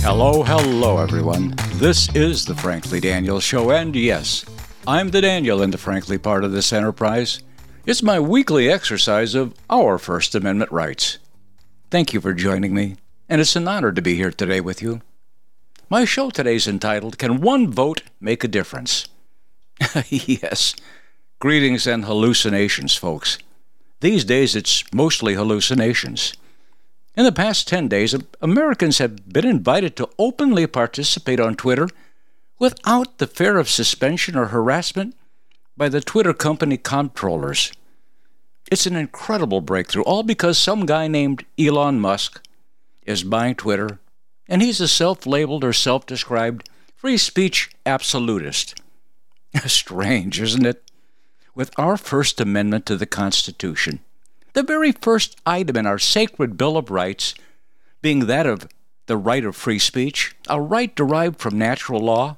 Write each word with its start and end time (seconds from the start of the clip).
Hello, 0.00 0.42
hello, 0.42 0.96
everyone. 0.96 1.54
This 1.74 2.08
is 2.14 2.46
the 2.46 2.54
Frankly 2.54 2.98
Daniel 2.98 3.40
Show, 3.40 3.70
and 3.70 3.94
yes, 3.94 4.46
I'm 4.86 5.10
the 5.10 5.20
Daniel 5.20 5.60
in 5.60 5.70
the 5.70 5.76
Frankly 5.76 6.16
part 6.16 6.44
of 6.44 6.52
this 6.52 6.72
enterprise. 6.72 7.42
It's 7.84 8.02
my 8.02 8.18
weekly 8.18 8.70
exercise 8.70 9.34
of 9.34 9.54
our 9.68 9.98
First 9.98 10.34
Amendment 10.34 10.72
rights. 10.72 11.18
Thank 11.90 12.14
you 12.14 12.22
for 12.22 12.32
joining 12.32 12.72
me, 12.72 12.96
and 13.28 13.40
it's 13.40 13.56
an 13.56 13.68
honor 13.68 13.92
to 13.92 14.02
be 14.02 14.14
here 14.14 14.30
today 14.30 14.60
with 14.60 14.80
you. 14.80 15.02
My 15.90 16.04
show 16.04 16.30
today 16.30 16.56
is 16.56 16.66
entitled 16.66 17.18
Can 17.18 17.40
One 17.40 17.70
Vote 17.70 18.02
Make 18.20 18.42
a 18.42 18.48
Difference? 18.48 19.08
yes. 20.08 20.74
Greetings 21.38 21.86
and 21.86 22.04
hallucinations, 22.04 22.94
folks. 22.94 23.38
These 24.00 24.24
days 24.24 24.56
it's 24.56 24.84
mostly 24.92 25.34
hallucinations. 25.34 26.34
In 27.16 27.24
the 27.24 27.32
past 27.32 27.68
10 27.68 27.88
days, 27.88 28.14
Americans 28.40 28.98
have 28.98 29.28
been 29.32 29.46
invited 29.46 29.96
to 29.96 30.08
openly 30.18 30.66
participate 30.66 31.40
on 31.40 31.54
Twitter 31.54 31.88
without 32.58 33.18
the 33.18 33.26
fear 33.26 33.58
of 33.58 33.68
suspension 33.68 34.36
or 34.36 34.46
harassment 34.46 35.14
by 35.76 35.88
the 35.88 36.00
Twitter 36.00 36.32
company 36.32 36.76
controllers. 36.76 37.72
It's 38.70 38.86
an 38.86 38.96
incredible 38.96 39.60
breakthrough, 39.60 40.02
all 40.02 40.22
because 40.22 40.58
some 40.58 40.86
guy 40.86 41.08
named 41.08 41.44
Elon 41.58 42.00
Musk 42.00 42.42
is 43.08 43.24
buying 43.24 43.54
Twitter, 43.54 43.98
and 44.48 44.60
he's 44.60 44.80
a 44.80 44.86
self 44.86 45.26
labeled 45.26 45.64
or 45.64 45.72
self 45.72 46.06
described 46.06 46.68
free 46.94 47.16
speech 47.16 47.70
absolutist. 47.86 48.80
Strange, 49.66 50.40
isn't 50.40 50.66
it? 50.66 50.90
With 51.54 51.70
our 51.78 51.96
First 51.96 52.40
Amendment 52.40 52.86
to 52.86 52.96
the 52.96 53.06
Constitution, 53.06 54.00
the 54.52 54.62
very 54.62 54.92
first 54.92 55.36
item 55.46 55.76
in 55.76 55.86
our 55.86 55.98
sacred 55.98 56.56
Bill 56.56 56.76
of 56.76 56.90
Rights 56.90 57.34
being 58.02 58.26
that 58.26 58.46
of 58.46 58.68
the 59.06 59.16
right 59.16 59.44
of 59.44 59.56
free 59.56 59.78
speech, 59.78 60.36
a 60.48 60.60
right 60.60 60.94
derived 60.94 61.40
from 61.40 61.58
natural 61.58 62.00
law, 62.00 62.36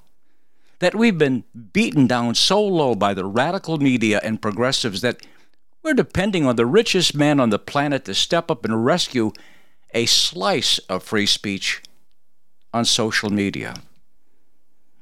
that 0.79 0.95
we've 0.95 1.19
been 1.19 1.45
beaten 1.73 2.07
down 2.07 2.34
so 2.34 2.62
low 2.62 2.95
by 2.95 3.12
the 3.12 3.25
radical 3.25 3.77
media 3.79 4.21
and 4.23 4.41
progressives 4.41 5.01
that 5.03 5.27
we're 5.83 5.95
depending 5.95 6.47
on 6.47 6.57
the 6.57 6.67
richest 6.67 7.15
man 7.15 7.41
on 7.41 7.51
the 7.51 7.59
planet 7.59 8.05
to 8.05 8.15
step 8.15 8.51
up 8.51 8.65
and 8.65 8.84
rescue 8.84 9.33
a 9.95 10.07
slice 10.07 10.79
of 10.89 11.03
free 11.03 11.27
speech 11.27 11.83
on 12.73 12.85
social 12.85 13.31
media. 13.31 13.75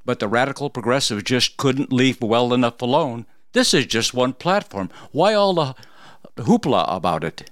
But 0.05 0.21
the 0.21 0.29
radical 0.29 0.71
progressives 0.71 1.23
just 1.25 1.57
couldn't 1.57 1.93
leave 1.93 2.23
well 2.23 2.55
enough 2.55 2.81
alone. 2.81 3.27
This 3.53 3.75
is 3.75 3.87
just 3.87 4.15
one 4.15 4.33
platform. 4.33 4.91
Why 5.13 5.35
all 5.35 5.55
the 5.55 5.75
hoopla 6.43 6.85
about 6.89 7.25
it. 7.25 7.51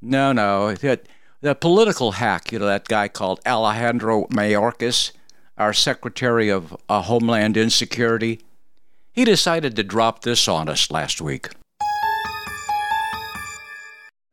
No, 0.00 0.32
no. 0.32 0.74
That, 0.74 1.06
the 1.40 1.54
political 1.54 2.12
hack, 2.12 2.52
you 2.52 2.58
know, 2.58 2.66
that 2.66 2.88
guy 2.88 3.08
called 3.08 3.40
Alejandro 3.46 4.26
Mayorkas, 4.26 5.12
our 5.56 5.72
Secretary 5.72 6.48
of 6.48 6.76
uh, 6.88 7.02
Homeland 7.02 7.56
Insecurity, 7.56 8.40
he 9.12 9.24
decided 9.24 9.76
to 9.76 9.82
drop 9.82 10.22
this 10.22 10.48
on 10.48 10.68
us 10.68 10.90
last 10.90 11.20
week. 11.20 11.48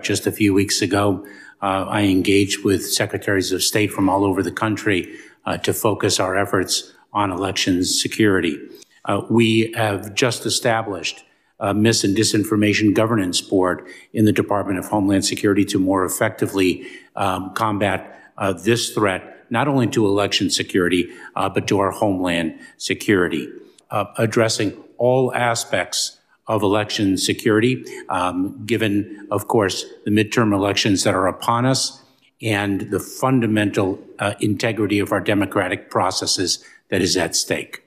Just 0.02 0.28
a 0.28 0.32
few 0.32 0.54
weeks 0.54 0.82
ago, 0.82 1.26
uh, 1.64 1.86
I 1.88 2.02
engage 2.04 2.64
with 2.64 2.86
secretaries 2.86 3.54
of 3.54 3.64
state 3.64 3.92
from 3.92 4.10
all 4.10 4.26
over 4.26 4.44
the 4.44 4.52
country 4.52 5.16
uh, 5.46 5.58
to 5.60 5.74
focus 5.74 6.20
our 6.20 6.38
efforts 6.38 6.94
on 7.14 7.32
elections 7.32 8.00
security. 8.00 8.60
Uh, 9.06 9.22
we 9.30 9.72
have 9.76 10.14
just 10.14 10.46
established 10.46 11.24
a 11.62 11.74
Mis 11.74 12.04
and 12.04 12.18
Disinformation 12.18 12.94
Governance 12.94 13.40
Board 13.40 13.88
in 14.12 14.26
the 14.26 14.34
Department 14.34 14.78
of 14.78 14.86
Homeland 14.86 15.24
Security 15.24 15.64
to 15.66 15.80
more 15.80 16.04
effectively 16.04 16.86
um, 17.16 17.54
combat 17.54 18.20
uh, 18.38 18.52
this 18.52 18.90
threat, 18.94 19.46
not 19.50 19.70
only 19.70 19.88
to 19.88 20.06
election 20.06 20.50
security, 20.50 21.12
uh, 21.38 21.48
but 21.48 21.66
to 21.68 21.80
our 21.80 21.92
homeland 21.92 22.60
security, 22.76 23.48
uh, 23.90 24.06
addressing 24.18 24.76
all 24.98 25.34
aspects 25.34 26.20
of 26.48 26.62
election 26.62 27.18
security, 27.18 27.84
um, 28.10 28.66
given, 28.66 29.28
of 29.32 29.48
course, 29.48 29.86
the 30.06 30.12
midterm 30.12 30.54
elections 30.54 31.04
that 31.04 31.14
are 31.14 31.28
upon 31.28 31.66
us 31.66 32.02
and 32.42 32.92
the 32.92 33.00
fundamental 33.00 34.00
uh, 34.20 34.34
integrity 34.40 35.00
of 35.00 35.12
our 35.12 35.22
democratic 35.22 35.90
processes 35.90 36.64
that 36.90 37.02
is 37.02 37.16
at 37.16 37.36
stake. 37.36 37.84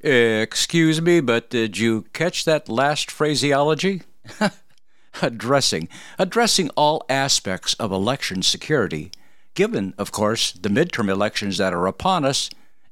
Excuse 0.00 1.02
me, 1.02 1.20
but 1.20 1.50
did 1.50 1.76
you 1.76 2.02
catch 2.12 2.44
that 2.44 2.68
last 2.68 3.10
phraseology? 3.10 4.02
addressing, 5.22 5.88
addressing 6.18 6.70
all 6.70 7.04
aspects 7.08 7.74
of 7.74 7.90
election 7.90 8.42
security, 8.42 9.10
given, 9.54 9.94
of 9.98 10.12
course, 10.12 10.52
the 10.52 10.68
midterm 10.68 11.08
elections 11.08 11.58
that 11.58 11.74
are 11.74 11.86
upon 11.86 12.24
us 12.24 12.48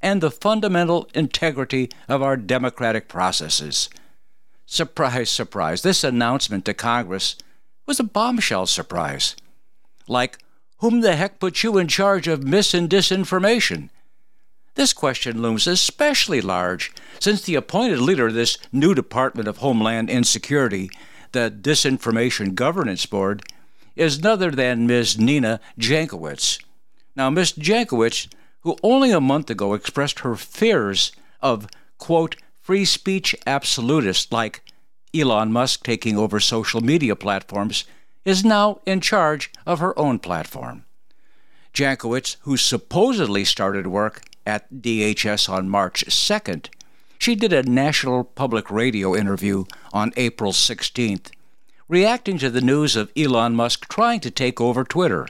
and 0.06 0.20
the 0.20 0.30
fundamental 0.30 1.08
integrity 1.14 1.90
of 2.08 2.22
our 2.22 2.36
democratic 2.36 3.08
processes. 3.08 3.90
Surprise, 4.64 5.28
surprise, 5.28 5.82
this 5.82 6.04
announcement 6.04 6.64
to 6.64 6.72
Congress 6.72 7.34
was 7.86 7.98
a 7.98 8.04
bombshell 8.04 8.66
surprise. 8.66 9.34
Like, 10.06 10.38
whom 10.78 11.00
the 11.00 11.16
heck 11.16 11.40
put 11.40 11.64
you 11.64 11.76
in 11.76 11.88
charge 11.88 12.28
of 12.28 12.44
mis 12.44 12.72
and 12.72 12.88
disinformation? 12.88 13.88
This 14.76 14.92
question 14.92 15.42
looms 15.42 15.66
especially 15.66 16.40
large 16.40 16.92
since 17.18 17.42
the 17.42 17.56
appointed 17.56 17.98
leader 17.98 18.28
of 18.28 18.34
this 18.34 18.58
new 18.70 18.94
Department 18.94 19.48
of 19.48 19.56
Homeland 19.56 20.08
Insecurity, 20.08 20.88
the 21.32 21.50
Disinformation 21.50 22.54
Governance 22.54 23.06
Board, 23.06 23.42
is 23.96 24.22
none 24.22 24.34
other 24.34 24.52
than 24.52 24.86
Ms. 24.86 25.18
Nina 25.18 25.58
Jankowicz. 25.80 26.62
Now, 27.16 27.28
Ms. 27.28 27.54
Jankowicz, 27.54 28.28
who 28.66 28.76
only 28.82 29.12
a 29.12 29.20
month 29.20 29.48
ago 29.48 29.74
expressed 29.74 30.18
her 30.18 30.34
fears 30.34 31.12
of, 31.40 31.68
quote, 31.98 32.34
free 32.60 32.84
speech 32.84 33.32
absolutists 33.46 34.32
like 34.32 34.60
Elon 35.14 35.52
Musk 35.52 35.84
taking 35.84 36.18
over 36.18 36.40
social 36.40 36.80
media 36.80 37.14
platforms, 37.14 37.84
is 38.24 38.44
now 38.44 38.80
in 38.84 39.00
charge 39.00 39.52
of 39.64 39.78
her 39.78 39.96
own 39.96 40.18
platform. 40.18 40.84
Jankowicz, 41.72 42.38
who 42.40 42.56
supposedly 42.56 43.44
started 43.44 43.86
work 43.86 44.22
at 44.44 44.68
DHS 44.72 45.48
on 45.48 45.68
March 45.68 46.04
2nd. 46.06 46.68
She 47.20 47.36
did 47.36 47.52
a 47.52 47.62
national 47.62 48.24
public 48.24 48.68
radio 48.68 49.14
interview 49.14 49.64
on 49.92 50.12
April 50.16 50.50
16th, 50.50 51.30
reacting 51.88 52.36
to 52.38 52.50
the 52.50 52.60
news 52.60 52.96
of 52.96 53.12
Elon 53.16 53.54
Musk 53.54 53.88
trying 53.88 54.18
to 54.18 54.30
take 54.32 54.60
over 54.60 54.82
Twitter. 54.82 55.28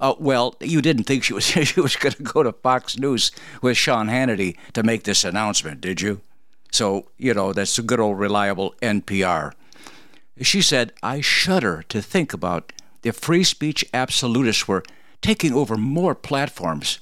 Uh, 0.00 0.14
well, 0.18 0.54
you 0.60 0.80
didn't 0.80 1.04
think 1.04 1.24
she 1.24 1.34
was 1.34 1.44
she 1.46 1.80
was 1.80 1.96
going 1.96 2.14
to 2.14 2.22
go 2.22 2.42
to 2.42 2.52
Fox 2.52 2.98
News 2.98 3.32
with 3.62 3.76
Sean 3.76 4.08
Hannity 4.08 4.56
to 4.72 4.82
make 4.82 5.04
this 5.04 5.24
announcement, 5.24 5.80
did 5.80 6.00
you? 6.00 6.20
So 6.70 7.06
you 7.16 7.34
know 7.34 7.52
that's 7.52 7.78
a 7.78 7.82
good 7.82 8.00
old 8.00 8.18
reliable 8.18 8.74
NPR. 8.82 9.52
She 10.40 10.62
said, 10.62 10.92
"I 11.02 11.20
shudder 11.20 11.84
to 11.88 12.00
think 12.00 12.32
about 12.32 12.72
if 13.02 13.16
free 13.16 13.44
speech 13.44 13.84
absolutists 13.92 14.68
were 14.68 14.84
taking 15.20 15.52
over 15.52 15.76
more 15.76 16.14
platforms 16.14 17.00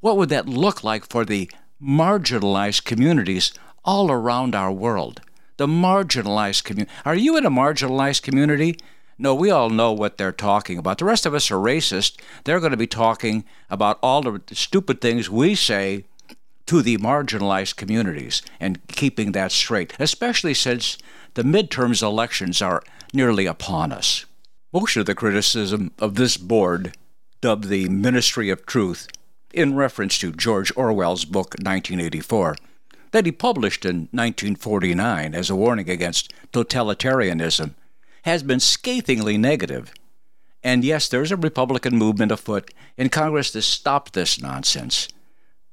what 0.00 0.16
would 0.16 0.28
that 0.28 0.48
look 0.48 0.84
like 0.84 1.06
for 1.08 1.24
the 1.24 1.50
marginalized 1.82 2.84
communities 2.84 3.52
all 3.84 4.10
around 4.10 4.54
our 4.54 4.70
world? 4.70 5.20
The 5.56 5.66
marginalized 5.66 6.62
community. 6.64 6.92
Are 7.04 7.16
you 7.16 7.36
in 7.36 7.44
a 7.44 7.50
marginalized 7.50 8.22
community? 8.22 8.78
No, 9.18 9.34
we 9.34 9.50
all 9.50 9.68
know 9.68 9.92
what 9.92 10.16
they're 10.16 10.30
talking 10.30 10.78
about. 10.78 10.98
The 10.98 11.04
rest 11.04 11.26
of 11.26 11.34
us 11.34 11.50
are 11.50 11.56
racist. 11.56 12.20
They're 12.44 12.60
going 12.60 12.70
to 12.70 12.76
be 12.76 12.86
talking 12.86 13.44
about 13.68 13.98
all 14.00 14.22
the 14.22 14.40
stupid 14.52 15.00
things 15.00 15.28
we 15.28 15.56
say 15.56 16.04
to 16.66 16.82
the 16.82 16.98
marginalized 16.98 17.76
communities 17.76 18.42
and 18.60 18.86
keeping 18.88 19.32
that 19.32 19.50
straight, 19.50 19.94
especially 19.98 20.54
since 20.54 20.98
the 21.34 21.42
midterms 21.42 22.02
elections 22.02 22.62
are 22.62 22.82
nearly 23.12 23.46
upon 23.46 23.90
us. 23.90 24.24
Most 24.72 24.96
of 24.96 25.06
the 25.06 25.14
criticism 25.14 25.92
of 25.98 26.14
this 26.14 26.36
board, 26.36 26.94
dubbed 27.40 27.68
the 27.68 27.88
Ministry 27.88 28.50
of 28.50 28.66
Truth, 28.66 29.08
in 29.52 29.74
reference 29.74 30.18
to 30.18 30.30
George 30.30 30.70
Orwell's 30.76 31.24
book 31.24 31.54
1984, 31.54 32.56
that 33.12 33.24
he 33.24 33.32
published 33.32 33.84
in 33.84 34.08
1949 34.12 35.34
as 35.34 35.48
a 35.48 35.56
warning 35.56 35.88
against 35.88 36.32
totalitarianism, 36.52 37.74
has 38.28 38.42
been 38.42 38.60
scathingly 38.60 39.36
negative. 39.36 39.92
And 40.62 40.84
yes, 40.84 41.08
there's 41.08 41.32
a 41.32 41.36
Republican 41.36 41.96
movement 41.96 42.32
afoot 42.32 42.72
in 42.96 43.08
Congress 43.08 43.50
to 43.52 43.62
stop 43.62 44.12
this 44.12 44.40
nonsense. 44.40 45.08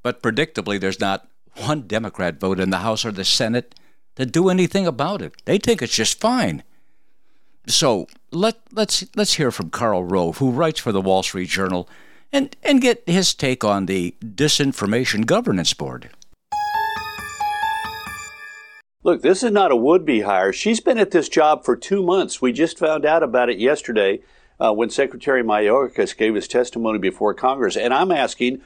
But 0.04 0.22
predictably, 0.22 0.80
there's 0.80 1.00
not 1.00 1.28
one 1.57 1.81
Democrat 1.88 2.40
vote 2.40 2.60
in 2.60 2.69
the 2.69 2.80
House 2.80 3.06
or 3.06 3.12
the 3.12 3.25
Senate 3.25 3.75
to 4.16 4.25
do 4.25 4.50
anything 4.50 4.86
about 4.86 5.22
it. 5.22 5.34
They 5.46 5.57
think 5.57 5.81
it's 5.81 5.96
just 5.96 6.19
fine. 6.19 6.63
So 7.68 8.07
let, 8.31 8.60
let's, 8.72 9.06
let's 9.16 9.34
hear 9.34 9.51
from 9.51 9.69
Karl 9.69 10.04
Rove, 10.04 10.38
who 10.38 10.51
writes 10.51 10.80
for 10.80 10.92
the 10.92 11.01
Wall 11.01 11.24
Street 11.24 11.50
Journal, 11.50 11.90
and, 12.31 12.56
and 12.63 12.81
get 12.81 13.04
his 13.08 13.34
take 13.34 13.63
on 13.63 13.86
the 13.86 14.16
Disinformation 14.22 15.25
Governance 15.25 15.74
Board. 15.74 16.10
Look, 19.06 19.22
this 19.22 19.44
is 19.44 19.52
not 19.52 19.72
a 19.72 19.75
would 19.75 20.04
be 20.04 20.22
hire. 20.22 20.52
She's 20.52 20.80
been 20.80 20.98
at 20.98 21.12
this 21.12 21.30
job 21.30 21.63
for 21.63 21.75
two 21.75 22.02
months. 22.02 22.42
We 22.42 22.52
just 22.52 22.80
found 22.80 23.06
out 23.06 23.22
about 23.22 23.52
it 23.52 23.60
yesterday 23.60 24.22
uh, 24.60 24.74
when 24.74 24.90
Secretary 24.90 25.44
Mayorkas 25.44 26.18
gave 26.18 26.34
his 26.34 26.48
testimony 26.48 26.98
before 26.98 27.36
Congress. 27.36 27.78
And 27.78 27.94
I'm 27.94 28.12
asking, 28.12 28.63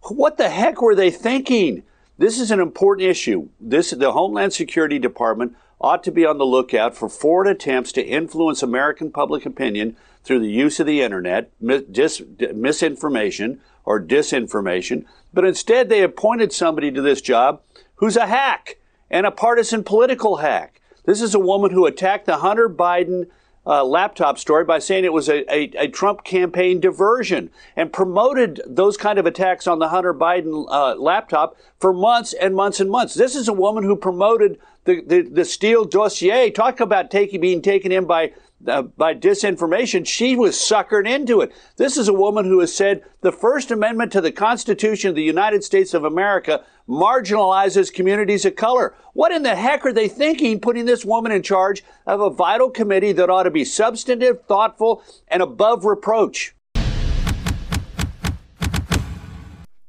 what 0.00 0.38
the 0.38 0.48
heck 0.48 0.82
were 0.82 0.96
they 0.96 1.12
thinking? 1.12 1.84
This 2.18 2.40
is 2.40 2.50
an 2.50 2.58
important 2.58 3.08
issue. 3.08 3.48
This 3.60 3.92
the 3.92 4.10
Homeland 4.10 4.52
Security 4.52 4.98
Department 4.98 5.54
ought 5.80 6.02
to 6.02 6.10
be 6.10 6.26
on 6.26 6.38
the 6.38 6.44
lookout 6.44 6.96
for 6.96 7.08
foreign 7.08 7.48
attempts 7.48 7.92
to 7.92 8.04
influence 8.04 8.64
American 8.64 9.12
public 9.12 9.46
opinion 9.46 9.96
through 10.24 10.40
the 10.40 10.50
use 10.50 10.80
of 10.80 10.88
the 10.88 11.00
internet, 11.00 11.52
mis- 11.60 12.22
misinformation 12.52 13.60
or 13.84 14.02
disinformation. 14.02 15.04
But 15.32 15.44
instead, 15.44 15.88
they 15.88 16.02
appointed 16.02 16.52
somebody 16.52 16.90
to 16.90 17.00
this 17.00 17.20
job 17.20 17.62
who's 17.94 18.16
a 18.16 18.26
hack 18.26 18.78
and 19.10 19.26
a 19.26 19.30
partisan 19.30 19.84
political 19.84 20.36
hack. 20.36 20.80
This 21.04 21.20
is 21.20 21.34
a 21.34 21.40
woman 21.40 21.70
who 21.70 21.86
attacked 21.86 22.26
the 22.26 22.38
Hunter 22.38 22.68
Biden 22.68 23.26
uh, 23.66 23.84
laptop 23.84 24.38
story 24.38 24.64
by 24.64 24.78
saying 24.78 25.04
it 25.04 25.12
was 25.12 25.28
a, 25.28 25.42
a, 25.52 25.64
a, 25.76 25.88
Trump 25.88 26.22
campaign 26.22 26.78
diversion 26.78 27.50
and 27.74 27.92
promoted 27.92 28.60
those 28.64 28.96
kind 28.96 29.18
of 29.18 29.26
attacks 29.26 29.66
on 29.66 29.80
the 29.80 29.88
Hunter 29.88 30.14
Biden 30.14 30.66
uh, 30.68 30.94
laptop 30.94 31.56
for 31.80 31.92
months 31.92 32.32
and 32.32 32.54
months 32.54 32.78
and 32.78 32.88
months. 32.88 33.14
This 33.14 33.34
is 33.34 33.48
a 33.48 33.52
woman 33.52 33.82
who 33.82 33.96
promoted 33.96 34.60
the, 34.84 35.00
the, 35.00 35.22
the 35.22 35.44
Steele 35.44 35.84
dossier. 35.84 36.50
Talk 36.50 36.78
about 36.78 37.10
taking, 37.10 37.40
being 37.40 37.60
taken 37.60 37.90
in 37.90 38.04
by 38.04 38.32
uh, 38.68 38.82
by 38.82 39.14
disinformation, 39.14 40.06
she 40.06 40.36
was 40.36 40.56
suckered 40.56 41.08
into 41.08 41.40
it. 41.40 41.52
This 41.76 41.96
is 41.96 42.08
a 42.08 42.14
woman 42.14 42.44
who 42.44 42.60
has 42.60 42.74
said 42.74 43.02
the 43.20 43.32
First 43.32 43.70
Amendment 43.70 44.12
to 44.12 44.20
the 44.20 44.32
Constitution 44.32 45.10
of 45.10 45.16
the 45.16 45.22
United 45.22 45.64
States 45.64 45.94
of 45.94 46.04
America 46.04 46.64
marginalizes 46.88 47.92
communities 47.92 48.44
of 48.44 48.56
color. 48.56 48.94
What 49.12 49.32
in 49.32 49.42
the 49.42 49.56
heck 49.56 49.84
are 49.84 49.92
they 49.92 50.08
thinking 50.08 50.60
putting 50.60 50.84
this 50.84 51.04
woman 51.04 51.32
in 51.32 51.42
charge 51.42 51.84
of 52.06 52.20
a 52.20 52.30
vital 52.30 52.70
committee 52.70 53.12
that 53.12 53.30
ought 53.30 53.44
to 53.44 53.50
be 53.50 53.64
substantive, 53.64 54.42
thoughtful, 54.46 55.02
and 55.28 55.42
above 55.42 55.84
reproach? 55.84 56.54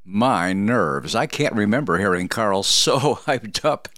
My 0.04 0.54
nerves. 0.54 1.16
I 1.16 1.28
can't 1.28 1.54
remember 1.54 1.98
hearing 1.98 2.28
Karl 2.28 2.64
so 2.64 2.98
hyped 3.26 3.66
up. 3.66 3.90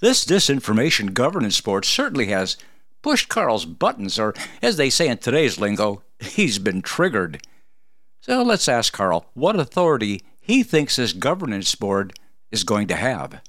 This 0.00 0.24
disinformation 0.24 1.12
governance 1.12 1.60
board 1.60 1.84
certainly 1.84 2.26
has 2.26 2.56
pushed 3.02 3.28
Karl's 3.28 3.64
buttons, 3.64 4.18
or 4.18 4.34
as 4.62 4.76
they 4.76 4.90
say 4.90 5.08
in 5.08 5.18
today's 5.18 5.58
lingo, 5.58 6.02
he's 6.18 6.58
been 6.58 6.82
triggered. 6.82 7.40
So 8.20 8.42
let's 8.42 8.68
ask 8.68 8.92
Carl 8.92 9.26
what 9.34 9.58
authority 9.58 10.22
he 10.40 10.62
thinks 10.62 10.96
this 10.96 11.12
governance 11.12 11.74
board 11.74 12.12
is 12.50 12.64
going 12.64 12.88
to 12.88 12.96
have. 12.96 13.40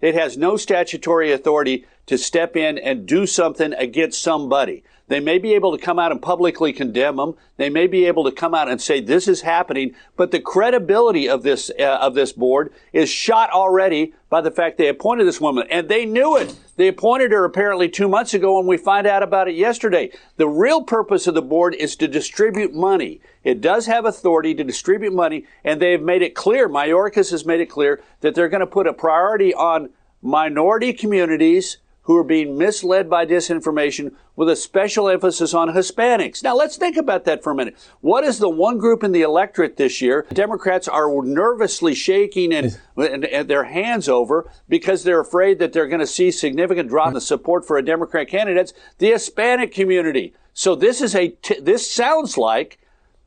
It 0.00 0.14
has 0.14 0.36
no 0.36 0.56
statutory 0.56 1.32
authority 1.32 1.86
to 2.06 2.18
step 2.18 2.56
in 2.56 2.78
and 2.78 3.06
do 3.06 3.26
something 3.26 3.72
against 3.72 4.22
somebody. 4.22 4.84
They 5.08 5.20
may 5.20 5.38
be 5.38 5.54
able 5.54 5.76
to 5.76 5.82
come 5.82 5.98
out 5.98 6.12
and 6.12 6.22
publicly 6.22 6.72
condemn 6.72 7.16
them. 7.16 7.34
They 7.58 7.68
may 7.68 7.86
be 7.86 8.06
able 8.06 8.24
to 8.24 8.32
come 8.32 8.54
out 8.54 8.70
and 8.70 8.80
say 8.80 9.00
this 9.00 9.28
is 9.28 9.42
happening, 9.42 9.94
but 10.16 10.30
the 10.30 10.40
credibility 10.40 11.28
of 11.28 11.42
this 11.42 11.70
uh, 11.78 11.98
of 12.00 12.14
this 12.14 12.32
board 12.32 12.72
is 12.92 13.10
shot 13.10 13.50
already 13.50 14.14
by 14.30 14.40
the 14.40 14.50
fact 14.50 14.78
they 14.78 14.88
appointed 14.88 15.26
this 15.26 15.40
woman, 15.40 15.66
and 15.70 15.88
they 15.88 16.06
knew 16.06 16.36
it. 16.36 16.56
They 16.76 16.88
appointed 16.88 17.32
her 17.32 17.44
apparently 17.44 17.88
two 17.88 18.08
months 18.08 18.32
ago, 18.32 18.58
and 18.58 18.66
we 18.66 18.78
find 18.78 19.06
out 19.06 19.22
about 19.22 19.46
it 19.46 19.54
yesterday. 19.54 20.10
The 20.38 20.48
real 20.48 20.82
purpose 20.82 21.26
of 21.26 21.34
the 21.34 21.42
board 21.42 21.74
is 21.74 21.96
to 21.96 22.08
distribute 22.08 22.72
money. 22.74 23.20
It 23.44 23.60
does 23.60 23.86
have 23.86 24.06
authority 24.06 24.54
to 24.54 24.64
distribute 24.64 25.12
money, 25.12 25.46
and 25.62 25.80
they 25.80 25.92
have 25.92 26.02
made 26.02 26.22
it 26.22 26.34
clear. 26.34 26.68
Mayorkas 26.68 27.30
has 27.30 27.44
made 27.44 27.60
it 27.60 27.66
clear 27.66 28.02
that 28.22 28.34
they're 28.34 28.48
going 28.48 28.60
to 28.60 28.66
put 28.66 28.86
a 28.86 28.92
priority 28.94 29.52
on 29.52 29.90
minority 30.22 30.94
communities 30.94 31.76
who 32.04 32.16
are 32.16 32.24
being 32.24 32.56
misled 32.56 33.10
by 33.10 33.26
disinformation 33.26 34.14
with 34.36 34.48
a 34.48 34.56
special 34.56 35.08
emphasis 35.08 35.54
on 35.54 35.68
Hispanics. 35.68 36.42
Now 36.42 36.54
let's 36.54 36.76
think 36.76 36.96
about 36.96 37.24
that 37.24 37.42
for 37.42 37.52
a 37.52 37.54
minute. 37.54 37.76
What 38.00 38.24
is 38.24 38.38
the 38.38 38.48
one 38.48 38.78
group 38.78 39.02
in 39.02 39.12
the 39.12 39.22
electorate 39.22 39.76
this 39.76 40.00
year 40.00 40.26
Democrats 40.32 40.88
are 40.88 41.08
nervously 41.24 41.94
shaking 41.94 42.52
and, 42.52 42.78
and, 42.96 43.24
and 43.24 43.48
their 43.48 43.64
hands 43.64 44.08
over 44.08 44.50
because 44.68 45.02
they're 45.02 45.20
afraid 45.20 45.58
that 45.58 45.72
they're 45.72 45.88
going 45.88 46.00
to 46.00 46.06
see 46.06 46.30
significant 46.30 46.88
drop 46.88 47.08
in 47.08 47.14
the 47.14 47.20
support 47.20 47.66
for 47.66 47.76
a 47.76 47.84
Democrat 47.84 48.28
candidate? 48.28 48.72
The 48.98 49.12
Hispanic 49.12 49.72
community. 49.72 50.34
So 50.52 50.74
this 50.74 51.00
is 51.00 51.14
a 51.14 51.28
t- 51.28 51.60
this 51.60 51.90
sounds 51.90 52.36
like 52.36 52.78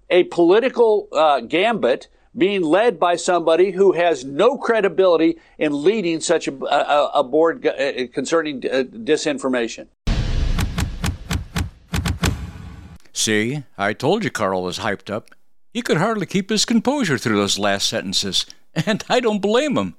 a 0.09 0.23
political 0.25 1.07
uh, 1.11 1.41
gambit 1.41 2.07
being 2.37 2.61
led 2.61 2.99
by 2.99 3.15
somebody 3.15 3.71
who 3.71 3.93
has 3.93 4.23
no 4.23 4.57
credibility 4.57 5.39
in 5.57 5.83
leading 5.83 6.19
such 6.19 6.47
a, 6.47 6.53
a, 6.65 7.11
a 7.15 7.23
board 7.23 7.65
uh, 7.65 8.07
concerning 8.13 8.57
uh, 8.57 8.83
disinformation. 8.83 9.87
See, 13.11 13.63
I 13.77 13.93
told 13.93 14.23
you 14.23 14.29
Karl 14.29 14.61
was 14.61 14.79
hyped 14.79 15.11
up. 15.11 15.31
He 15.73 15.81
could 15.81 15.97
hardly 15.97 16.27
keep 16.27 16.49
his 16.49 16.65
composure 16.65 17.17
through 17.17 17.37
those 17.37 17.57
last 17.57 17.89
sentences, 17.89 18.45
and 18.85 19.03
I 19.09 19.19
don't 19.19 19.41
blame 19.41 19.75
him. 19.77 19.95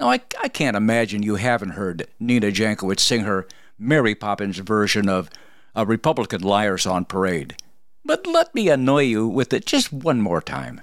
Now, 0.00 0.10
I, 0.10 0.20
I 0.42 0.48
can't 0.48 0.76
imagine 0.76 1.22
you 1.22 1.36
haven't 1.36 1.70
heard 1.70 2.08
Nina 2.18 2.48
Jankowicz 2.48 3.00
sing 3.00 3.20
her 3.20 3.46
Mary 3.78 4.16
Poppins 4.16 4.58
version 4.58 5.08
of 5.08 5.30
a 5.76 5.86
Republican 5.86 6.42
Liars 6.42 6.86
on 6.86 7.04
Parade. 7.04 7.56
But 8.04 8.26
let 8.26 8.54
me 8.54 8.68
annoy 8.68 9.02
you 9.02 9.28
with 9.28 9.52
it 9.52 9.64
just 9.64 9.92
one 9.92 10.20
more 10.20 10.42
time. 10.42 10.82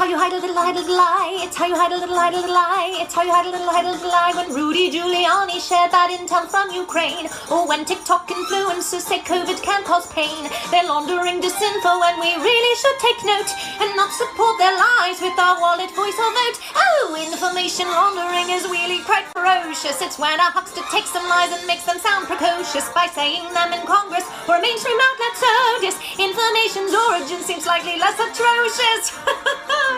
How 0.00 0.08
you 0.08 0.16
hide 0.16 0.32
a 0.32 0.40
little, 0.40 0.56
hide 0.56 0.72
a 0.72 0.80
little 0.80 0.96
lie. 0.96 1.44
It's 1.44 1.60
how 1.60 1.68
you 1.68 1.76
hide 1.76 1.92
a 1.92 2.00
little, 2.00 2.16
hide 2.16 2.32
a 2.32 2.40
little 2.40 2.56
lie. 2.56 2.88
It's 3.04 3.12
how 3.12 3.20
you 3.20 3.36
hide 3.36 3.44
a 3.44 3.52
little, 3.52 3.68
hide 3.68 3.84
a 3.84 3.92
little 3.92 4.08
lie. 4.08 4.32
When 4.32 4.48
Rudy 4.48 4.88
Giuliani 4.88 5.60
shared 5.60 5.92
that 5.92 6.08
intel 6.08 6.48
from 6.48 6.72
Ukraine, 6.72 7.28
or 7.52 7.68
when 7.68 7.84
TikTok 7.84 8.32
influencers 8.32 9.04
say 9.04 9.20
COVID 9.20 9.60
can 9.60 9.84
cause 9.84 10.08
pain, 10.08 10.48
they're 10.72 10.88
laundering 10.88 11.44
disinfo, 11.44 12.00
and 12.00 12.16
we 12.16 12.32
really 12.32 12.74
should 12.80 12.96
take 12.96 13.20
note 13.28 13.52
and 13.84 13.92
not 13.92 14.08
support 14.16 14.56
their 14.56 14.72
lies 14.72 15.20
with 15.20 15.36
our 15.36 15.60
wallet, 15.60 15.92
voice, 15.92 16.16
or 16.16 16.32
vote. 16.32 16.56
Oh, 16.72 17.20
information 17.20 17.84
laundering 17.92 18.48
is 18.56 18.64
really 18.72 19.04
quite 19.04 19.28
ferocious. 19.36 20.00
It's 20.00 20.16
when 20.16 20.40
a 20.40 20.48
huckster 20.48 20.80
takes 20.88 21.12
some 21.12 21.28
lies 21.28 21.52
and 21.52 21.60
makes 21.68 21.84
them 21.84 22.00
sound 22.00 22.24
precocious 22.24 22.88
by 22.96 23.04
saying 23.12 23.44
them 23.52 23.76
in 23.76 23.84
Congress 23.84 24.24
or 24.48 24.56
a 24.56 24.64
mainstream 24.64 24.96
outlet. 24.96 25.34
So 25.36 25.52
disinformation's 25.84 26.96
origin 26.96 27.44
seems 27.44 27.68
slightly 27.68 28.00
less 28.00 28.16
atrocious. 28.16 29.12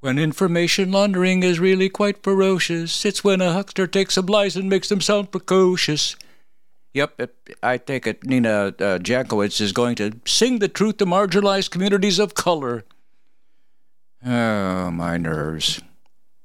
When 0.00 0.18
information 0.18 0.92
laundering 0.92 1.42
is 1.42 1.60
really 1.60 1.88
quite 1.88 2.22
ferocious, 2.22 3.04
it's 3.04 3.24
when 3.24 3.40
a 3.40 3.52
huckster 3.52 3.86
takes 3.86 4.14
some 4.14 4.26
lies 4.26 4.56
and 4.56 4.68
makes 4.68 4.88
them 4.88 5.00
sound 5.00 5.32
precocious. 5.32 6.16
Yep, 6.94 7.30
I 7.62 7.76
take 7.78 8.06
it 8.06 8.24
Nina 8.24 8.74
uh, 8.80 8.98
is 9.04 9.72
going 9.72 9.96
to 9.96 10.20
sing 10.24 10.60
the 10.60 10.68
truth 10.68 10.96
to 10.98 11.06
marginalized 11.06 11.70
communities 11.70 12.18
of 12.18 12.34
color. 12.34 12.84
Oh, 14.24 14.90
my 14.90 15.16
nerves. 15.16 15.82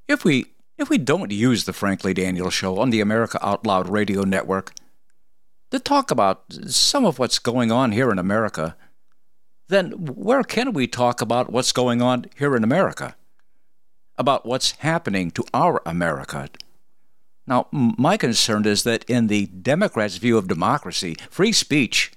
If 0.07 0.25
we 0.25 0.47
if 0.77 0.89
we 0.89 0.97
don't 0.97 1.31
use 1.31 1.63
the 1.63 1.73
Frankly 1.73 2.13
Daniel 2.13 2.49
show 2.49 2.79
on 2.79 2.89
the 2.89 2.99
America 2.99 3.39
Out 3.41 3.65
Loud 3.65 3.87
radio 3.87 4.23
network, 4.23 4.73
to 5.73 5.79
talk 5.79 6.11
about 6.11 6.43
some 6.67 7.03
of 7.03 7.17
what's 7.17 7.39
going 7.39 7.71
on 7.71 7.93
here 7.93 8.11
in 8.11 8.19
America, 8.19 8.75
then 9.69 9.91
where 10.05 10.43
can 10.43 10.71
we 10.71 10.85
talk 10.85 11.19
about 11.19 11.51
what's 11.51 11.71
going 11.71 11.99
on 11.99 12.27
here 12.37 12.55
in 12.55 12.63
America? 12.63 13.15
About 14.15 14.45
what's 14.45 14.73
happening 14.73 15.31
to 15.31 15.43
our 15.51 15.81
America? 15.83 16.47
Now, 17.47 17.69
my 17.71 18.17
concern 18.17 18.67
is 18.67 18.83
that 18.83 19.03
in 19.05 19.25
the 19.25 19.47
Democrats' 19.47 20.17
view 20.17 20.37
of 20.37 20.47
democracy, 20.47 21.15
free 21.31 21.51
speech, 21.51 22.11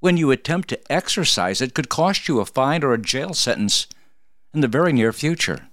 when 0.00 0.16
you 0.16 0.30
attempt 0.30 0.70
to 0.70 0.80
exercise 0.90 1.60
it, 1.60 1.74
could 1.74 1.90
cost 1.90 2.26
you 2.26 2.40
a 2.40 2.46
fine 2.46 2.82
or 2.82 2.94
a 2.94 2.98
jail 2.98 3.34
sentence 3.34 3.86
in 4.54 4.62
the 4.62 4.68
very 4.68 4.94
near 4.94 5.12
future. 5.12 5.68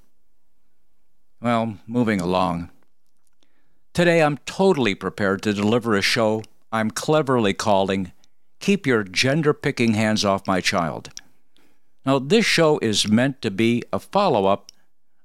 Well, 1.41 1.77
moving 1.87 2.19
along. 2.19 2.71
Today, 3.93 4.21
I'm 4.21 4.37
totally 4.39 4.95
prepared 4.95 5.41
to 5.43 5.53
deliver 5.53 5.95
a 5.95 6.01
show 6.01 6.43
I'm 6.73 6.89
cleverly 6.89 7.53
calling 7.53 8.13
Keep 8.61 8.87
Your 8.87 9.03
Gender 9.03 9.53
Picking 9.53 9.93
Hands 9.95 10.23
Off 10.23 10.47
My 10.47 10.61
Child. 10.61 11.09
Now, 12.05 12.17
this 12.17 12.45
show 12.45 12.79
is 12.79 13.09
meant 13.09 13.41
to 13.41 13.51
be 13.51 13.83
a 13.91 13.99
follow 13.99 14.45
up 14.45 14.71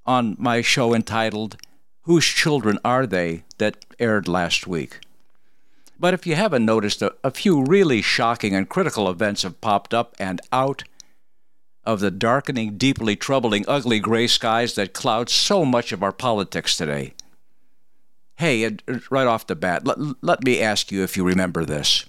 on 0.04 0.34
my 0.38 0.60
show 0.60 0.92
entitled 0.92 1.56
Whose 2.02 2.24
Children 2.24 2.80
Are 2.84 3.06
They 3.06 3.44
that 3.58 3.84
aired 4.00 4.26
last 4.26 4.66
week. 4.66 4.98
But 5.98 6.14
if 6.14 6.26
you 6.26 6.34
haven't 6.34 6.64
noticed, 6.64 7.00
a, 7.00 7.14
a 7.22 7.30
few 7.30 7.64
really 7.64 8.02
shocking 8.02 8.54
and 8.54 8.68
critical 8.68 9.08
events 9.08 9.42
have 9.42 9.60
popped 9.60 9.94
up 9.94 10.16
and 10.18 10.40
out 10.52 10.82
of 11.84 12.00
the 12.00 12.10
darkening, 12.10 12.76
deeply 12.76 13.14
troubling, 13.14 13.64
ugly 13.68 14.00
gray 14.00 14.26
skies 14.26 14.74
that 14.74 14.92
cloud 14.92 15.30
so 15.30 15.64
much 15.64 15.92
of 15.92 16.02
our 16.02 16.12
politics 16.12 16.76
today. 16.76 17.14
Hey, 18.38 18.66
uh, 18.66 18.71
right 19.11 19.26
off 19.26 19.47
the 19.47 19.57
bat, 19.57 19.87
let, 19.87 19.97
let 20.23 20.45
me 20.45 20.61
ask 20.61 20.93
you 20.93 21.02
if 21.02 21.16
you 21.16 21.25
remember 21.25 21.64
this. 21.64 22.05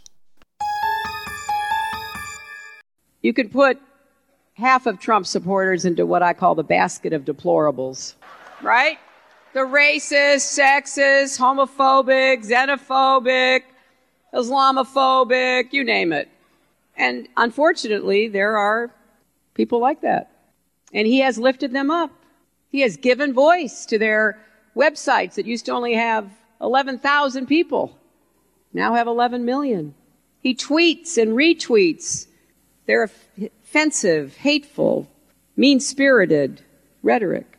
You 3.22 3.34
could 3.34 3.52
put 3.52 3.80
half 4.56 4.86
of 4.88 5.00
Trump 5.00 5.26
supporters 5.26 5.86
into 5.86 6.06
what 6.06 6.22
I 6.22 6.34
call 6.34 6.54
the 6.54 6.64
basket 6.64 7.14
of 7.14 7.24
deplorables, 7.24 8.16
right? 8.62 8.98
The 9.54 9.62
racist, 9.62 10.60
sexist, 10.60 11.40
homophobic, 11.40 12.46
xenophobic, 12.46 13.62
Islamophobic, 14.34 15.72
you 15.72 15.86
name 15.86 16.12
it. 16.12 16.30
And 16.98 17.30
unfortunately, 17.38 18.28
there 18.28 18.58
are 18.58 18.92
people 19.54 19.80
like 19.80 20.02
that. 20.02 20.32
And 20.94 21.08
he 21.08 21.20
has 21.20 21.38
lifted 21.38 21.72
them 21.72 21.90
up. 21.90 22.12
He 22.70 22.82
has 22.82 22.98
given 22.98 23.34
voice 23.34 23.86
to 23.86 23.98
their 23.98 24.38
websites 24.78 25.34
that 25.34 25.46
used 25.46 25.66
to 25.66 25.72
only 25.72 25.96
have 25.96 26.30
11,000 26.62 27.48
people, 27.48 27.98
now 28.74 28.94
have 28.94 29.08
11 29.08 29.44
million. 29.44 29.96
He 30.40 30.56
tweets 30.56 31.18
and 31.18 31.32
retweets 31.32 32.28
their 32.86 33.04
offensive, 33.04 34.38
hateful, 34.38 35.10
mean 35.58 35.80
spirited 35.80 36.62
rhetoric. 37.02 37.58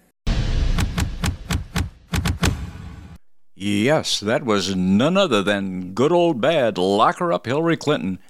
Yes, 3.54 4.20
that 4.20 4.44
was 4.44 4.76
none 4.76 5.16
other 5.16 5.42
than 5.42 5.92
good 5.92 6.12
old 6.12 6.40
bad 6.40 6.78
lock 6.78 7.18
her 7.18 7.32
up 7.32 7.46
Hillary 7.46 7.76
Clinton 7.76 8.20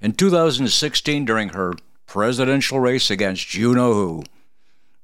in 0.00 0.12
2016 0.12 1.24
during 1.24 1.48
her 1.50 1.74
presidential 2.06 2.78
race 2.78 3.10
against 3.10 3.54
you 3.54 3.74
know 3.74 3.94
who. 3.94 4.22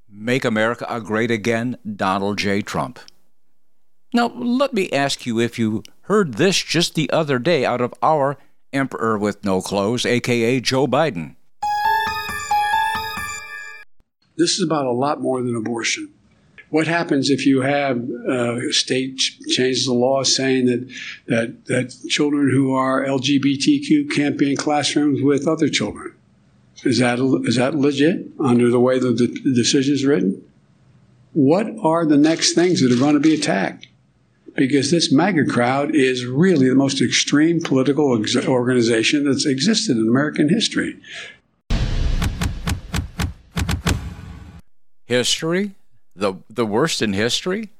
Make 0.09 0.45
America 0.45 0.87
a 0.89 1.01
Great 1.01 1.33
Again, 1.33 1.79
Donald 1.97 2.39
J. 2.39 2.63
Trump. 2.63 3.01
Now, 4.15 4.27
let 4.27 4.75
me 4.75 4.91
ask 4.91 5.25
you 5.25 5.41
if 5.41 5.59
you 5.59 5.83
heard 6.03 6.35
this 6.35 6.63
just 6.63 6.95
the 6.95 7.09
other 7.11 7.39
day 7.39 7.65
out 7.65 7.81
of 7.81 7.95
our 8.03 8.37
Emperor 8.71 9.17
with 9.17 9.45
No 9.45 9.63
Clothes, 9.63 10.05
aka 10.05 10.61
Joe 10.61 10.87
Biden. 10.87 11.37
This 14.37 14.53
is 14.53 14.63
about 14.63 14.87
a 14.87 14.93
lot 14.93 15.21
more 15.21 15.43
than 15.43 15.57
abortion. 15.57 16.13
What 16.69 16.87
happens 16.87 17.29
if 17.29 17.47
you 17.47 17.61
have 17.63 18.03
uh, 18.29 18.57
a 18.57 18.73
state 18.73 19.19
changes 19.49 19.85
the 19.85 19.93
law 19.93 20.23
saying 20.23 20.67
that, 20.67 20.91
that, 21.27 21.67
that 21.67 22.09
children 22.09 22.51
who 22.51 22.75
are 22.75 23.05
LGBTQ 23.05 24.11
can't 24.11 24.39
be 24.39 24.51
in 24.51 24.57
classrooms 24.57 25.21
with 25.23 25.47
other 25.47 25.69
children? 25.69 26.15
Is 26.85 26.99
that, 26.99 27.19
is 27.45 27.57
that 27.57 27.75
legit 27.75 28.27
under 28.41 28.71
the 28.71 28.81
way 28.81 28.99
that 28.99 29.19
the 29.19 29.29
decision 29.55 29.95
is 29.95 30.05
written? 30.05 30.43
What 31.35 31.67
are 31.83 32.07
the 32.07 32.17
next 32.17 32.55
things 32.55 32.83
that 32.83 32.93
are 32.93 32.99
going 32.99 33.15
to 33.15 33.21
be 33.21 33.35
attacked? 33.35 33.87
Because 34.55 34.91
this 34.91 35.13
MAGA 35.13 35.47
crowd 35.47 35.95
is 35.95 36.27
really 36.27 36.69
the 36.69 36.75
most 36.75 37.01
extreme 37.01 37.61
political 37.61 38.21
ex- 38.21 38.37
organization 38.37 39.25
that's 39.25 39.47
existed 39.47 39.97
in 39.97 40.09
American 40.09 40.49
history. 40.49 40.97
History? 45.07 45.75
the 46.15 46.35
the 46.49 46.67
worst 46.67 47.03
in 47.03 47.13
history. 47.13 47.71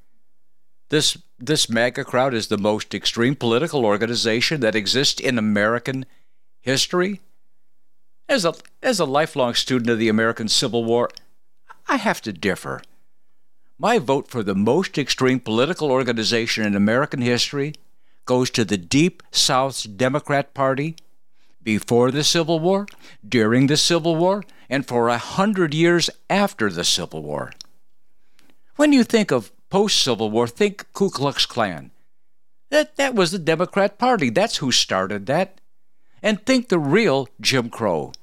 This 0.89 1.17
this 1.39 1.69
MAGA 1.69 2.03
crowd 2.05 2.33
is 2.33 2.47
the 2.47 2.57
most 2.57 2.93
extreme 2.93 3.35
political 3.35 3.85
organization 3.85 4.61
that 4.61 4.75
exists 4.75 5.19
in 5.19 5.37
American 5.37 6.05
history. 6.61 7.21
As 8.29 8.45
a 8.45 8.53
as 8.81 8.99
a 8.99 9.05
lifelong 9.05 9.53
student 9.53 9.89
of 9.89 9.99
the 9.99 10.09
American 10.09 10.47
Civil 10.47 10.83
War, 10.83 11.09
I 11.87 11.97
have 11.97 12.21
to 12.21 12.33
differ. 12.33 12.81
My 13.79 13.97
vote 13.97 14.27
for 14.27 14.43
the 14.43 14.55
most 14.55 14.97
extreme 14.97 15.39
political 15.39 15.91
organization 15.91 16.65
in 16.65 16.75
American 16.75 17.21
history 17.21 17.73
goes 18.25 18.49
to 18.51 18.63
the 18.63 18.77
Deep 18.77 19.23
South's 19.31 19.83
Democrat 19.83 20.53
Party 20.53 20.95
before 21.63 22.11
the 22.11 22.23
Civil 22.23 22.59
War, 22.59 22.85
during 23.27 23.67
the 23.67 23.77
Civil 23.77 24.15
War, 24.15 24.43
and 24.69 24.87
for 24.87 25.09
a 25.09 25.17
hundred 25.17 25.73
years 25.73 26.09
after 26.29 26.69
the 26.69 26.83
Civil 26.83 27.23
War. 27.23 27.51
When 28.75 28.93
you 28.93 29.03
think 29.03 29.31
of 29.31 29.51
post 29.69 30.01
Civil 30.01 30.29
War, 30.29 30.47
think 30.47 30.85
Ku 30.93 31.09
Klux 31.09 31.45
Klan. 31.45 31.91
That, 32.69 32.95
that 32.97 33.15
was 33.15 33.31
the 33.31 33.39
Democrat 33.39 33.97
Party. 33.97 34.29
That's 34.29 34.57
who 34.57 34.71
started 34.71 35.25
that. 35.27 35.59
And 36.21 36.45
think 36.45 36.69
the 36.69 36.79
real 36.79 37.27
Jim 37.41 37.69
Crow. 37.69 38.13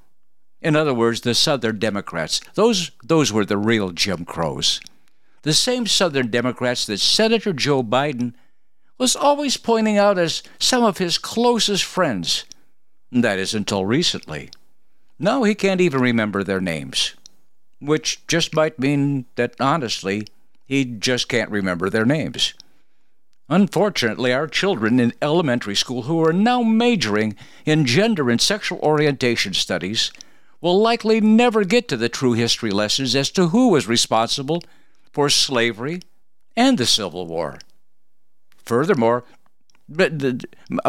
In 0.60 0.76
other 0.76 0.94
words, 0.94 1.22
the 1.22 1.34
Southern 1.34 1.78
Democrats. 1.78 2.40
Those, 2.54 2.90
those 3.02 3.32
were 3.32 3.44
the 3.44 3.56
real 3.56 3.90
Jim 3.90 4.24
Crows. 4.24 4.80
The 5.42 5.54
same 5.54 5.86
Southern 5.86 6.28
Democrats 6.28 6.86
that 6.86 7.00
Senator 7.00 7.52
Joe 7.52 7.82
Biden 7.82 8.34
was 8.98 9.16
always 9.16 9.56
pointing 9.56 9.96
out 9.96 10.18
as 10.18 10.42
some 10.58 10.84
of 10.84 10.98
his 10.98 11.16
closest 11.16 11.84
friends. 11.84 12.44
That 13.10 13.38
is 13.38 13.54
until 13.54 13.86
recently. 13.86 14.50
Now 15.18 15.42
he 15.42 15.54
can't 15.54 15.80
even 15.80 16.00
remember 16.00 16.44
their 16.44 16.60
names, 16.60 17.14
which 17.80 18.26
just 18.26 18.54
might 18.54 18.78
mean 18.78 19.26
that, 19.36 19.54
honestly, 19.58 20.26
he 20.66 20.84
just 20.84 21.28
can't 21.28 21.50
remember 21.50 21.88
their 21.88 22.04
names. 22.04 22.54
Unfortunately, 23.48 24.32
our 24.32 24.46
children 24.46 25.00
in 25.00 25.12
elementary 25.20 25.74
school 25.74 26.02
who 26.02 26.24
are 26.24 26.32
now 26.32 26.62
majoring 26.62 27.34
in 27.64 27.84
gender 27.84 28.30
and 28.30 28.40
sexual 28.40 28.78
orientation 28.78 29.54
studies 29.54 30.12
will 30.60 30.80
likely 30.80 31.20
never 31.20 31.64
get 31.64 31.88
to 31.88 31.96
the 31.96 32.08
true 32.08 32.34
history 32.34 32.70
lessons 32.70 33.16
as 33.16 33.30
to 33.30 33.48
who 33.48 33.70
was 33.70 33.88
responsible 33.88 34.62
for 35.12 35.28
slavery 35.28 36.00
and 36.56 36.78
the 36.78 36.86
Civil 36.86 37.26
War. 37.26 37.58
Furthermore, 38.56 39.24
uh, 39.98 40.10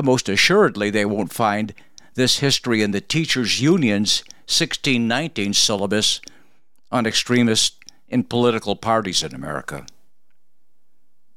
most 0.03 0.29
assuredly, 0.29 0.89
they 0.89 1.05
won't 1.05 1.33
find 1.33 1.73
this 2.15 2.39
history 2.39 2.81
in 2.81 2.91
the 2.91 3.01
Teachers 3.01 3.61
Union's 3.61 4.23
1619 4.45 5.53
syllabus 5.53 6.21
on 6.91 7.05
extremists 7.05 7.77
in 8.09 8.23
political 8.23 8.75
parties 8.75 9.23
in 9.23 9.33
America. 9.33 9.85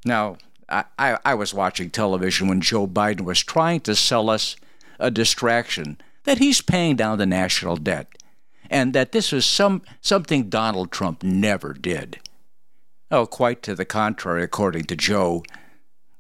Now, 0.04 0.36
I, 0.68 0.84
I, 0.98 1.18
I, 1.24 1.34
was 1.34 1.54
watching 1.54 1.90
television 1.90 2.48
when 2.48 2.60
Joe 2.60 2.86
Biden 2.86 3.22
was 3.22 3.42
trying 3.42 3.80
to 3.82 3.94
sell 3.94 4.28
us 4.28 4.56
a 4.98 5.10
distraction 5.10 5.98
that 6.24 6.38
he's 6.38 6.60
paying 6.60 6.96
down 6.96 7.18
the 7.18 7.26
national 7.26 7.76
debt 7.76 8.08
and 8.70 8.92
that 8.94 9.12
this 9.12 9.30
was 9.30 9.46
some, 9.46 9.82
something 10.00 10.48
Donald 10.48 10.90
Trump 10.90 11.22
never 11.22 11.72
did. 11.72 12.18
Oh, 13.14 13.26
quite 13.26 13.62
to 13.62 13.76
the 13.76 13.84
contrary, 13.84 14.42
according 14.42 14.86
to 14.86 14.96
Joe, 14.96 15.44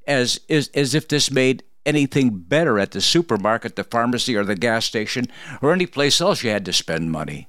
as, 0.06 0.38
as, 0.48 0.68
as 0.74 0.94
if 0.94 1.08
this 1.08 1.28
made 1.28 1.64
anything 1.84 2.30
better 2.30 2.78
at 2.78 2.92
the 2.92 3.00
supermarket, 3.00 3.74
the 3.74 3.82
pharmacy, 3.82 4.36
or 4.36 4.44
the 4.44 4.54
gas 4.54 4.84
station, 4.84 5.26
or 5.60 5.72
any 5.72 5.86
place 5.86 6.20
else 6.20 6.44
you 6.44 6.50
had 6.50 6.64
to 6.66 6.72
spend 6.72 7.10
money. 7.10 7.48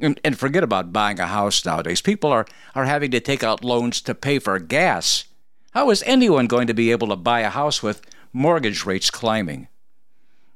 And, 0.00 0.20
and 0.24 0.36
forget 0.36 0.64
about 0.64 0.92
buying 0.92 1.20
a 1.20 1.28
house 1.28 1.64
nowadays. 1.64 2.00
People 2.00 2.32
are, 2.32 2.46
are 2.74 2.86
having 2.86 3.12
to 3.12 3.20
take 3.20 3.44
out 3.44 3.62
loans 3.62 4.00
to 4.00 4.12
pay 4.12 4.40
for 4.40 4.58
gas. 4.58 5.26
How 5.70 5.90
is 5.90 6.02
anyone 6.04 6.48
going 6.48 6.66
to 6.66 6.74
be 6.74 6.90
able 6.90 7.06
to 7.10 7.16
buy 7.16 7.42
a 7.42 7.50
house 7.50 7.80
with 7.80 8.02
mortgage 8.32 8.84
rates 8.84 9.08
climbing? 9.08 9.68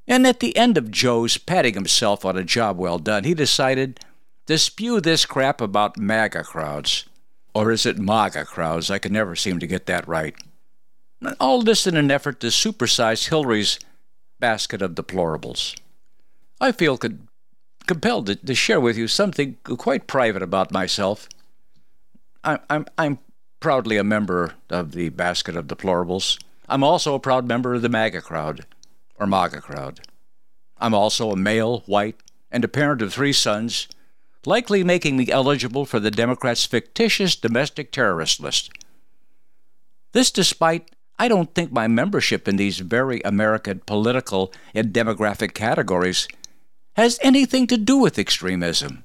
And 0.09 0.27
at 0.27 0.41
the 0.41 0.57
end 0.57 0.77
of 0.77 0.91
Joe's 0.91 1.39
patting 1.39 1.75
himself 1.75 2.25
on 2.25 2.37
a 2.37 2.43
job 2.43 2.79
well 2.79 2.99
done, 2.99 3.23
he 3.23 3.35
decided 3.35 4.01
to 4.47 4.59
spew 4.59 5.01
this 5.01 5.25
crap 5.25 5.61
about 5.61 5.97
MAGA 5.97 6.43
crowds. 6.43 7.08
Or 7.55 7.71
is 7.71 7.87
it 7.87 7.99
MAGA 7.99 8.45
crowds? 8.45 8.91
I 8.91 8.99
can 8.99 9.13
never 9.13 9.35
seem 9.35 9.59
to 9.59 9.67
get 9.67 9.87
that 9.87 10.07
right. 10.07 10.35
All 11.41 11.63
this 11.63 11.87
in 11.87 11.97
an 11.97 12.11
effort 12.11 12.41
to 12.41 12.49
supersize 12.49 13.29
Hillary's 13.29 13.79
basket 14.39 14.83
of 14.83 14.95
deplorables. 14.95 15.77
I 16.61 16.73
feel 16.73 16.99
compelled 17.87 18.27
to, 18.27 18.37
to 18.37 18.55
share 18.55 18.81
with 18.81 18.97
you 18.97 19.09
something 19.09 19.57
quite 19.65 20.07
private 20.07 20.43
about 20.43 20.73
myself. 20.73 21.29
I, 22.45 22.61
I'm, 22.71 22.87
I'm 22.97 23.19
proudly 23.61 23.97
a 23.97 24.05
member 24.05 24.55
of 24.71 24.93
the 24.93 25.09
Basket 25.09 25.57
of 25.57 25.67
Deplorables. 25.67 26.39
I'm 26.69 26.85
also 26.85 27.15
a 27.15 27.21
proud 27.21 27.49
member 27.49 27.75
of 27.75 27.83
the 27.83 27.89
MAGA 27.89 28.21
crowd, 28.21 28.67
or 29.17 29.27
MAGA 29.27 29.61
crowd. 29.61 30.01
I'm 30.77 30.95
also 30.95 31.33
a 31.33 31.37
male, 31.37 31.81
white, 31.87 32.17
and 32.51 32.65
a 32.65 32.69
parent 32.69 33.03
of 33.03 33.13
three 33.13 33.33
sons, 33.33 33.89
likely 34.49 34.83
making 34.83 35.19
me 35.19 35.31
eligible 35.31 35.85
for 35.85 36.01
the 36.01 36.11
Democrats' 36.11 36.65
fictitious 36.65 37.37
domestic 37.37 37.93
terrorist 37.93 38.41
list. 38.41 38.71
This 40.13 40.31
despite 40.31 40.91
I 41.19 41.29
don't 41.29 41.55
think 41.55 41.71
my 41.71 41.87
membership 41.87 42.49
in 42.49 42.57
these 42.57 42.79
very 42.79 43.21
American 43.25 43.81
political 43.85 44.51
and 44.73 44.93
demographic 44.93 45.53
categories 45.53 46.29
has 46.97 47.19
anything 47.23 47.67
to 47.67 47.77
do 47.77 47.99
with 47.99 48.19
extremism. 48.19 49.05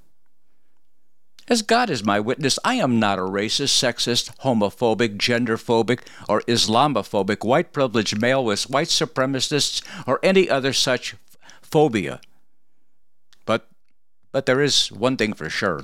As 1.50 1.62
God 1.62 1.89
is 1.89 2.05
my 2.05 2.21
witness, 2.21 2.57
I 2.63 2.75
am 2.75 2.97
not 2.97 3.19
a 3.19 3.23
racist, 3.23 3.75
sexist, 3.75 4.38
homophobic, 4.43 5.17
genderphobic, 5.17 6.00
or 6.29 6.41
Islamophobic, 6.43 7.43
white 7.43 7.73
privileged 7.73 8.21
male 8.21 8.45
with 8.45 8.69
white 8.69 8.88
supremacists, 8.88 9.83
or 10.07 10.21
any 10.23 10.50
other 10.50 10.71
such 10.71 11.15
phobia. 11.62 12.21
But, 13.45 13.67
but 14.33 14.45
there 14.45 14.61
is 14.61 14.91
one 14.91 15.15
thing 15.15 15.31
for 15.31 15.49
sure. 15.49 15.83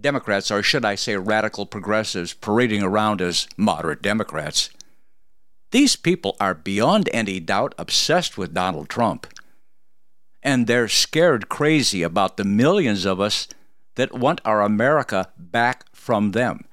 Democrats, 0.00 0.50
or 0.50 0.62
should 0.62 0.84
I 0.84 0.96
say 0.96 1.16
radical 1.16 1.66
progressives, 1.66 2.34
parading 2.34 2.82
around 2.82 3.20
as 3.20 3.46
moderate 3.56 4.02
Democrats. 4.02 4.70
These 5.70 5.96
people 5.96 6.36
are 6.40 6.54
beyond 6.54 7.10
any 7.12 7.38
doubt 7.38 7.74
obsessed 7.78 8.38
with 8.38 8.54
Donald 8.54 8.88
Trump. 8.88 9.26
And 10.42 10.66
they're 10.66 10.88
scared 10.88 11.48
crazy 11.48 12.02
about 12.02 12.36
the 12.36 12.44
millions 12.44 13.04
of 13.04 13.20
us 13.20 13.48
that 13.96 14.16
want 14.16 14.40
our 14.44 14.62
America 14.62 15.30
back 15.36 15.84
from 15.94 16.30
them. 16.30 16.64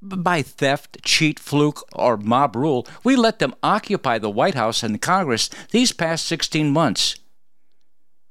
By 0.00 0.42
theft, 0.42 0.98
cheat, 1.02 1.40
fluke, 1.40 1.82
or 1.92 2.16
mob 2.16 2.54
rule, 2.54 2.86
we 3.02 3.16
let 3.16 3.40
them 3.40 3.54
occupy 3.64 4.18
the 4.18 4.30
White 4.30 4.54
House 4.54 4.84
and 4.84 5.02
Congress 5.02 5.50
these 5.72 5.92
past 5.92 6.24
16 6.26 6.70
months. 6.70 7.16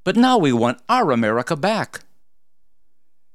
But 0.08 0.16
now 0.16 0.38
we 0.38 0.54
want 0.54 0.80
our 0.88 1.12
America 1.12 1.58
back. 1.58 2.06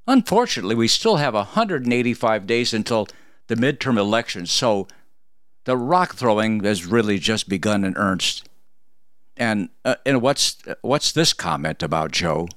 Unfortunately, 0.07 0.75
we 0.75 0.89
still 0.89 1.17
have 1.17 1.35
185 1.35 2.47
days 2.47 2.73
until 2.73 3.09
the 3.49 3.57
midterm 3.57 3.99
elections, 3.99 4.51
so 4.51 4.89
the 5.67 5.77
rock 5.77 6.15
throwing 6.15 6.65
has 6.65 6.87
really 6.87 7.19
just 7.19 7.47
begun 7.47 7.85
in 7.85 7.95
earnest. 7.99 8.49
And 9.37 9.69
uh, 9.85 9.97
and 10.07 10.23
what's 10.23 10.57
what's 10.81 11.13
this 11.13 11.35
comment 11.35 11.83
about 11.83 12.11
Joe? 12.11 12.49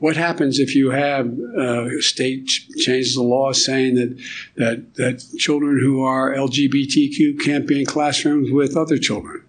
What 0.00 0.16
happens 0.16 0.58
if 0.58 0.74
you 0.74 0.90
have 0.90 1.28
uh, 1.56 1.96
a 1.96 2.02
state 2.02 2.48
changes 2.78 3.14
the 3.14 3.22
law 3.22 3.52
saying 3.52 3.94
that, 3.94 4.20
that, 4.56 4.94
that 4.96 5.38
children 5.38 5.78
who 5.78 6.02
are 6.02 6.34
LGBTQ 6.34 7.38
can't 7.38 7.68
be 7.68 7.78
in 7.78 7.86
classrooms 7.86 8.50
with 8.50 8.76
other 8.76 8.98
children? 8.98 9.44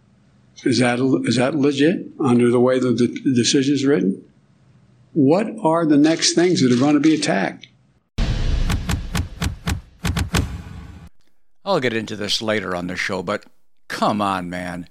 Is 0.65 0.79
that, 0.79 0.99
is 1.25 1.35
that 1.35 1.55
legit 1.55 2.07
under 2.19 2.49
the 2.49 2.59
way 2.59 2.79
the, 2.79 2.91
the 2.91 3.33
decision 3.35 3.73
is 3.73 3.85
written? 3.85 4.23
What 5.11 5.47
are 5.61 5.85
the 5.85 5.97
next 5.97 6.33
things 6.33 6.61
that 6.61 6.71
are 6.71 6.79
going 6.79 6.95
to 6.95 6.99
be 6.99 7.13
attacked? 7.13 7.67
I'll 11.65 11.79
get 11.79 11.93
into 11.93 12.15
this 12.15 12.41
later 12.41 12.75
on 12.75 12.87
the 12.87 12.95
show, 12.95 13.23
but 13.23 13.45
come 13.87 14.21
on, 14.21 14.49
man. 14.49 14.87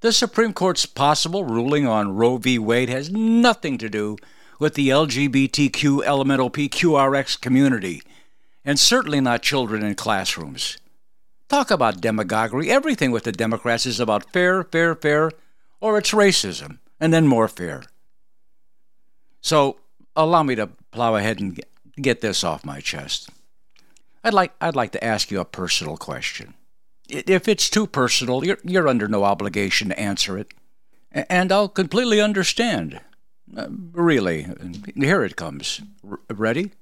The 0.00 0.12
Supreme 0.12 0.52
Court's 0.52 0.86
possible 0.86 1.44
ruling 1.44 1.86
on 1.86 2.14
Roe 2.14 2.36
v. 2.36 2.58
Wade 2.58 2.88
has 2.88 3.10
nothing 3.10 3.78
to 3.78 3.88
do 3.88 4.16
with 4.58 4.74
the 4.74 4.88
LGBTQ 4.88 6.04
elemental 6.04 6.50
PQRX 6.50 7.40
community, 7.40 8.02
and 8.64 8.78
certainly 8.78 9.20
not 9.20 9.42
children 9.42 9.82
in 9.82 9.94
classrooms. 9.94 10.78
Talk 11.48 11.70
about 11.70 12.00
demagoguery. 12.00 12.70
Everything 12.70 13.12
with 13.12 13.24
the 13.24 13.32
Democrats 13.32 13.86
is 13.86 14.00
about 14.00 14.32
fair, 14.32 14.64
fair, 14.64 14.94
fair, 14.94 15.30
or 15.80 15.98
it's 15.98 16.10
racism, 16.10 16.78
and 16.98 17.12
then 17.12 17.26
more 17.26 17.48
fair. 17.48 17.84
So 19.40 19.78
allow 20.16 20.42
me 20.42 20.56
to 20.56 20.70
plow 20.90 21.14
ahead 21.14 21.40
and 21.40 21.60
get 22.00 22.20
this 22.20 22.42
off 22.42 22.64
my 22.64 22.80
chest. 22.80 23.30
I'd 24.24 24.34
like, 24.34 24.52
I'd 24.60 24.74
like 24.74 24.90
to 24.92 25.04
ask 25.04 25.30
you 25.30 25.38
a 25.38 25.44
personal 25.44 25.96
question. 25.96 26.54
If 27.08 27.46
it's 27.46 27.70
too 27.70 27.86
personal, 27.86 28.44
you're, 28.44 28.58
you're 28.64 28.88
under 28.88 29.06
no 29.06 29.22
obligation 29.22 29.90
to 29.90 30.00
answer 30.00 30.36
it. 30.36 30.52
And 31.12 31.52
I'll 31.52 31.68
completely 31.68 32.20
understand. 32.20 33.00
Uh, 33.56 33.68
really, 33.92 34.48
here 34.96 35.22
it 35.22 35.36
comes. 35.36 35.80
R- 36.08 36.18
ready? 36.28 36.72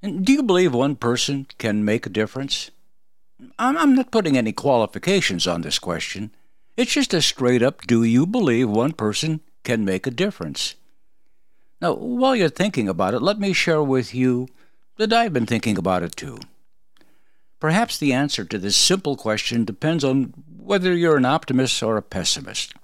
Do 0.00 0.32
you 0.32 0.44
believe 0.44 0.72
one 0.72 0.94
person 0.94 1.48
can 1.58 1.84
make 1.84 2.06
a 2.06 2.10
difference? 2.10 2.70
I'm, 3.58 3.76
I'm 3.76 3.94
not 3.94 4.10
putting 4.10 4.36
any 4.36 4.52
qualifications 4.52 5.46
on 5.46 5.62
this 5.62 5.78
question. 5.78 6.30
It's 6.76 6.92
just 6.92 7.14
a 7.14 7.22
straight 7.22 7.62
up 7.62 7.86
do 7.86 8.02
you 8.02 8.26
believe 8.26 8.68
one 8.68 8.92
person 8.92 9.40
can 9.62 9.84
make 9.84 10.06
a 10.06 10.10
difference? 10.10 10.74
Now, 11.80 11.94
while 11.94 12.34
you're 12.34 12.48
thinking 12.48 12.88
about 12.88 13.14
it, 13.14 13.20
let 13.20 13.38
me 13.38 13.52
share 13.52 13.82
with 13.82 14.14
you 14.14 14.48
that 14.96 15.12
I've 15.12 15.32
been 15.32 15.46
thinking 15.46 15.76
about 15.76 16.02
it 16.02 16.16
too. 16.16 16.38
Perhaps 17.60 17.98
the 17.98 18.12
answer 18.12 18.44
to 18.44 18.58
this 18.58 18.76
simple 18.76 19.16
question 19.16 19.64
depends 19.64 20.04
on 20.04 20.34
whether 20.56 20.94
you're 20.94 21.16
an 21.16 21.24
optimist 21.24 21.82
or 21.82 21.96
a 21.96 22.02
pessimist. 22.02 22.74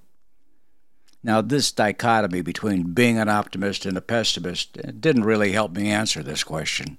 Now, 1.23 1.43
this 1.43 1.71
dichotomy 1.71 2.41
between 2.41 2.95
being 2.95 3.19
an 3.19 3.29
optimist 3.29 3.85
and 3.85 3.97
a 3.97 4.01
pessimist 4.01 4.79
didn't 5.01 5.25
really 5.25 5.53
help 5.53 5.73
me 5.73 5.91
answer 5.91 6.23
this 6.23 6.43
question. 6.43 6.97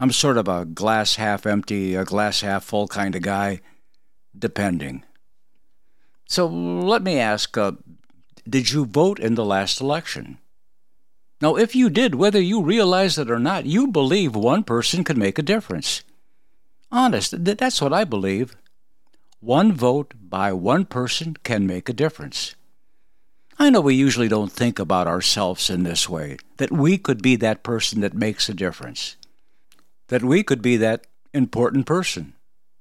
I'm 0.00 0.12
sort 0.12 0.38
of 0.38 0.48
a 0.48 0.64
glass 0.64 1.16
half 1.16 1.44
empty, 1.44 1.94
a 1.94 2.06
glass 2.06 2.40
half 2.40 2.64
full 2.64 2.88
kind 2.88 3.14
of 3.14 3.20
guy, 3.20 3.60
depending. 4.36 5.04
So 6.26 6.46
let 6.46 7.02
me 7.02 7.18
ask 7.18 7.58
uh, 7.58 7.72
Did 8.48 8.72
you 8.72 8.86
vote 8.86 9.20
in 9.20 9.34
the 9.34 9.44
last 9.44 9.78
election? 9.80 10.38
Now, 11.42 11.56
if 11.56 11.74
you 11.74 11.90
did, 11.90 12.14
whether 12.14 12.40
you 12.40 12.62
realize 12.62 13.18
it 13.18 13.30
or 13.30 13.38
not, 13.38 13.66
you 13.66 13.88
believe 13.88 14.34
one 14.34 14.64
person 14.64 15.04
can 15.04 15.18
make 15.18 15.38
a 15.38 15.42
difference. 15.42 16.02
Honest, 16.90 17.44
that's 17.44 17.80
what 17.80 17.92
I 17.92 18.04
believe. 18.04 18.56
One 19.40 19.72
vote 19.72 20.14
by 20.18 20.52
one 20.52 20.84
person 20.84 21.36
can 21.44 21.66
make 21.66 21.88
a 21.88 21.94
difference. 21.94 22.54
I 23.58 23.68
know 23.68 23.80
we 23.80 23.94
usually 23.94 24.28
don't 24.28 24.52
think 24.52 24.78
about 24.78 25.06
ourselves 25.06 25.68
in 25.68 25.82
this 25.82 26.08
way, 26.08 26.38
that 26.56 26.72
we 26.72 26.96
could 26.96 27.20
be 27.20 27.36
that 27.36 27.62
person 27.62 28.00
that 28.00 28.14
makes 28.14 28.48
a 28.48 28.54
difference, 28.54 29.16
that 30.10 30.24
we 30.24 30.42
could 30.42 30.60
be 30.60 30.76
that 30.76 31.06
important 31.32 31.86
person, 31.86 32.34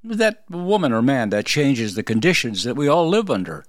that 0.03 0.43
woman 0.49 0.91
or 0.91 1.01
man 1.01 1.29
that 1.29 1.45
changes 1.45 1.93
the 1.93 2.03
conditions 2.03 2.63
that 2.63 2.75
we 2.75 2.87
all 2.87 3.07
live 3.07 3.29
under, 3.29 3.63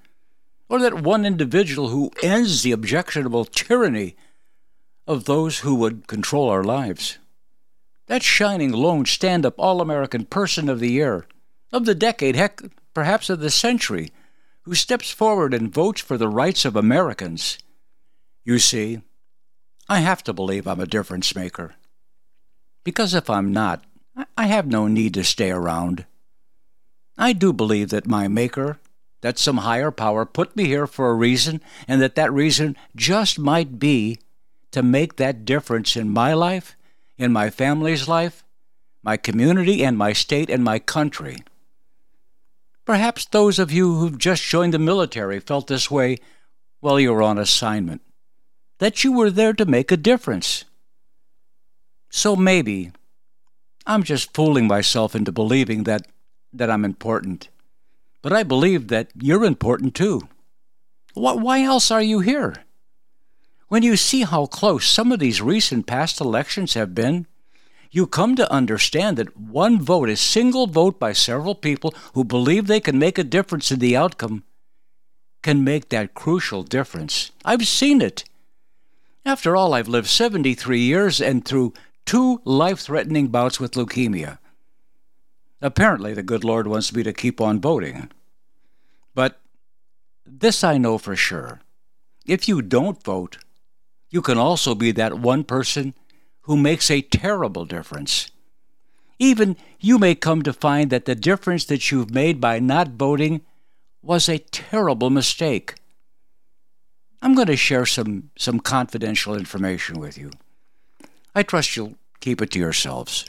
or 0.68 0.80
that 0.80 1.02
one 1.02 1.26
individual 1.26 1.88
who 1.88 2.10
ends 2.22 2.62
the 2.62 2.72
objectionable 2.72 3.44
tyranny 3.44 4.16
of 5.06 5.24
those 5.24 5.58
who 5.58 5.74
would 5.74 6.06
control 6.06 6.48
our 6.48 6.64
lives. 6.64 7.18
That 8.06 8.22
shining, 8.22 8.72
lone, 8.72 9.04
stand 9.04 9.44
up, 9.44 9.54
all 9.58 9.82
American 9.82 10.24
person 10.24 10.68
of 10.70 10.80
the 10.80 10.90
year, 10.90 11.26
of 11.70 11.84
the 11.84 11.94
decade, 11.94 12.36
heck, 12.36 12.62
perhaps 12.94 13.28
of 13.28 13.40
the 13.40 13.50
century 13.50 14.10
who 14.62 14.74
steps 14.74 15.10
forward 15.10 15.52
and 15.52 15.72
votes 15.72 16.00
for 16.00 16.16
the 16.16 16.28
rights 16.28 16.64
of 16.64 16.76
Americans. 16.76 17.58
You 18.42 18.58
see, 18.58 19.02
I 19.86 20.00
have 20.00 20.24
to 20.24 20.32
believe 20.32 20.66
I'm 20.66 20.80
a 20.80 20.86
difference 20.86 21.36
maker. 21.36 21.74
Because 22.84 23.14
if 23.14 23.28
I'm 23.28 23.52
not, 23.52 23.84
I 24.36 24.46
have 24.46 24.66
no 24.66 24.86
need 24.86 25.14
to 25.14 25.24
stay 25.24 25.50
around. 25.50 26.06
I 27.18 27.32
do 27.32 27.52
believe 27.52 27.90
that 27.90 28.06
my 28.06 28.28
Maker, 28.28 28.78
that 29.20 29.38
some 29.38 29.58
higher 29.58 29.90
power 29.90 30.24
put 30.24 30.56
me 30.56 30.64
here 30.64 30.86
for 30.86 31.10
a 31.10 31.14
reason, 31.14 31.60
and 31.86 32.00
that 32.00 32.14
that 32.14 32.32
reason 32.32 32.76
just 32.96 33.38
might 33.38 33.78
be 33.78 34.18
to 34.70 34.82
make 34.82 35.16
that 35.16 35.44
difference 35.44 35.96
in 35.96 36.08
my 36.08 36.32
life, 36.32 36.76
in 37.18 37.32
my 37.32 37.50
family's 37.50 38.08
life, 38.08 38.44
my 39.02 39.16
community, 39.16 39.84
and 39.84 39.98
my 39.98 40.12
state 40.12 40.48
and 40.48 40.64
my 40.64 40.78
country. 40.78 41.38
Perhaps 42.86 43.26
those 43.26 43.58
of 43.58 43.70
you 43.70 43.96
who've 43.96 44.18
just 44.18 44.42
joined 44.42 44.74
the 44.74 44.78
military 44.78 45.38
felt 45.40 45.66
this 45.66 45.90
way 45.90 46.18
while 46.80 46.98
you 46.98 47.12
were 47.12 47.22
on 47.22 47.38
assignment, 47.38 48.00
that 48.78 49.04
you 49.04 49.12
were 49.12 49.30
there 49.30 49.52
to 49.52 49.66
make 49.66 49.92
a 49.92 49.96
difference. 49.96 50.64
So 52.10 52.36
maybe 52.36 52.92
I'm 53.86 54.02
just 54.02 54.34
fooling 54.34 54.66
myself 54.66 55.14
into 55.14 55.32
believing 55.32 55.84
that, 55.84 56.06
that 56.52 56.70
I'm 56.70 56.84
important. 56.84 57.48
But 58.20 58.32
I 58.32 58.42
believe 58.42 58.88
that 58.88 59.10
you're 59.18 59.44
important 59.44 59.94
too. 59.94 60.28
Why 61.14 61.62
else 61.62 61.90
are 61.90 62.02
you 62.02 62.20
here? 62.20 62.54
When 63.68 63.82
you 63.82 63.96
see 63.96 64.22
how 64.22 64.46
close 64.46 64.86
some 64.86 65.12
of 65.12 65.20
these 65.20 65.40
recent 65.40 65.86
past 65.86 66.20
elections 66.20 66.74
have 66.74 66.94
been, 66.94 67.26
you 67.90 68.06
come 68.06 68.36
to 68.36 68.52
understand 68.52 69.16
that 69.16 69.36
one 69.36 69.80
vote, 69.80 70.08
a 70.08 70.16
single 70.16 70.66
vote 70.66 70.98
by 70.98 71.12
several 71.12 71.54
people 71.54 71.94
who 72.14 72.24
believe 72.24 72.66
they 72.66 72.80
can 72.80 72.98
make 72.98 73.18
a 73.18 73.24
difference 73.24 73.72
in 73.72 73.78
the 73.78 73.96
outcome, 73.96 74.44
can 75.42 75.64
make 75.64 75.88
that 75.88 76.14
crucial 76.14 76.62
difference. 76.62 77.32
I've 77.44 77.66
seen 77.66 78.02
it. 78.02 78.24
After 79.24 79.56
all, 79.56 79.74
I've 79.74 79.88
lived 79.88 80.08
73 80.08 80.80
years 80.80 81.20
and 81.20 81.44
through 81.44 81.72
two 82.10 82.42
life 82.44 82.80
threatening 82.80 83.28
bouts 83.28 83.60
with 83.60 83.74
leukemia. 83.74 84.38
Apparently, 85.62 86.12
the 86.12 86.24
good 86.24 86.42
Lord 86.42 86.66
wants 86.66 86.92
me 86.92 87.04
to 87.04 87.12
keep 87.12 87.40
on 87.40 87.60
voting. 87.60 88.10
But 89.14 89.38
this 90.26 90.64
I 90.64 90.76
know 90.76 90.98
for 90.98 91.14
sure. 91.14 91.60
If 92.26 92.48
you 92.48 92.62
don't 92.62 93.00
vote, 93.00 93.38
you 94.10 94.22
can 94.22 94.38
also 94.38 94.74
be 94.74 94.90
that 94.90 95.20
one 95.20 95.44
person 95.44 95.94
who 96.40 96.56
makes 96.56 96.90
a 96.90 97.00
terrible 97.00 97.64
difference. 97.64 98.28
Even 99.20 99.56
you 99.78 99.96
may 99.96 100.16
come 100.16 100.42
to 100.42 100.52
find 100.52 100.90
that 100.90 101.04
the 101.04 101.14
difference 101.14 101.64
that 101.66 101.92
you've 101.92 102.10
made 102.10 102.40
by 102.40 102.58
not 102.58 102.88
voting 102.88 103.42
was 104.02 104.28
a 104.28 104.38
terrible 104.38 105.10
mistake. 105.10 105.74
I'm 107.22 107.36
going 107.36 107.46
to 107.46 107.56
share 107.56 107.86
some, 107.86 108.30
some 108.36 108.58
confidential 108.58 109.36
information 109.36 110.00
with 110.00 110.18
you. 110.18 110.32
I 111.36 111.44
trust 111.44 111.76
you'll 111.76 111.94
keep 112.20 112.40
it 112.40 112.50
to 112.52 112.59
yourselves. 112.59 113.26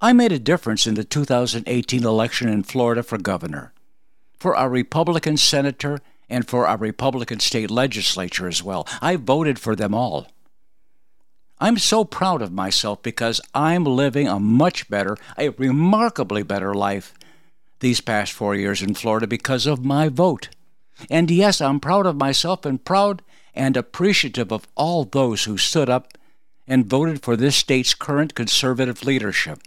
I 0.00 0.12
made 0.12 0.32
a 0.32 0.38
difference 0.38 0.86
in 0.86 0.94
the 0.94 1.04
2018 1.04 2.04
election 2.04 2.48
in 2.48 2.62
Florida 2.62 3.02
for 3.02 3.18
governor, 3.18 3.72
for 4.38 4.56
our 4.56 4.70
Republican 4.70 5.36
senator, 5.36 6.00
and 6.28 6.48
for 6.48 6.66
our 6.66 6.76
Republican 6.76 7.40
state 7.40 7.70
legislature 7.70 8.48
as 8.48 8.62
well. 8.62 8.86
I 9.02 9.16
voted 9.16 9.58
for 9.58 9.76
them 9.76 9.94
all. 9.94 10.28
I'm 11.58 11.76
so 11.76 12.04
proud 12.04 12.40
of 12.40 12.52
myself 12.52 13.02
because 13.02 13.40
I'm 13.54 13.84
living 13.84 14.26
a 14.26 14.40
much 14.40 14.88
better, 14.88 15.18
a 15.36 15.50
remarkably 15.50 16.42
better 16.42 16.72
life 16.72 17.12
these 17.80 18.00
past 18.00 18.32
four 18.32 18.54
years 18.54 18.80
in 18.80 18.94
Florida 18.94 19.26
because 19.26 19.66
of 19.66 19.84
my 19.84 20.08
vote. 20.08 20.48
And 21.10 21.30
yes, 21.30 21.60
I'm 21.60 21.80
proud 21.80 22.06
of 22.06 22.16
myself 22.16 22.64
and 22.64 22.82
proud 22.82 23.22
and 23.54 23.76
appreciative 23.76 24.52
of 24.52 24.66
all 24.74 25.04
those 25.04 25.44
who 25.44 25.58
stood 25.58 25.90
up 25.90 26.16
and 26.70 26.86
voted 26.86 27.20
for 27.20 27.36
this 27.36 27.56
state's 27.56 27.94
current 27.94 28.36
conservative 28.36 29.04
leadership. 29.04 29.58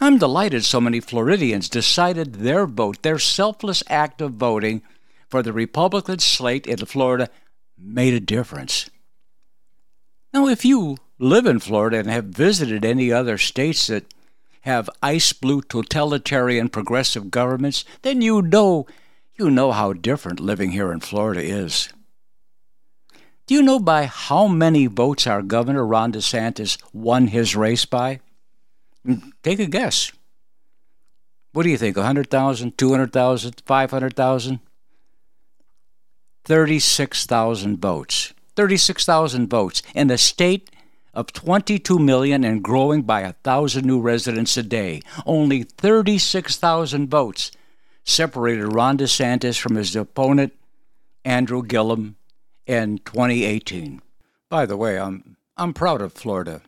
I'm 0.00 0.16
delighted 0.16 0.64
so 0.64 0.80
many 0.80 1.00
Floridians 1.00 1.68
decided 1.68 2.36
their 2.36 2.66
vote, 2.66 3.02
their 3.02 3.18
selfless 3.18 3.82
act 3.88 4.22
of 4.22 4.32
voting 4.32 4.80
for 5.28 5.42
the 5.42 5.52
Republican 5.52 6.18
slate 6.18 6.66
in 6.66 6.78
Florida, 6.78 7.28
made 7.76 8.14
a 8.14 8.20
difference. 8.20 8.88
Now, 10.32 10.48
if 10.48 10.64
you 10.64 10.96
live 11.18 11.44
in 11.44 11.60
Florida 11.60 11.98
and 11.98 12.08
have 12.08 12.24
visited 12.24 12.82
any 12.82 13.12
other 13.12 13.36
states 13.36 13.86
that 13.88 14.14
have 14.62 14.88
ice 15.02 15.34
blue 15.34 15.60
totalitarian 15.60 16.70
progressive 16.70 17.30
governments, 17.30 17.84
then 18.00 18.22
you 18.22 18.40
know 18.40 18.86
you 19.34 19.50
know 19.50 19.72
how 19.72 19.92
different 19.92 20.40
living 20.40 20.70
here 20.70 20.90
in 20.90 21.00
Florida 21.00 21.42
is. 21.42 21.90
Do 23.46 23.54
you 23.54 23.62
know 23.62 23.78
by 23.78 24.06
how 24.06 24.48
many 24.48 24.86
votes 24.86 25.26
our 25.26 25.40
governor 25.40 25.86
Ron 25.86 26.12
DeSantis 26.12 26.78
won 26.92 27.28
his 27.28 27.54
race 27.54 27.84
by? 27.84 28.18
Take 29.44 29.60
a 29.60 29.66
guess. 29.66 30.10
What 31.52 31.62
do 31.62 31.70
you 31.70 31.78
think? 31.78 31.96
100,000, 31.96 32.76
200,000, 32.76 33.62
500,000? 33.64 34.60
36,000 36.44 37.80
votes. 37.80 38.34
36,000 38.56 39.48
votes 39.48 39.82
in 39.94 40.10
a 40.10 40.18
state 40.18 40.70
of 41.14 41.32
22 41.32 41.98
million 41.98 42.42
and 42.42 42.64
growing 42.64 43.02
by 43.02 43.20
a 43.20 43.32
thousand 43.44 43.86
new 43.86 44.00
residents 44.00 44.56
a 44.56 44.62
day. 44.62 45.02
Only 45.24 45.62
36,000 45.62 47.08
votes 47.08 47.52
separated 48.02 48.66
Ron 48.66 48.98
DeSantis 48.98 49.58
from 49.58 49.76
his 49.76 49.94
opponent, 49.94 50.52
Andrew 51.24 51.62
Gillum, 51.62 52.16
in 52.66 52.98
2018. 52.98 54.02
By 54.48 54.66
the 54.66 54.76
way, 54.76 54.98
I'm, 54.98 55.36
I'm 55.56 55.72
proud 55.72 56.02
of 56.02 56.12
Florida. 56.12 56.62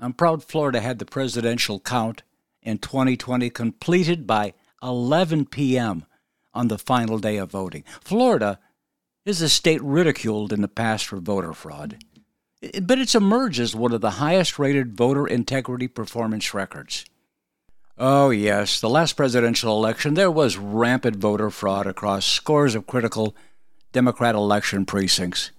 I'm 0.00 0.12
proud 0.12 0.42
Florida 0.42 0.80
had 0.80 0.98
the 0.98 1.04
presidential 1.04 1.80
count 1.80 2.22
in 2.62 2.78
2020 2.78 3.50
completed 3.50 4.26
by 4.26 4.54
11 4.82 5.46
p.m. 5.46 6.04
on 6.52 6.68
the 6.68 6.78
final 6.78 7.18
day 7.18 7.36
of 7.36 7.50
voting. 7.50 7.84
Florida 8.00 8.58
is 9.24 9.40
a 9.40 9.48
state 9.48 9.82
ridiculed 9.82 10.52
in 10.52 10.60
the 10.60 10.68
past 10.68 11.06
for 11.06 11.18
voter 11.18 11.52
fraud, 11.52 12.02
but 12.82 12.98
it's 12.98 13.14
emerged 13.14 13.60
as 13.60 13.74
one 13.74 13.92
of 13.92 14.00
the 14.00 14.12
highest 14.12 14.58
rated 14.58 14.96
voter 14.96 15.26
integrity 15.26 15.88
performance 15.88 16.52
records. 16.52 17.04
Oh, 17.96 18.30
yes, 18.30 18.80
the 18.80 18.90
last 18.90 19.12
presidential 19.12 19.76
election, 19.76 20.14
there 20.14 20.30
was 20.30 20.56
rampant 20.56 21.16
voter 21.16 21.48
fraud 21.48 21.86
across 21.86 22.26
scores 22.26 22.74
of 22.74 22.86
critical 22.86 23.36
Democrat 23.94 24.34
election 24.34 24.84
precincts. 24.84 25.52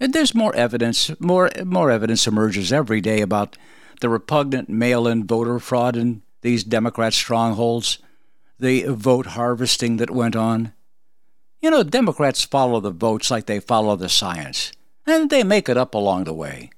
And 0.00 0.12
there's 0.12 0.34
more 0.34 0.54
evidence, 0.56 1.10
more, 1.20 1.50
more 1.64 1.90
evidence 1.90 2.26
emerges 2.26 2.72
every 2.72 3.00
day 3.00 3.20
about 3.20 3.58
the 4.00 4.08
repugnant 4.08 4.68
mail 4.68 5.06
in 5.06 5.26
voter 5.26 5.58
fraud 5.58 5.96
in 5.96 6.22
these 6.40 6.64
Democrat 6.64 7.12
strongholds, 7.12 7.98
the 8.58 8.84
vote 8.84 9.26
harvesting 9.26 9.98
that 9.98 10.10
went 10.10 10.34
on. 10.34 10.72
You 11.60 11.70
know, 11.70 11.82
Democrats 11.82 12.44
follow 12.44 12.80
the 12.80 12.90
votes 12.90 13.30
like 13.30 13.46
they 13.46 13.60
follow 13.60 13.96
the 13.96 14.08
science, 14.08 14.72
and 15.06 15.28
they 15.28 15.44
make 15.44 15.68
it 15.68 15.76
up 15.76 15.94
along 15.94 16.24
the 16.24 16.32
way. 16.32 16.70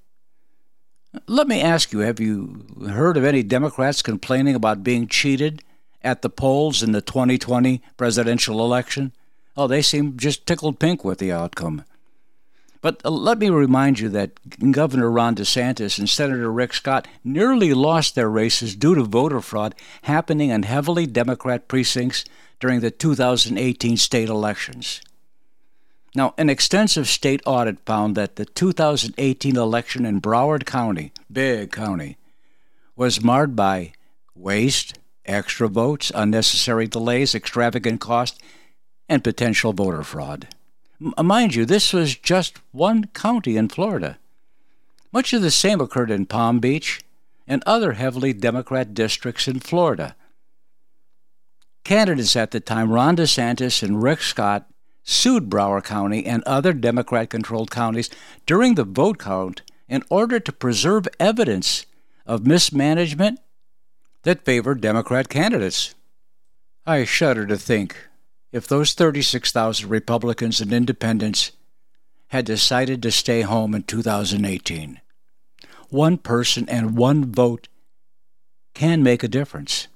Let 1.27 1.47
me 1.47 1.61
ask 1.61 1.93
you 1.93 2.01
have 2.01 2.19
you 2.19 2.67
heard 2.89 3.17
of 3.17 3.25
any 3.25 3.43
Democrats 3.43 4.03
complaining 4.03 4.55
about 4.55 4.83
being 4.83 5.07
cheated 5.07 5.63
at 6.03 6.23
the 6.23 6.31
polls 6.31 6.83
in 6.83 6.93
the 6.93 7.01
2020 7.01 7.83
presidential 7.97 8.65
election? 8.65 9.13
Oh, 9.57 9.67
they 9.67 9.83
seem 9.83 10.17
just 10.17 10.47
tickled 10.47 10.79
pink 10.79 11.05
with 11.05 11.19
the 11.19 11.33
outcome. 11.33 11.85
But 12.81 13.01
uh, 13.05 13.11
let 13.11 13.39
me 13.39 13.49
remind 13.49 13.99
you 13.99 14.11
that 14.11 14.33
Governor 14.73 15.11
Ron 15.11 15.37
DeSantis 15.37 15.99
and 15.99 16.09
Senator 16.09 16.53
Rick 16.53 16.75
Scott 16.75 17.09
nearly 17.25 17.73
lost 17.73 18.15
their 18.15 18.29
races 18.29 18.77
due 18.77 18.95
to 18.95 19.05
voter 19.05 19.41
fraud 19.41 19.75
happening 20.03 20.51
in 20.51 20.65
heavily 20.65 21.07
Democrat 21.07 21.67
precincts 21.67 22.27
during 22.61 22.81
the 22.81 22.91
2018 22.91 23.97
state 23.97 24.29
elections. 24.29 25.01
Now, 26.15 26.35
an 26.39 26.51
extensive 26.51 27.09
state 27.09 27.41
audit 27.47 27.79
found 27.87 28.17
that 28.17 28.37
the 28.37 28.45
2018 28.45 29.57
election 29.57 30.05
in 30.05 30.21
Broward 30.21 30.65
County, 30.65 31.13
big 31.33 31.73
county, 31.73 32.19
was 32.97 33.25
marred 33.25 33.57
by 33.57 33.93
waste, 34.35 34.99
extra 35.25 35.69
votes, 35.69 36.13
unnecessary 36.15 36.87
delays, 36.87 37.35
extravagant 37.35 38.01
cost, 38.01 38.41
and 39.09 39.25
potential 39.25 39.73
voter 39.73 40.03
fraud. 40.03 40.49
M- 41.01 41.27
mind 41.27 41.55
you, 41.55 41.65
this 41.65 41.93
was 41.93 42.17
just 42.17 42.59
one 42.73 43.07
county 43.09 43.57
in 43.57 43.69
Florida. 43.69 44.19
Much 45.13 45.33
of 45.33 45.43
the 45.43 45.51
same 45.51 45.81
occurred 45.81 46.11
in 46.11 46.27
Palm 46.27 46.61
Beach 46.61 47.03
and 47.47 47.63
other 47.67 47.93
heavily 47.93 48.33
Democrat 48.33 48.95
districts 48.95 49.47
in 49.47 49.61
Florida. 49.61 50.17
Candidates 51.85 52.35
at 52.35 52.51
the 52.51 52.61
time, 52.61 52.91
Ron 52.91 53.17
DeSantis 53.17 53.83
and 53.83 54.03
Rick 54.03 54.23
Scott, 54.23 54.67
sued 55.05 55.51
Broward 55.51 55.85
County 55.85 56.25
and 56.25 56.43
other 56.45 56.73
Democrat 56.73 57.29
controlled 57.29 57.71
counties 57.71 58.09
during 58.47 58.75
the 58.75 58.85
vote 58.85 59.19
count 59.19 59.61
in 59.87 60.03
order 60.09 60.41
to 60.41 60.51
preserve 60.51 61.07
evidence 61.21 61.85
of 62.27 62.47
mismanagement 62.47 63.39
that 64.23 64.45
favored 64.47 64.81
Democrat 64.81 65.29
candidates. 65.29 65.95
I 66.87 67.05
shudder 67.05 67.47
to 67.47 67.59
think 67.59 67.97
if 68.55 68.69
those 68.69 68.93
36,000 68.93 69.91
Republicans 69.91 70.61
and 70.61 70.73
independents 70.73 71.51
had 72.29 72.45
decided 72.45 73.03
to 73.03 73.11
stay 73.11 73.41
home 73.41 73.75
in 73.75 73.83
2018. 73.83 75.01
One 75.91 76.19
person 76.19 76.69
and 76.69 76.97
one 76.97 77.33
vote 77.33 77.67
can 78.73 79.03
make 79.03 79.25
a 79.25 79.29
difference. 79.29 79.89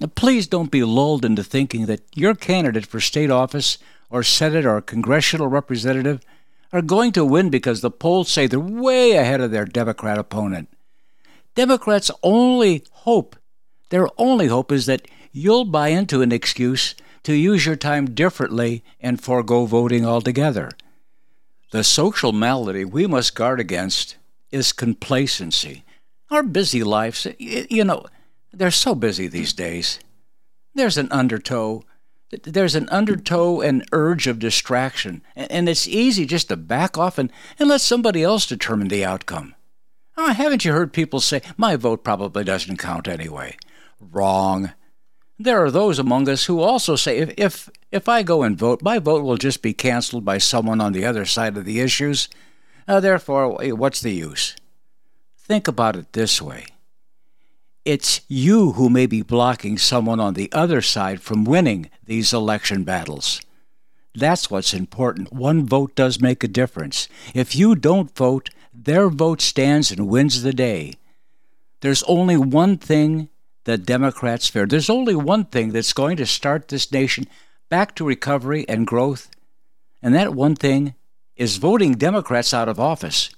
Now, 0.00 0.06
please 0.06 0.46
don't 0.46 0.70
be 0.70 0.82
lulled 0.82 1.26
into 1.26 1.44
thinking 1.44 1.84
that 1.84 2.00
your 2.14 2.34
candidate 2.34 2.86
for 2.86 3.00
state 3.00 3.30
office 3.30 3.76
or 4.08 4.22
Senate 4.22 4.64
or 4.64 4.80
congressional 4.80 5.48
representative 5.48 6.22
are 6.72 6.80
going 6.80 7.12
to 7.12 7.24
win 7.24 7.50
because 7.50 7.82
the 7.82 7.90
polls 7.90 8.30
say 8.30 8.46
they're 8.46 8.58
way 8.58 9.12
ahead 9.12 9.42
of 9.42 9.50
their 9.50 9.66
Democrat 9.66 10.16
opponent. 10.16 10.70
Democrats' 11.54 12.10
only 12.22 12.82
hope, 12.90 13.36
their 13.90 14.08
only 14.16 14.46
hope 14.46 14.72
is 14.72 14.86
that 14.86 15.06
you'll 15.32 15.66
buy 15.66 15.88
into 15.88 16.22
an 16.22 16.32
excuse 16.32 16.94
to 17.24 17.34
use 17.34 17.66
your 17.66 17.76
time 17.76 18.14
differently 18.14 18.84
and 19.00 19.20
forego 19.20 19.66
voting 19.66 20.06
altogether. 20.06 20.70
The 21.72 21.84
social 21.84 22.32
malady 22.32 22.84
we 22.84 23.06
must 23.06 23.34
guard 23.34 23.58
against 23.60 24.16
is 24.50 24.72
complacency. 24.72 25.84
Our 26.30 26.42
busy 26.42 26.84
lives, 26.84 27.26
you 27.38 27.84
know, 27.84 28.06
they're 28.52 28.70
so 28.70 28.94
busy 28.94 29.26
these 29.26 29.52
days. 29.52 29.98
There's 30.74 30.98
an 30.98 31.10
undertow 31.10 31.82
there's 32.42 32.74
an 32.74 32.88
undertow 32.88 33.60
and 33.60 33.86
urge 33.92 34.26
of 34.26 34.38
distraction, 34.38 35.22
and 35.36 35.68
it's 35.68 35.86
easy 35.86 36.26
just 36.26 36.48
to 36.48 36.56
back 36.56 36.98
off 36.98 37.18
and, 37.18 37.30
and 37.58 37.68
let 37.68 37.80
somebody 37.80 38.22
else 38.22 38.46
determine 38.46 38.88
the 38.88 39.04
outcome. 39.04 39.54
Oh, 40.16 40.32
haven't 40.32 40.64
you 40.64 40.72
heard 40.72 40.92
people 40.92 41.20
say, 41.20 41.42
my 41.56 41.76
vote 41.76 42.02
probably 42.02 42.44
doesn't 42.44 42.78
count 42.78 43.08
anyway? 43.08 43.56
Wrong. 44.00 44.72
There 45.38 45.64
are 45.64 45.70
those 45.70 45.98
among 45.98 46.28
us 46.28 46.44
who 46.44 46.60
also 46.60 46.94
say, 46.96 47.18
if, 47.18 47.34
if, 47.36 47.70
if 47.90 48.08
I 48.08 48.22
go 48.22 48.42
and 48.42 48.56
vote, 48.56 48.82
my 48.82 48.98
vote 48.98 49.24
will 49.24 49.36
just 49.36 49.62
be 49.62 49.72
canceled 49.72 50.24
by 50.24 50.38
someone 50.38 50.80
on 50.80 50.92
the 50.92 51.04
other 51.04 51.24
side 51.24 51.56
of 51.56 51.64
the 51.64 51.80
issues. 51.80 52.28
Uh, 52.86 53.00
therefore, 53.00 53.56
what's 53.74 54.00
the 54.00 54.12
use? 54.12 54.56
Think 55.36 55.66
about 55.68 55.96
it 55.96 56.12
this 56.12 56.40
way 56.40 56.66
it's 57.84 58.22
you 58.28 58.72
who 58.72 58.88
may 58.88 59.04
be 59.04 59.20
blocking 59.20 59.76
someone 59.76 60.18
on 60.18 60.34
the 60.34 60.50
other 60.52 60.80
side 60.80 61.20
from 61.20 61.44
winning 61.44 61.90
these 62.04 62.32
election 62.32 62.82
battles. 62.82 63.42
That's 64.14 64.50
what's 64.50 64.72
important. 64.72 65.32
One 65.32 65.66
vote 65.66 65.94
does 65.94 66.20
make 66.20 66.42
a 66.42 66.48
difference. 66.48 67.08
If 67.34 67.54
you 67.54 67.74
don't 67.74 68.16
vote, 68.16 68.48
their 68.72 69.08
vote 69.10 69.42
stands 69.42 69.90
and 69.90 70.08
wins 70.08 70.42
the 70.42 70.52
day. 70.54 70.94
There's 71.80 72.02
only 72.04 72.36
one 72.36 72.78
thing 72.78 73.28
that 73.64 73.86
Democrats 73.86 74.48
fear. 74.48 74.66
There's 74.66 74.90
only 74.90 75.14
one 75.14 75.46
thing 75.46 75.72
that's 75.72 75.92
going 75.92 76.16
to 76.18 76.26
start 76.26 76.68
this 76.68 76.90
nation 76.92 77.26
back 77.68 77.94
to 77.96 78.04
recovery 78.04 78.68
and 78.68 78.86
growth, 78.86 79.30
And 80.02 80.14
that 80.14 80.34
one 80.34 80.54
thing 80.54 80.94
is 81.34 81.56
voting 81.56 81.94
Democrats 81.94 82.52
out 82.52 82.68
of 82.68 82.78
office. 82.78 83.30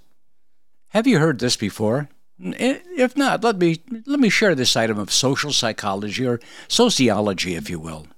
Have 0.89 1.07
you 1.07 1.19
heard 1.21 1.39
this 1.39 1.57
before? 1.57 2.09
If 2.39 3.17
not, 3.17 3.45
let 3.45 3.57
me 3.59 3.83
let 4.05 4.21
me 4.21 4.29
share 4.29 4.55
this 4.55 4.77
item 4.77 4.99
of 4.99 5.13
social 5.13 5.53
psychology 5.53 6.27
or 6.27 6.41
sociology, 6.69 7.55
if 7.55 7.71
you 7.71 7.79
will. 7.79 8.09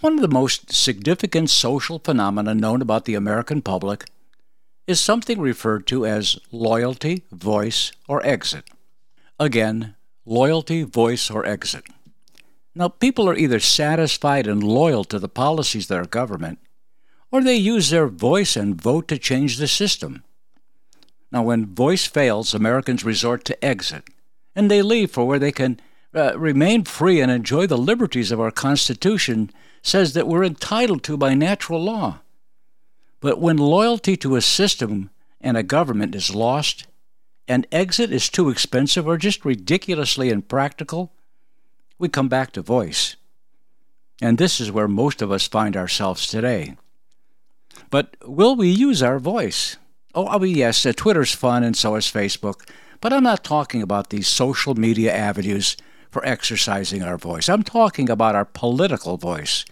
One 0.00 0.14
of 0.14 0.20
the 0.20 0.28
most 0.28 0.72
significant 0.72 1.50
social 1.50 1.98
phenomena 1.98 2.54
known 2.54 2.80
about 2.80 3.04
the 3.04 3.14
American 3.14 3.62
public 3.62 4.04
is 4.86 5.00
something 5.00 5.40
referred 5.40 5.86
to 5.88 6.06
as 6.06 6.38
loyalty, 6.52 7.24
voice, 7.32 7.90
or 8.06 8.24
exit. 8.24 8.64
Again, 9.40 9.95
loyalty, 10.26 10.82
voice, 10.82 11.30
or 11.30 11.46
exit. 11.46 11.84
Now, 12.74 12.88
people 12.88 13.28
are 13.28 13.36
either 13.36 13.60
satisfied 13.60 14.46
and 14.46 14.62
loyal 14.62 15.04
to 15.04 15.18
the 15.18 15.28
policies 15.28 15.84
of 15.84 15.88
their 15.88 16.04
government, 16.04 16.58
or 17.32 17.42
they 17.42 17.56
use 17.56 17.88
their 17.88 18.08
voice 18.08 18.56
and 18.56 18.80
vote 18.80 19.08
to 19.08 19.18
change 19.18 19.56
the 19.56 19.68
system. 19.68 20.24
Now, 21.32 21.42
when 21.42 21.74
voice 21.74 22.06
fails, 22.06 22.52
Americans 22.52 23.04
resort 23.04 23.44
to 23.46 23.64
exit, 23.64 24.04
and 24.54 24.70
they 24.70 24.82
leave 24.82 25.10
for 25.10 25.26
where 25.26 25.38
they 25.38 25.52
can 25.52 25.80
uh, 26.14 26.38
remain 26.38 26.84
free 26.84 27.20
and 27.20 27.30
enjoy 27.30 27.66
the 27.66 27.78
liberties 27.78 28.30
of 28.30 28.40
our 28.40 28.50
Constitution 28.50 29.50
says 29.82 30.14
that 30.14 30.26
we're 30.26 30.44
entitled 30.44 31.02
to 31.04 31.16
by 31.16 31.34
natural 31.34 31.82
law. 31.82 32.20
But 33.20 33.40
when 33.40 33.56
loyalty 33.56 34.16
to 34.18 34.36
a 34.36 34.40
system 34.40 35.10
and 35.40 35.56
a 35.56 35.62
government 35.62 36.14
is 36.14 36.34
lost, 36.34 36.86
and 37.48 37.66
exit 37.70 38.12
is 38.12 38.28
too 38.28 38.50
expensive 38.50 39.06
or 39.06 39.16
just 39.16 39.44
ridiculously 39.44 40.30
impractical, 40.30 41.12
we 41.98 42.08
come 42.08 42.28
back 42.28 42.52
to 42.52 42.62
voice. 42.62 43.16
And 44.20 44.38
this 44.38 44.60
is 44.60 44.72
where 44.72 44.88
most 44.88 45.22
of 45.22 45.30
us 45.30 45.46
find 45.46 45.76
ourselves 45.76 46.26
today. 46.26 46.76
But 47.90 48.16
will 48.24 48.56
we 48.56 48.68
use 48.68 49.02
our 49.02 49.18
voice? 49.18 49.76
Oh, 50.14 50.26
I 50.26 50.38
mean, 50.38 50.56
yes, 50.56 50.84
uh, 50.86 50.92
Twitter's 50.96 51.34
fun 51.34 51.62
and 51.62 51.76
so 51.76 51.94
is 51.94 52.06
Facebook, 52.06 52.68
but 53.00 53.12
I'm 53.12 53.22
not 53.22 53.44
talking 53.44 53.82
about 53.82 54.10
these 54.10 54.26
social 54.26 54.74
media 54.74 55.14
avenues 55.14 55.76
for 56.10 56.24
exercising 56.24 57.02
our 57.02 57.18
voice. 57.18 57.48
I'm 57.48 57.62
talking 57.62 58.08
about 58.08 58.34
our 58.34 58.46
political 58.46 59.18
voice. 59.18 59.66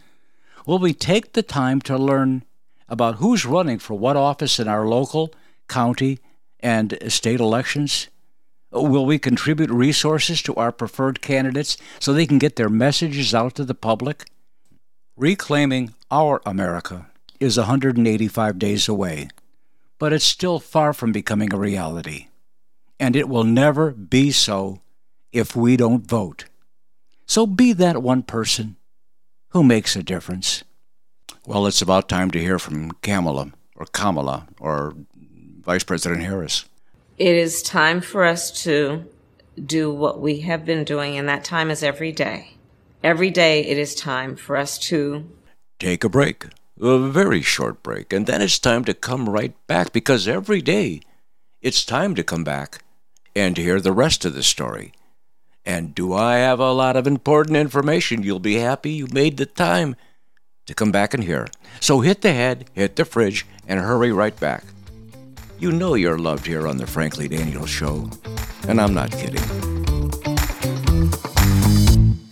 Will 0.67 0.79
we 0.79 0.93
take 0.93 1.33
the 1.33 1.43
time 1.43 1.81
to 1.83 1.97
learn 1.97 2.45
about 2.89 3.17
who's 3.17 3.47
running 3.47 3.79
for 3.79 3.95
what 3.95 4.17
office 4.17 4.61
in 4.61 4.69
our 4.69 4.87
local, 4.87 5.33
county, 5.69 6.19
and 6.65 6.99
state 7.07 7.39
elections? 7.39 8.09
Will 8.73 9.07
we 9.07 9.21
contribute 9.21 9.71
resources 9.71 10.43
to 10.43 10.55
our 10.57 10.73
preferred 10.73 11.23
candidates 11.23 11.77
so 12.01 12.13
they 12.13 12.27
can 12.27 12.39
get 12.39 12.57
their 12.57 12.69
messages 12.69 13.33
out 13.33 13.55
to 13.55 13.65
the 13.65 13.75
public? 13.75 14.25
Reclaiming 15.17 15.95
our 16.11 16.43
America 16.45 17.07
is 17.39 17.57
185 17.57 18.59
days 18.59 18.89
away 18.89 19.29
but 19.99 20.13
it's 20.13 20.25
still 20.25 20.59
far 20.59 20.93
from 20.93 21.13
becoming 21.13 21.53
a 21.53 21.59
reality. 21.59 22.29
And 22.99 23.17
it 23.17 23.29
will 23.29 23.45
never 23.45 23.91
be 23.91 24.31
so 24.31 24.81
if 25.33 25.57
we 25.57 25.77
don't 25.77 26.07
vote. 26.07 26.45
So 27.27 27.47
be 27.47 27.73
that 27.73 28.03
one 28.03 28.23
person 28.23 28.77
who 29.49 29.65
makes 29.65 29.97
a 29.97 30.03
difference. 30.03 30.63
Well, 31.47 31.67
it's 31.67 31.83
about 31.83 32.09
time 32.09 32.31
to 32.33 32.39
hear 32.39 32.59
from 32.59 32.93
Kamala 33.03 33.53
or 33.77 33.87
Kamala 33.87 34.47
or 34.61 34.95
Vice 35.65 35.85
President 35.85 36.23
Harris. 36.23 36.65
It 37.17 37.35
is 37.35 37.63
time 37.63 38.01
for 38.01 38.25
us 38.25 38.51
to 38.65 39.05
do 39.65 39.93
what 39.93 40.21
we 40.21 40.41
have 40.41 40.65
been 40.65 40.85
doing, 40.85 41.17
and 41.17 41.29
that 41.29 41.45
time 41.45 41.71
is 41.71 41.83
every 41.83 42.13
day. 42.13 42.55
Every 43.03 43.31
day 43.31 43.65
it 43.65 43.79
is 43.79 43.95
time 43.95 44.37
for 44.37 44.57
us 44.57 44.79
to 44.79 45.31
take 45.79 46.05
a 46.05 46.09
break 46.09 46.47
a 46.81 46.99
very 46.99 47.43
short 47.43 47.83
break, 47.83 48.13
and 48.13 48.27
then 48.27 48.43
it's 48.43 48.59
time 48.59 48.85
to 48.85 48.95
come 48.95 49.29
right 49.29 49.55
back 49.67 49.93
because 49.93 50.27
every 50.27 50.61
day 50.61 51.01
it's 51.63 51.85
time 51.85 52.15
to 52.15 52.25
come 52.25 52.45
back 52.45 52.83
and 53.37 53.57
hear 53.57 53.81
the 53.81 53.93
rest 53.93 54.25
of 54.25 54.35
the 54.35 54.43
story. 54.43 54.93
And 55.65 55.95
do 55.95 56.13
I 56.13 56.37
have 56.37 56.61
a 56.61 56.73
lot 56.73 56.97
of 56.97 57.07
important 57.07 57.57
information? 57.57 58.23
You'll 58.23 58.39
be 58.39 58.57
happy 58.57 58.91
you 58.93 59.07
made 59.13 59.37
the 59.37 59.47
time 59.47 59.97
to 60.67 60.75
come 60.75 60.93
back 60.93 61.15
and 61.15 61.25
hear. 61.25 61.49
So 61.81 62.01
hit 62.01 62.21
the 62.21 62.33
head, 62.33 62.67
hit 62.75 62.97
the 62.97 63.05
fridge, 63.05 63.47
and 63.67 63.81
hurry 63.81 64.13
right 64.13 64.39
back. 64.39 64.65
You 65.59 65.71
know 65.71 65.95
you're 65.95 66.19
loved 66.19 66.47
here 66.47 66.67
on 66.67 66.77
the 66.77 66.87
Frankly 66.87 67.29
Daniels 67.29 67.71
Show, 67.71 68.11
and 68.69 68.81
I'm 68.81 68.93
not 68.93 69.13
kidding. 69.13 69.43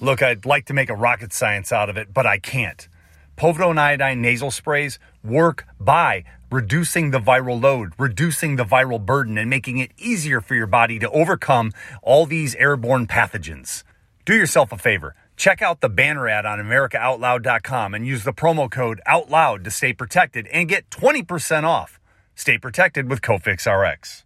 Look, 0.00 0.22
I'd 0.22 0.44
like 0.44 0.66
to 0.66 0.74
make 0.74 0.90
a 0.90 0.94
rocket 0.94 1.32
science 1.32 1.70
out 1.70 1.88
of 1.88 1.96
it, 1.96 2.12
but 2.12 2.26
I 2.26 2.38
can't. 2.38 2.88
Povidone 3.36 3.78
iodine 3.78 4.20
nasal 4.20 4.50
sprays 4.50 4.98
work 5.22 5.66
by 5.80 6.24
reducing 6.50 7.12
the 7.12 7.20
viral 7.20 7.62
load, 7.62 7.92
reducing 7.96 8.56
the 8.56 8.64
viral 8.64 9.04
burden, 9.04 9.38
and 9.38 9.48
making 9.48 9.78
it 9.78 9.92
easier 9.96 10.40
for 10.40 10.54
your 10.54 10.66
body 10.66 10.98
to 10.98 11.10
overcome 11.10 11.72
all 12.02 12.26
these 12.26 12.56
airborne 12.56 13.06
pathogens. 13.06 13.84
Do 14.24 14.34
yourself 14.34 14.72
a 14.72 14.78
favor. 14.78 15.14
Check 15.36 15.62
out 15.62 15.80
the 15.80 15.88
banner 15.88 16.28
ad 16.28 16.44
on 16.44 16.58
AmericaOutloud.com 16.58 17.94
and 17.94 18.06
use 18.06 18.24
the 18.24 18.32
promo 18.32 18.70
code 18.70 19.00
OUTLOUD 19.06 19.64
to 19.64 19.70
stay 19.70 19.92
protected 19.92 20.46
and 20.48 20.68
get 20.68 20.90
20% 20.90 21.64
off. 21.64 21.98
Stay 22.34 22.58
protected 22.58 23.08
with 23.08 23.20
Cofix 23.20 23.66
RX. 23.66 24.24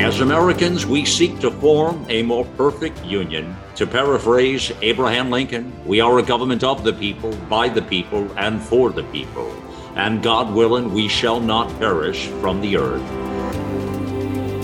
As 0.00 0.20
Americans, 0.20 0.86
we 0.86 1.04
seek 1.04 1.40
to 1.40 1.50
form 1.50 2.06
a 2.08 2.22
more 2.22 2.44
perfect 2.56 3.04
union. 3.04 3.56
To 3.76 3.86
paraphrase 3.86 4.70
Abraham 4.80 5.30
Lincoln, 5.30 5.72
we 5.84 6.00
are 6.00 6.18
a 6.18 6.22
government 6.22 6.62
of 6.62 6.84
the 6.84 6.92
people, 6.92 7.34
by 7.48 7.68
the 7.68 7.82
people, 7.82 8.30
and 8.38 8.62
for 8.62 8.90
the 8.90 9.02
people. 9.04 9.50
And 9.96 10.22
God 10.22 10.54
willing, 10.54 10.92
we 10.92 11.08
shall 11.08 11.40
not 11.40 11.68
perish 11.80 12.28
from 12.40 12.60
the 12.60 12.76
earth. 12.76 13.02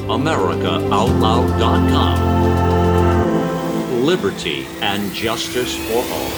AmericaOutloud.com. 0.06 2.59
Liberty 4.00 4.64
and 4.80 5.12
justice 5.12 5.76
for 5.76 5.98
all. 5.98 6.30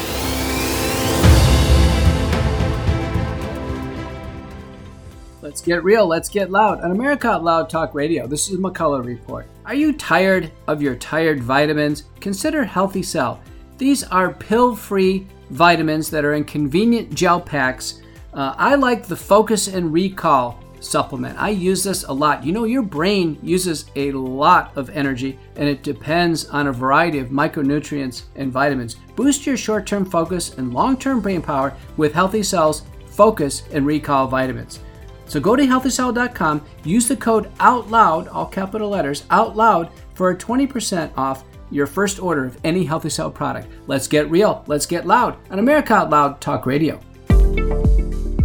Let's 5.41 5.63
get 5.63 5.85
real, 5.85 6.05
let's 6.09 6.29
get 6.29 6.51
loud. 6.51 6.81
On 6.81 6.91
America 6.91 7.29
Out 7.29 7.45
Loud 7.45 7.71
Talk 7.71 7.95
Radio, 7.95 8.27
this 8.27 8.51
is 8.51 8.59
McCullough 8.59 9.05
Report. 9.05 9.47
Are 9.65 9.77
you 9.77 9.93
tired 9.93 10.51
of 10.67 10.83
your 10.83 10.97
tired 10.97 11.41
vitamins? 11.41 12.03
Consider 12.19 12.65
Healthy 12.65 13.05
Cell. 13.05 13.41
These 13.79 14.03
are 14.05 14.35
pill 14.35 14.75
free 14.75 15.25
vitamins 15.51 16.11
that 16.11 16.25
are 16.25 16.35
in 16.35 16.43
convenient 16.43 17.15
gel 17.15 17.41
packs. 17.41 18.03
Uh, 18.35 18.55
I 18.59 18.75
like 18.75 19.07
the 19.07 19.15
Focus 19.15 19.69
and 19.69 19.93
Recall 19.93 20.62
supplement. 20.85 21.39
I 21.39 21.51
use 21.51 21.85
this 21.85 22.05
a 22.05 22.13
lot. 22.13 22.45
You 22.45 22.53
know, 22.53 22.65
your 22.65 22.83
brain 22.83 23.39
uses 23.43 23.87
a 23.97 24.13
lot 24.13 24.77
of 24.77 24.91
energy 24.91 25.39
and 25.57 25.69
it 25.69 25.83
depends 25.83 26.49
on 26.49 26.67
a 26.67 26.73
variety 26.73 27.19
of 27.19 27.29
micronutrients 27.29 28.25
and 28.37 28.53
vitamins. 28.53 28.97
Boost 29.17 29.47
your 29.47 29.57
short 29.57 29.87
term 29.87 30.05
focus 30.05 30.59
and 30.59 30.75
long 30.75 30.97
term 30.97 31.21
brain 31.21 31.43
power 31.43 31.75
with 31.97 32.15
Healthy 32.15 32.43
Cells 32.43 32.83
Focus 33.07 33.63
and 33.73 33.87
Recall 33.87 34.27
vitamins. 34.27 34.81
So 35.27 35.41
go 35.41 35.57
to 35.57 35.63
healthycell.com, 35.63 36.65
use 36.85 37.09
the 37.09 37.17
code 37.17 37.51
OUTLOUD, 37.59 38.29
all 38.29 38.47
capital 38.47 38.91
letters, 38.91 39.23
OUTLOUD, 39.31 39.91
for 40.15 40.31
a 40.31 40.37
20% 40.37 41.11
off 41.17 41.45
your 41.71 41.87
first 41.87 42.21
order 42.21 42.45
of 42.45 42.59
any 42.65 42.85
Healthy 42.85 43.09
Cell 43.09 43.31
product. 43.31 43.69
Let's 43.87 44.07
get 44.07 44.31
real, 44.31 44.63
let's 44.67 44.87
get 44.87 45.07
loud 45.07 45.37
on 45.51 45.59
America 45.59 45.95
Out 45.95 46.11
Loud 46.11 46.41
Talk 46.41 46.67
Radio. 46.67 47.01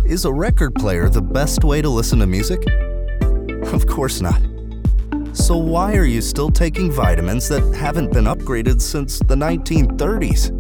Is 0.08 0.24
a 0.24 0.32
record 0.32 0.74
player 0.74 1.10
the 1.10 1.22
best 1.22 1.66
way 1.66 1.82
to 1.82 1.90
listen 1.90 2.20
to 2.20 2.26
music? 2.26 2.66
Of 3.74 3.86
course 3.88 4.22
not. 4.22 4.42
So, 5.34 5.58
why 5.58 5.98
are 5.98 6.06
you 6.06 6.22
still 6.22 6.50
taking 6.50 6.90
vitamins 6.90 7.50
that 7.50 7.62
haven't 7.76 8.14
been 8.14 8.24
upgraded 8.24 8.80
since 8.80 9.20
the 9.20 9.36
1930s? 9.36 10.54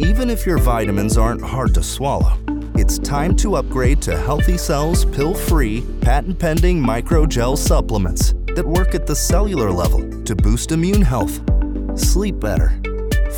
Even 0.00 0.30
if 0.30 0.46
your 0.46 0.58
vitamins 0.58 1.18
aren't 1.18 1.42
hard 1.42 1.74
to 1.74 1.82
swallow, 1.82 2.38
it's 2.76 3.00
time 3.00 3.34
to 3.38 3.56
upgrade 3.56 4.00
to 4.02 4.16
Healthy 4.16 4.56
Cells 4.56 5.04
pill 5.04 5.34
free, 5.34 5.84
patent 6.00 6.38
pending 6.38 6.80
microgel 6.80 7.58
supplements 7.58 8.34
that 8.54 8.64
work 8.64 8.94
at 8.94 9.04
the 9.04 9.16
cellular 9.16 9.72
level 9.72 10.08
to 10.22 10.36
boost 10.36 10.70
immune 10.70 11.02
health, 11.02 11.40
sleep 11.98 12.38
better, 12.38 12.80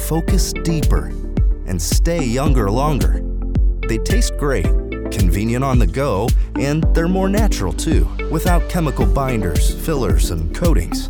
focus 0.09 0.53
deeper, 0.53 1.07
and 1.65 1.81
stay 1.81 2.23
younger 2.23 2.71
longer. 2.71 3.25
They 3.89 3.97
taste 3.97 4.37
great, 4.37 4.67
convenient 5.13 5.63
on 5.65 5.79
the 5.79 5.87
go, 5.87 6.29
and 6.59 6.83
they're 6.95 7.09
more 7.09 7.29
natural 7.29 7.73
too, 7.73 8.05
without 8.31 8.69
chemical 8.69 9.07
binders, 9.07 9.75
fillers, 9.85 10.31
and 10.31 10.55
coatings. 10.55 11.09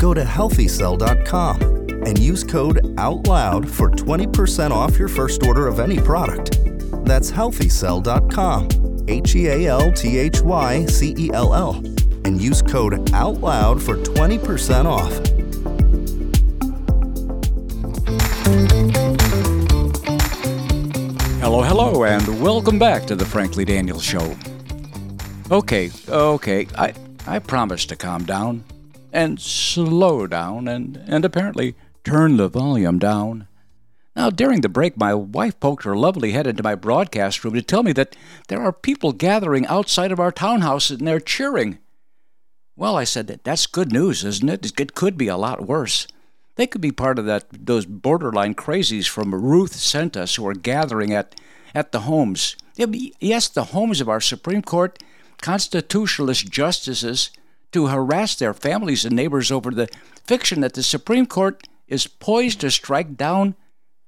Go 0.00 0.14
to 0.14 0.22
healthycell.com 0.22 1.62
and 2.06 2.18
use 2.18 2.44
code 2.44 2.78
OUTLOUD 2.98 3.68
for 3.68 3.90
20% 3.90 4.70
off 4.70 4.98
your 4.98 5.08
first 5.08 5.44
order 5.44 5.66
of 5.66 5.80
any 5.80 5.98
product. 5.98 6.58
That's 7.04 7.30
healthycell.com, 7.30 9.04
H 9.08 9.36
E 9.36 9.46
A 9.48 9.66
L 9.66 9.92
T 9.92 10.18
H 10.18 10.40
Y 10.40 10.84
C 10.86 11.14
E 11.18 11.30
L 11.32 11.54
L, 11.54 11.76
and 12.24 12.40
use 12.40 12.62
code 12.62 12.94
OUTLOUD 13.12 13.82
for 13.82 13.96
20% 13.96 14.84
off. 14.84 15.35
Hello, 21.48 21.62
hello, 21.62 22.02
and 22.02 22.42
welcome 22.42 22.76
back 22.76 23.06
to 23.06 23.14
the 23.14 23.24
Frankly 23.24 23.64
Daniels 23.64 24.02
Show. 24.02 24.36
Okay, 25.48 25.92
okay, 26.08 26.66
I, 26.76 26.92
I 27.24 27.38
promised 27.38 27.88
to 27.90 27.94
calm 27.94 28.24
down 28.24 28.64
and 29.12 29.40
slow 29.40 30.26
down 30.26 30.66
and, 30.66 30.96
and 31.06 31.24
apparently 31.24 31.76
turn 32.02 32.36
the 32.36 32.48
volume 32.48 32.98
down. 32.98 33.46
Now, 34.16 34.28
during 34.28 34.62
the 34.62 34.68
break, 34.68 34.96
my 34.96 35.14
wife 35.14 35.60
poked 35.60 35.84
her 35.84 35.96
lovely 35.96 36.32
head 36.32 36.48
into 36.48 36.64
my 36.64 36.74
broadcast 36.74 37.44
room 37.44 37.54
to 37.54 37.62
tell 37.62 37.84
me 37.84 37.92
that 37.92 38.16
there 38.48 38.60
are 38.60 38.72
people 38.72 39.12
gathering 39.12 39.68
outside 39.68 40.10
of 40.10 40.18
our 40.18 40.32
townhouse 40.32 40.90
and 40.90 41.06
they're 41.06 41.20
cheering. 41.20 41.78
Well, 42.74 42.96
I 42.96 43.04
said, 43.04 43.28
that's 43.44 43.68
good 43.68 43.92
news, 43.92 44.24
isn't 44.24 44.48
it? 44.48 44.80
It 44.80 44.94
could 44.96 45.16
be 45.16 45.28
a 45.28 45.36
lot 45.36 45.64
worse. 45.64 46.08
They 46.56 46.66
could 46.66 46.80
be 46.80 46.92
part 46.92 47.18
of 47.18 47.26
that 47.26 47.44
those 47.52 47.86
borderline 47.86 48.54
crazies 48.54 49.08
from 49.08 49.34
Ruth 49.34 49.74
sent 49.74 50.16
us 50.16 50.34
who 50.34 50.46
are 50.48 50.54
gathering 50.54 51.12
at, 51.12 51.34
at 51.74 51.92
the 51.92 52.00
homes. 52.00 52.56
Yes, 52.76 53.48
the 53.48 53.64
homes 53.64 54.00
of 54.00 54.08
our 54.08 54.20
Supreme 54.20 54.62
Court 54.62 54.98
constitutionalist 55.40 56.50
justices 56.50 57.30
to 57.72 57.88
harass 57.88 58.34
their 58.34 58.54
families 58.54 59.04
and 59.04 59.14
neighbors 59.14 59.50
over 59.50 59.70
the 59.70 59.88
fiction 60.24 60.60
that 60.62 60.74
the 60.74 60.82
Supreme 60.82 61.26
Court 61.26 61.66
is 61.88 62.06
poised 62.06 62.60
to 62.60 62.70
strike 62.70 63.16
down 63.16 63.54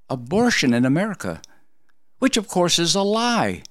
abortion 0.09 0.73
in 0.73 0.85
America, 0.85 1.41
which 2.17 2.35
of 2.35 2.47
course 2.47 2.79
is 2.79 2.95
a 2.95 3.03
lie. 3.03 3.61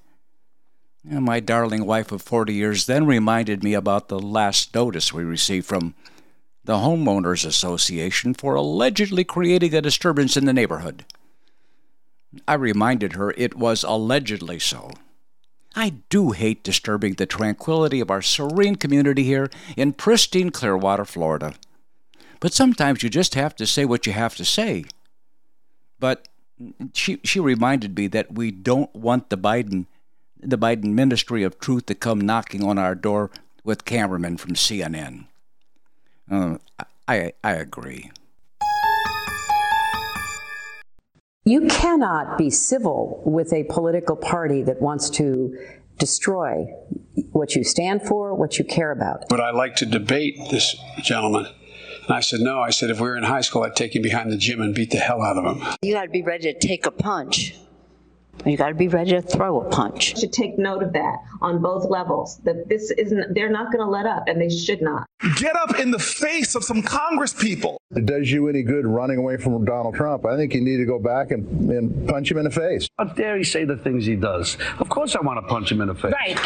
And 1.09 1.23
my 1.23 1.39
darling 1.39 1.85
wife 1.85 2.11
of 2.11 2.21
40 2.21 2.53
years 2.53 2.85
then 2.85 3.05
reminded 3.05 3.63
me 3.63 3.73
about 3.73 4.07
the 4.07 4.19
last 4.19 4.73
notice 4.73 5.13
we 5.13 5.23
received 5.23 5.65
from 5.65 5.95
the 6.69 6.75
Homeowners 6.75 7.47
Association 7.47 8.35
for 8.35 8.53
allegedly 8.53 9.23
creating 9.23 9.73
a 9.73 9.81
disturbance 9.81 10.37
in 10.37 10.45
the 10.45 10.53
neighborhood. 10.53 11.03
I 12.47 12.53
reminded 12.53 13.13
her 13.13 13.31
it 13.31 13.57
was 13.57 13.83
allegedly 13.83 14.59
so. 14.59 14.91
I 15.75 15.93
do 16.09 16.29
hate 16.29 16.63
disturbing 16.63 17.15
the 17.15 17.25
tranquility 17.25 17.99
of 18.01 18.11
our 18.11 18.21
serene 18.21 18.75
community 18.75 19.23
here 19.23 19.49
in 19.75 19.93
pristine 19.93 20.51
Clearwater, 20.51 21.05
Florida. 21.05 21.55
But 22.39 22.53
sometimes 22.53 23.01
you 23.01 23.09
just 23.09 23.33
have 23.33 23.55
to 23.55 23.65
say 23.65 23.83
what 23.83 24.05
you 24.05 24.13
have 24.13 24.35
to 24.35 24.45
say. 24.45 24.85
But 25.99 26.27
she 26.93 27.19
she 27.23 27.39
reminded 27.39 27.97
me 27.97 28.05
that 28.05 28.35
we 28.35 28.51
don't 28.51 28.93
want 28.95 29.31
the 29.31 29.39
Biden 29.39 29.87
the 30.39 30.55
Biden 30.55 30.93
Ministry 30.93 31.41
of 31.41 31.57
Truth 31.57 31.87
to 31.87 31.95
come 31.95 32.21
knocking 32.21 32.63
on 32.63 32.77
our 32.77 32.93
door 32.93 33.31
with 33.63 33.85
cameramen 33.85 34.37
from 34.37 34.53
CNN. 34.53 35.25
Uh, 36.29 36.57
I 37.07 37.33
I 37.43 37.53
agree. 37.53 38.11
You 41.45 41.67
cannot 41.67 42.37
be 42.37 42.49
civil 42.51 43.23
with 43.25 43.51
a 43.53 43.63
political 43.63 44.15
party 44.15 44.61
that 44.63 44.81
wants 44.81 45.09
to 45.11 45.57
destroy 45.97 46.67
what 47.31 47.55
you 47.55 47.63
stand 47.63 48.03
for, 48.03 48.35
what 48.35 48.59
you 48.59 48.65
care 48.65 48.91
about. 48.91 49.23
But 49.29 49.39
I 49.39 49.51
like 49.51 49.75
to 49.77 49.85
debate 49.85 50.37
this 50.51 50.75
gentleman. 51.01 51.47
And 52.07 52.15
I 52.15 52.19
said, 52.19 52.39
no. 52.41 52.59
I 52.59 52.69
said, 52.69 52.89
if 52.89 52.99
we 52.99 53.07
were 53.07 53.17
in 53.17 53.23
high 53.23 53.41
school, 53.41 53.63
I'd 53.63 53.75
take 53.75 53.95
him 53.95 54.01
behind 54.01 54.31
the 54.31 54.37
gym 54.37 54.61
and 54.61 54.75
beat 54.75 54.91
the 54.91 54.97
hell 54.97 55.21
out 55.21 55.37
of 55.37 55.57
him. 55.57 55.75
You 55.81 55.93
got 55.93 56.03
to 56.03 56.09
be 56.09 56.21
ready 56.21 56.53
to 56.53 56.59
take 56.59 56.85
a 56.85 56.91
punch. 56.91 57.55
You 58.45 58.55
got 58.57 58.69
to 58.69 58.73
be 58.73 58.87
ready 58.87 59.11
to 59.11 59.21
throw 59.21 59.61
a 59.61 59.69
punch. 59.69 60.17
Should 60.17 60.31
take 60.31 60.57
note 60.57 60.81
of 60.81 60.93
that 60.93 61.17
on 61.41 61.61
both 61.61 61.89
levels. 61.89 62.37
That 62.39 62.69
this 62.69 62.91
isn't. 62.91 63.33
They're 63.33 63.49
not 63.49 63.71
going 63.71 63.83
to 63.85 63.89
let 63.89 64.05
up, 64.05 64.27
and 64.27 64.39
they 64.39 64.49
should 64.49 64.81
not. 64.81 65.05
Get 65.35 65.55
up 65.55 65.79
in 65.79 65.91
the 65.91 65.99
face 65.99 66.55
of 66.55 66.63
some 66.63 66.81
Congress 66.81 67.33
people. 67.33 67.81
It 67.95 68.05
does 68.05 68.31
you 68.31 68.47
any 68.47 68.63
good 68.63 68.85
running 68.85 69.17
away 69.17 69.37
from 69.37 69.65
Donald 69.65 69.95
Trump. 69.95 70.25
I 70.25 70.37
think 70.37 70.53
you 70.53 70.61
need 70.61 70.77
to 70.77 70.85
go 70.85 70.99
back 70.99 71.31
and, 71.31 71.69
and 71.69 72.07
punch 72.07 72.31
him 72.31 72.37
in 72.37 72.45
the 72.45 72.51
face. 72.51 72.87
How 72.97 73.05
dare 73.05 73.37
he 73.37 73.43
say 73.43 73.65
the 73.65 73.77
things 73.77 74.05
he 74.05 74.15
does? 74.15 74.57
Of 74.79 74.89
course, 74.89 75.15
I 75.15 75.21
want 75.21 75.37
to 75.43 75.47
punch 75.47 75.71
him 75.71 75.81
in 75.81 75.87
the 75.87 75.95
face. 75.95 76.13
Right. 76.13 76.37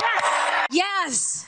Yes. 0.00 0.66
Yes. 0.70 1.46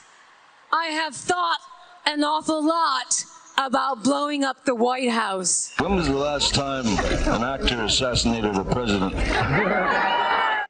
I 0.72 0.86
have 0.86 1.14
thought 1.14 1.58
an 2.06 2.24
awful 2.24 2.66
lot 2.66 3.24
about 3.58 4.02
blowing 4.02 4.44
up 4.44 4.64
the 4.64 4.74
White 4.74 5.10
House. 5.10 5.72
When 5.78 5.96
was 5.96 6.06
the 6.08 6.14
last 6.14 6.54
time 6.54 6.86
an 6.86 7.42
actor 7.42 7.84
assassinated 7.84 8.56
a 8.56 8.64
president? 8.64 9.14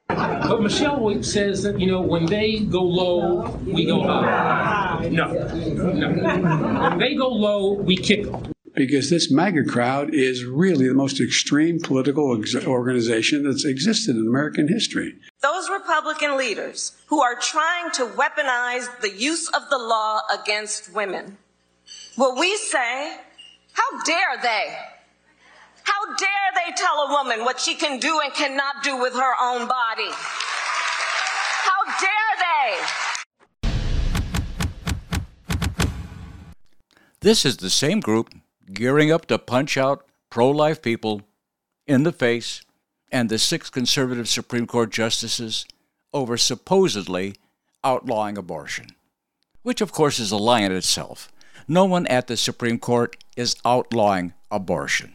But 0.07 0.61
Michelle 0.61 1.23
says 1.23 1.63
that, 1.63 1.79
you 1.79 1.87
know, 1.87 2.01
when 2.01 2.25
they 2.27 2.59
go 2.59 2.83
low, 2.83 3.49
we 3.65 3.85
go 3.85 4.03
high. 4.03 5.09
No, 5.11 5.33
no. 5.33 6.89
When 6.89 6.99
they 6.99 7.15
go 7.15 7.27
low, 7.27 7.73
we 7.73 7.97
kick 7.97 8.25
them. 8.25 8.51
Because 8.75 9.09
this 9.09 9.31
MAGA 9.31 9.63
crowd 9.65 10.13
is 10.13 10.43
really 10.43 10.87
the 10.87 10.93
most 10.93 11.21
extreme 11.21 11.79
political 11.79 12.37
ex- 12.37 12.55
organization 12.65 13.43
that's 13.43 13.63
existed 13.63 14.17
in 14.17 14.27
American 14.27 14.67
history. 14.67 15.15
Those 15.41 15.69
Republican 15.69 16.37
leaders 16.37 16.91
who 17.07 17.21
are 17.21 17.35
trying 17.35 17.91
to 17.91 18.05
weaponize 18.05 18.87
the 18.99 19.11
use 19.11 19.47
of 19.47 19.69
the 19.69 19.77
law 19.77 20.19
against 20.33 20.93
women 20.93 21.37
well, 22.17 22.35
we 22.37 22.55
say, 22.57 23.17
how 23.73 24.03
dare 24.05 24.37
they? 24.41 24.77
How 25.83 26.15
dare 26.15 26.51
they 26.55 26.73
tell 26.75 27.07
a 27.07 27.11
woman 27.11 27.43
what 27.43 27.59
she 27.59 27.75
can 27.75 27.99
do 27.99 28.21
and 28.23 28.33
cannot 28.33 28.83
do 28.83 28.97
with 28.97 29.13
her 29.13 29.33
own 29.41 29.67
body? 29.67 30.09
How 31.67 31.83
dare 31.99 32.35
they? 32.39 32.77
This 37.19 37.45
is 37.45 37.57
the 37.57 37.69
same 37.69 37.99
group 37.99 38.33
gearing 38.71 39.11
up 39.11 39.25
to 39.25 39.37
punch 39.37 39.77
out 39.77 40.05
pro 40.29 40.49
life 40.49 40.81
people 40.81 41.21
in 41.85 42.03
the 42.03 42.11
face 42.11 42.61
and 43.11 43.29
the 43.29 43.39
six 43.39 43.69
conservative 43.69 44.29
Supreme 44.29 44.67
Court 44.67 44.89
justices 44.89 45.65
over 46.13 46.37
supposedly 46.37 47.35
outlawing 47.83 48.37
abortion, 48.37 48.87
which 49.63 49.81
of 49.81 49.91
course 49.91 50.17
is 50.17 50.31
a 50.31 50.37
lie 50.37 50.61
in 50.61 50.71
itself. 50.71 51.31
No 51.67 51.85
one 51.85 52.05
at 52.07 52.27
the 52.27 52.37
Supreme 52.37 52.77
Court 52.77 53.17
is 53.35 53.55
outlawing 53.65 54.33
abortion. 54.51 55.13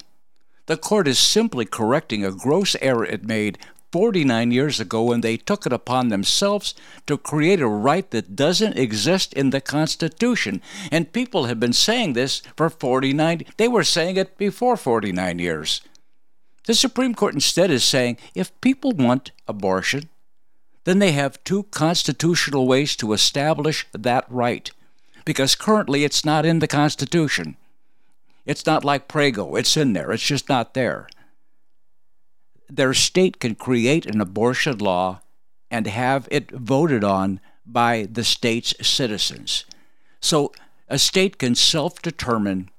The 0.67 0.77
court 0.77 1.07
is 1.07 1.19
simply 1.19 1.65
correcting 1.65 2.25
a 2.25 2.33
gross 2.33 2.77
error 2.81 3.05
it 3.05 3.25
made 3.25 3.59
49 3.93 4.53
years 4.53 4.79
ago 4.79 5.03
when 5.03 5.21
they 5.21 5.37
took 5.37 5.67
it 5.67 5.73
upon 5.73 6.09
themselves 6.09 6.75
to 7.07 7.19
create 7.19 7.61
a 7.61 7.67
right 7.67 8.09
that 8.11 8.37
doesn't 8.37 8.79
exist 8.79 9.33
in 9.35 9.51
the 9.51 9.61
Constitution. 9.61 10.63
And 10.93 11.13
people 11.13 11.47
have 11.47 11.59
been 11.59 11.73
saying 11.73 12.13
this 12.13 12.43
for 12.57 12.71
49 12.71 13.43
they 13.57 13.69
were 13.69 13.85
saying 13.85 14.17
it 14.17 14.39
before 14.39 14.77
49 14.77 15.39
years. 15.39 15.81
The 16.67 16.75
Supreme 16.75 17.15
Court 17.15 17.35
instead 17.35 17.71
is 17.71 17.83
saying 17.83 18.19
if 18.35 18.61
people 18.61 18.93
want 18.93 19.33
abortion, 19.49 20.09
then 20.85 20.99
they 20.99 21.13
have 21.13 21.43
two 21.45 21.65
constitutional 21.65 22.67
ways 22.67 22.95
to 22.97 23.13
establish 23.13 23.87
that 23.93 24.25
right 24.29 24.71
because 25.25 25.55
currently 25.55 26.05
it's 26.05 26.25
not 26.25 26.47
in 26.47 26.59
the 26.59 26.69
Constitution. 26.69 27.57
It's 28.47 28.67
not 28.67 28.85
like 28.85 29.09
Prego, 29.09 29.55
it's 29.55 29.77
in 29.77 29.93
there, 29.93 30.13
it's 30.13 30.23
just 30.23 30.49
not 30.49 30.75
there. 30.75 31.09
Their 32.69 32.95
state 32.95 33.41
can 33.41 33.55
create 33.55 34.07
an 34.07 34.21
abortion 34.21 34.79
law 34.79 35.21
and 35.71 35.87
have 35.87 36.29
it 36.31 36.51
voted 36.51 37.05
on 37.05 37.41
by 37.67 38.09
the 38.11 38.25
state's 38.25 38.75
citizens. 38.87 39.65
So 40.21 40.53
a 40.89 40.99
state 40.99 41.39
can 41.39 41.55
self 41.55 42.03
determine 42.03 42.71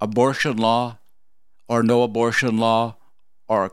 abortion 0.00 0.56
law 0.56 0.98
or 1.68 1.82
no 1.82 2.02
abortion 2.02 2.58
law 2.58 2.96
or 3.48 3.72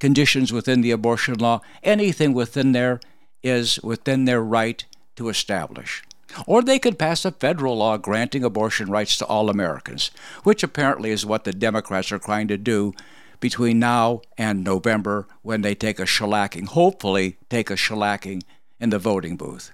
conditions 0.00 0.52
within 0.52 0.80
the 0.80 0.90
abortion 0.90 1.34
law, 1.34 1.60
anything 1.82 2.32
within 2.32 2.72
there 2.72 3.00
is 3.42 3.78
within 3.82 4.24
their 4.24 4.42
right 4.42 4.84
to 5.16 5.28
establish. 5.28 6.02
Or 6.46 6.62
they 6.62 6.78
could 6.78 6.98
pass 6.98 7.24
a 7.24 7.32
federal 7.32 7.76
law 7.78 7.96
granting 7.96 8.44
abortion 8.44 8.90
rights 8.90 9.16
to 9.18 9.26
all 9.26 9.48
Americans, 9.50 10.10
which 10.44 10.62
apparently 10.62 11.10
is 11.10 11.26
what 11.26 11.44
the 11.44 11.52
Democrats 11.52 12.12
are 12.12 12.18
trying 12.18 12.48
to 12.48 12.58
do 12.58 12.92
between 13.40 13.78
now 13.78 14.20
and 14.36 14.64
November 14.64 15.26
when 15.42 15.62
they 15.62 15.74
take 15.74 15.98
a 15.98 16.04
shellacking, 16.04 16.66
hopefully, 16.66 17.36
take 17.48 17.70
a 17.70 17.74
shellacking 17.74 18.42
in 18.80 18.90
the 18.90 18.98
voting 18.98 19.36
booth. 19.36 19.70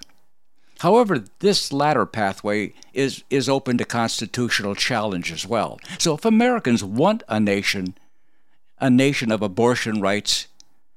However, 0.81 1.25
this 1.39 1.73
latter 1.73 2.05
pathway 2.05 2.75
is, 2.93 3.25
is 3.31 3.49
open 3.49 3.79
to 3.79 3.85
constitutional 3.85 4.75
challenge 4.75 5.33
as 5.33 5.47
well. 5.47 5.79
So 5.99 6.15
if 6.15 6.25
Americans 6.25 6.83
want 6.85 7.23
a 7.29 7.41
nation, 7.41 7.95
a 8.79 8.91
nation 8.91 9.31
of 9.31 9.41
abortion 9.41 10.01
rights, 10.01 10.49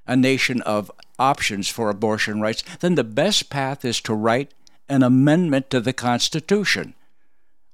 a 0.05 0.15
nation 0.15 0.61
of 0.63 0.91
options 1.19 1.67
for 1.67 1.89
abortion 1.89 2.41
rights, 2.41 2.63
then 2.79 2.95
the 2.95 3.03
best 3.03 3.49
path 3.49 3.85
is 3.85 4.01
to 4.01 4.13
write 4.13 4.51
an 4.89 5.03
amendment 5.03 5.69
to 5.69 5.79
the 5.79 5.93
Constitution. 5.93 6.93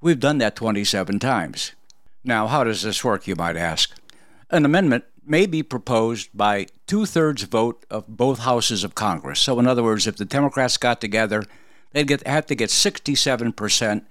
We've 0.00 0.20
done 0.20 0.38
that 0.38 0.56
27 0.56 1.18
times. 1.18 1.72
Now, 2.24 2.46
how 2.46 2.64
does 2.64 2.82
this 2.82 3.04
work, 3.04 3.26
you 3.26 3.36
might 3.36 3.56
ask? 3.56 3.94
An 4.50 4.64
amendment 4.64 5.04
may 5.26 5.46
be 5.46 5.62
proposed 5.62 6.30
by 6.34 6.66
two 6.86 7.06
thirds 7.06 7.42
vote 7.44 7.84
of 7.90 8.06
both 8.06 8.40
houses 8.40 8.84
of 8.84 8.94
Congress. 8.94 9.40
So, 9.40 9.58
in 9.58 9.66
other 9.66 9.82
words, 9.82 10.06
if 10.06 10.16
the 10.16 10.24
Democrats 10.24 10.76
got 10.76 11.00
together, 11.00 11.44
they'd 11.92 12.06
get, 12.06 12.26
have 12.26 12.46
to 12.46 12.54
get 12.54 12.70
67% 12.70 14.04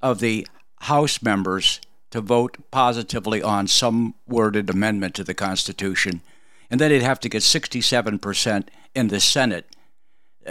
of 0.00 0.20
the 0.20 0.46
House 0.82 1.20
members 1.22 1.80
to 2.10 2.20
vote 2.20 2.56
positively 2.70 3.42
on 3.42 3.66
some 3.66 4.14
worded 4.26 4.70
amendment 4.70 5.14
to 5.16 5.24
the 5.24 5.34
Constitution. 5.34 6.22
And 6.70 6.80
then 6.80 6.90
they'd 6.90 7.02
have 7.02 7.20
to 7.20 7.28
get 7.28 7.42
67% 7.42 8.68
in 8.94 9.08
the 9.08 9.20
Senate 9.20 9.66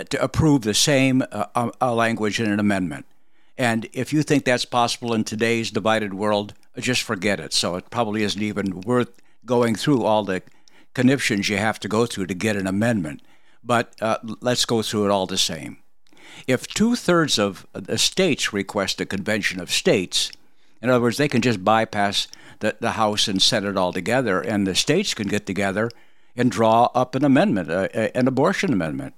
to 0.04 0.24
approve 0.24 0.62
the 0.62 0.74
same 0.74 1.24
uh, 1.32 1.72
uh, 1.82 1.94
language 1.94 2.40
in 2.40 2.52
an 2.52 2.60
amendment. 2.60 3.06
And 3.58 3.90
if 3.94 4.14
you 4.14 4.22
think 4.22 4.46
that's 4.46 4.66
possible 4.66 5.14
in 5.14 5.24
today's 5.24 5.72
divided 5.72 6.14
world, 6.14 6.54
just 6.78 7.02
forget 7.02 7.40
it. 7.40 7.54
So 7.54 7.76
it 7.76 7.90
probably 7.90 8.24
isn't 8.24 8.42
even 8.42 8.82
worth 8.82 9.22
going 9.46 9.76
through 9.76 10.04
all 10.04 10.24
the 10.24 10.44
conniptions 10.94 11.50
you 11.50 11.58
have 11.58 11.80
to 11.80 11.88
go 11.88 12.06
through 12.06 12.28
to 12.28 12.34
get 12.34 12.56
an 12.56 12.68
amendment. 12.68 13.22
But 13.64 13.96
uh, 14.02 14.18
let's 14.42 14.66
go 14.66 14.82
through 14.82 15.06
it 15.06 15.12
all 15.12 15.26
the 15.26 15.38
same. 15.38 15.78
If 16.46 16.68
two 16.68 16.96
thirds 16.96 17.40
of 17.40 17.66
the 17.74 17.98
states 17.98 18.54
request 18.54 19.02
a 19.02 19.06
convention 19.06 19.60
of 19.60 19.72
states, 19.72 20.32
in 20.82 20.90
other 20.90 21.02
words, 21.02 21.18
they 21.18 21.28
can 21.28 21.42
just 21.42 21.64
bypass 21.64 22.28
the, 22.60 22.76
the 22.80 22.92
House 22.92 23.28
and 23.28 23.42
Senate 23.42 23.78
altogether, 23.78 24.40
and 24.42 24.68
the 24.68 24.76
states 24.76 25.14
can 25.14 25.28
get 25.28 25.46
together 25.46 25.90
and 26.36 26.52
draw 26.52 26.90
up 26.94 27.16
an 27.16 27.26
amendment, 27.26 27.72
uh, 27.72 27.88
an 28.14 28.28
abortion 28.28 28.72
amendment. 28.72 29.16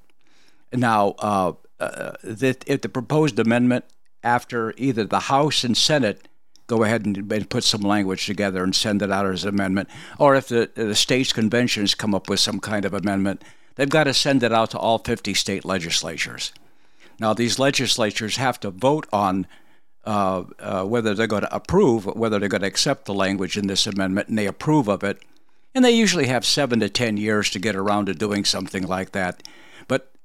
Now, 0.73 1.15
uh, 1.19 1.53
uh, 1.79 2.11
if 2.23 2.81
the 2.81 2.89
proposed 2.89 3.39
amendment 3.39 3.85
after 4.23 4.73
either 4.77 5.05
the 5.05 5.21
House 5.21 5.63
and 5.63 5.75
Senate 5.75 6.27
go 6.67 6.83
ahead 6.83 7.05
and, 7.05 7.31
and, 7.31 7.49
put 7.49 7.63
some 7.63 7.81
language 7.81 8.27
together 8.27 8.63
and 8.63 8.75
send 8.75 9.01
it 9.01 9.11
out 9.11 9.25
as 9.25 9.43
an 9.43 9.49
amendment, 9.49 9.89
or 10.19 10.35
if 10.35 10.47
the, 10.49 10.69
the 10.75 10.93
states' 10.93 11.33
conventions 11.33 11.95
come 11.95 12.13
up 12.13 12.29
with 12.29 12.39
some 12.39 12.59
kind 12.59 12.85
of 12.85 12.93
amendment, 12.93 13.43
they've 13.75 13.89
got 13.89 14.03
to 14.03 14.13
send 14.13 14.43
it 14.43 14.53
out 14.53 14.69
to 14.69 14.77
all 14.77 14.99
50 14.99 15.33
state 15.33 15.65
legislatures. 15.65 16.53
Now, 17.19 17.33
these 17.33 17.57
legislatures 17.57 18.37
have 18.37 18.59
to 18.59 18.69
vote 18.69 19.07
on 19.11 19.47
uh, 20.05 20.43
uh, 20.59 20.83
whether 20.85 21.13
they're 21.13 21.27
going 21.27 21.41
to 21.41 21.55
approve, 21.55 22.05
whether 22.05 22.39
they're 22.39 22.49
going 22.49 22.61
to 22.61 22.67
accept 22.67 23.05
the 23.05 23.13
language 23.13 23.57
in 23.57 23.67
this 23.67 23.87
amendment, 23.87 24.29
and 24.29 24.37
they 24.37 24.45
approve 24.45 24.87
of 24.87 25.03
it. 25.03 25.21
And 25.75 25.83
they 25.83 25.91
usually 25.91 26.27
have 26.27 26.45
seven 26.45 26.79
to 26.79 26.89
10 26.89 27.17
years 27.17 27.49
to 27.51 27.59
get 27.59 27.75
around 27.75 28.05
to 28.05 28.13
doing 28.13 28.45
something 28.45 28.87
like 28.87 29.11
that. 29.11 29.43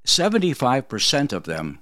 But 0.05 0.11
75% 0.11 1.33
of 1.33 1.45
them 1.45 1.79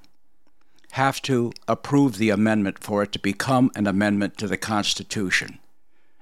have 0.92 1.22
to 1.22 1.52
approve 1.66 2.18
the 2.18 2.30
amendment 2.30 2.78
for 2.78 3.02
it 3.02 3.12
to 3.12 3.18
become 3.18 3.70
an 3.74 3.86
amendment 3.86 4.36
to 4.38 4.46
the 4.46 4.56
Constitution. 4.56 5.58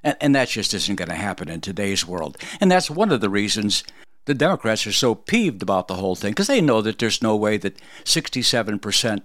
And, 0.02 0.16
and 0.20 0.34
that 0.34 0.48
just 0.48 0.72
isn't 0.72 0.96
going 0.96 1.08
to 1.08 1.14
happen 1.14 1.48
in 1.48 1.60
today's 1.60 2.06
world. 2.06 2.38
And 2.60 2.70
that's 2.70 2.90
one 2.90 3.10
of 3.10 3.20
the 3.20 3.30
reasons 3.30 3.84
the 4.26 4.34
Democrats 4.34 4.86
are 4.86 4.92
so 4.92 5.14
peeved 5.14 5.62
about 5.62 5.88
the 5.88 5.96
whole 5.96 6.14
thing, 6.14 6.32
because 6.32 6.46
they 6.46 6.60
know 6.60 6.80
that 6.82 6.98
there's 6.98 7.22
no 7.22 7.34
way 7.34 7.56
that 7.56 7.80
67% 8.04 9.22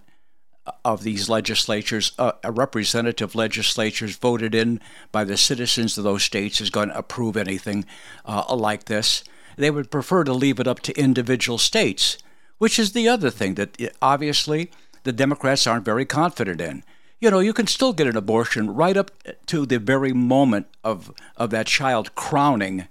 of 0.84 1.04
these 1.04 1.30
legislatures, 1.30 2.14
uh, 2.18 2.32
representative 2.44 3.36
legislatures 3.36 4.16
voted 4.18 4.56
in 4.56 4.80
by 5.12 5.24
the 5.24 5.38
citizens 5.38 5.98
of 5.98 6.04
those 6.04 6.24
states, 6.24 6.60
is 6.60 6.72
going 6.72 6.90
to 6.90 6.98
approve 6.98 7.38
anything 7.38 7.86
uh, 8.26 8.56
like 8.56 8.86
this. 8.86 9.24
They 9.58 9.70
would 9.70 9.92
prefer 9.92 10.24
to 10.24 10.34
leave 10.34 10.60
it 10.60 10.68
up 10.68 10.80
to 10.82 11.00
individual 11.00 11.60
states, 11.60 12.18
which 12.58 12.80
is 12.80 12.92
the 12.92 13.08
other 13.08 13.30
thing 13.30 13.56
that 13.56 13.78
obviously 14.02 14.72
the 15.04 15.12
Democrats 15.12 15.68
aren't 15.68 15.86
very 15.86 16.06
confident 16.06 16.62
in. 16.62 16.84
You 17.20 17.32
know, 17.32 17.40
you 17.40 17.54
can 17.54 17.68
still 17.68 17.94
get 17.94 18.08
an 18.08 18.18
abortion 18.18 18.74
right 18.74 18.98
up 18.98 19.12
to 19.48 19.66
the 19.66 19.80
very 19.80 20.14
moment 20.14 20.68
of, 20.84 21.14
of 21.38 21.50
that 21.52 21.68
child 21.68 22.14
crowning 22.16 22.88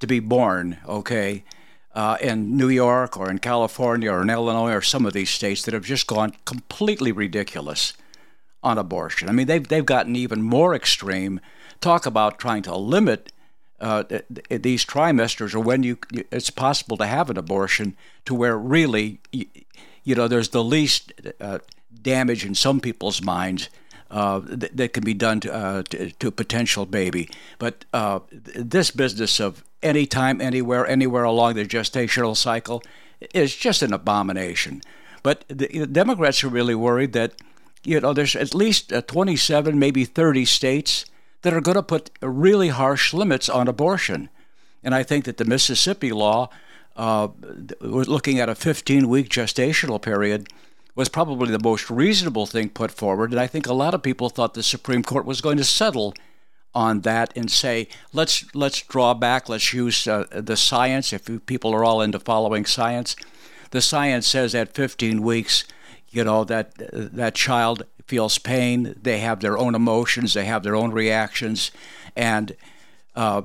to 0.00 0.06
be 0.06 0.20
born, 0.20 0.78
okay? 0.86 1.44
Uh, 1.94 2.16
in 2.20 2.56
New 2.56 2.68
York 2.68 3.16
or 3.16 3.30
in 3.30 3.38
California 3.38 4.10
or 4.10 4.22
in 4.22 4.30
Illinois 4.30 4.72
or 4.72 4.82
some 4.82 5.06
of 5.06 5.12
these 5.12 5.30
states 5.30 5.62
that 5.62 5.74
have 5.74 5.84
just 5.84 6.06
gone 6.06 6.34
completely 6.44 7.12
ridiculous 7.12 7.94
on 8.62 8.78
abortion. 8.78 9.28
I 9.28 9.32
mean, 9.32 9.46
they've, 9.46 9.66
they've 9.66 9.84
gotten 9.84 10.16
even 10.16 10.42
more 10.42 10.74
extreme. 10.74 11.40
Talk 11.80 12.06
about 12.06 12.38
trying 12.38 12.62
to 12.62 12.76
limit 12.76 13.32
uh, 13.82 14.04
these 14.48 14.86
trimesters 14.86 15.54
or 15.54 15.60
when 15.60 15.82
you 15.82 15.98
it's 16.30 16.50
possible 16.50 16.96
to 16.96 17.06
have 17.06 17.28
an 17.28 17.36
abortion 17.36 17.96
to 18.24 18.34
where 18.34 18.56
really 18.56 19.18
you 20.04 20.14
know, 20.14 20.28
there's 20.28 20.50
the 20.50 20.64
least 20.64 21.12
uh, 21.40 21.58
damage 22.02 22.44
in 22.44 22.54
some 22.54 22.80
people's 22.80 23.22
minds 23.22 23.68
uh, 24.10 24.40
that, 24.44 24.76
that, 24.76 24.92
can 24.92 25.04
be 25.04 25.14
done 25.14 25.40
to, 25.40 25.52
uh, 25.52 25.82
to, 25.84 26.10
to, 26.12 26.28
a 26.28 26.32
potential 26.32 26.84
baby. 26.84 27.30
But 27.58 27.84
uh, 27.92 28.20
this 28.30 28.90
business 28.90 29.40
of 29.40 29.64
anytime, 29.82 30.40
anywhere, 30.40 30.86
anywhere 30.86 31.24
along 31.24 31.54
the 31.54 31.64
gestational 31.64 32.36
cycle 32.36 32.82
is 33.32 33.56
just 33.56 33.82
an 33.82 33.92
abomination. 33.92 34.82
But 35.22 35.44
the, 35.48 35.66
the 35.66 35.86
Democrats 35.86 36.44
are 36.44 36.48
really 36.48 36.74
worried 36.74 37.12
that, 37.14 37.40
you 37.84 38.00
know, 38.00 38.12
there's 38.12 38.36
at 38.36 38.54
least 38.54 38.92
uh, 38.92 39.02
27, 39.02 39.78
maybe 39.78 40.04
30 40.04 40.44
states 40.44 41.06
that 41.42 41.52
are 41.52 41.60
going 41.60 41.76
to 41.76 41.82
put 41.82 42.10
really 42.20 42.68
harsh 42.68 43.12
limits 43.12 43.48
on 43.48 43.68
abortion. 43.68 44.28
And 44.82 44.94
I 44.94 45.02
think 45.02 45.24
that 45.26 45.36
the 45.36 45.44
Mississippi 45.44 46.12
law 46.12 46.48
uh, 46.96 47.28
looking 47.80 48.38
at 48.38 48.48
a 48.48 48.54
15 48.54 49.08
week 49.08 49.28
gestational 49.28 50.00
period 50.00 50.48
was 50.94 51.08
probably 51.08 51.50
the 51.50 51.62
most 51.62 51.90
reasonable 51.90 52.46
thing 52.46 52.68
put 52.68 52.90
forward. 52.90 53.30
And 53.30 53.40
I 53.40 53.46
think 53.46 53.66
a 53.66 53.72
lot 53.72 53.94
of 53.94 54.02
people 54.02 54.28
thought 54.28 54.54
the 54.54 54.62
Supreme 54.62 55.02
Court 55.02 55.24
was 55.24 55.40
going 55.40 55.56
to 55.56 55.64
settle 55.64 56.14
on 56.74 57.00
that 57.00 57.32
and 57.36 57.50
say, 57.50 57.88
let's 58.12 58.44
let's 58.54 58.82
draw 58.82 59.14
back, 59.14 59.48
let's 59.48 59.72
use 59.72 60.06
uh, 60.06 60.26
the 60.30 60.56
science. 60.56 61.12
If 61.12 61.46
people 61.46 61.74
are 61.74 61.84
all 61.84 62.00
into 62.00 62.18
following 62.18 62.64
science, 62.64 63.16
the 63.70 63.82
science 63.82 64.26
says 64.26 64.54
at 64.54 64.74
15 64.74 65.22
weeks, 65.22 65.64
you 66.10 66.24
know 66.24 66.44
that 66.44 66.72
that 66.78 67.34
child 67.34 67.84
feels 68.12 68.36
pain, 68.36 68.94
they 69.00 69.20
have 69.20 69.40
their 69.40 69.56
own 69.56 69.74
emotions, 69.74 70.34
they 70.34 70.44
have 70.44 70.62
their 70.62 70.76
own 70.76 70.92
reactions, 70.92 71.70
and 72.14 72.54
uh, 73.16 73.40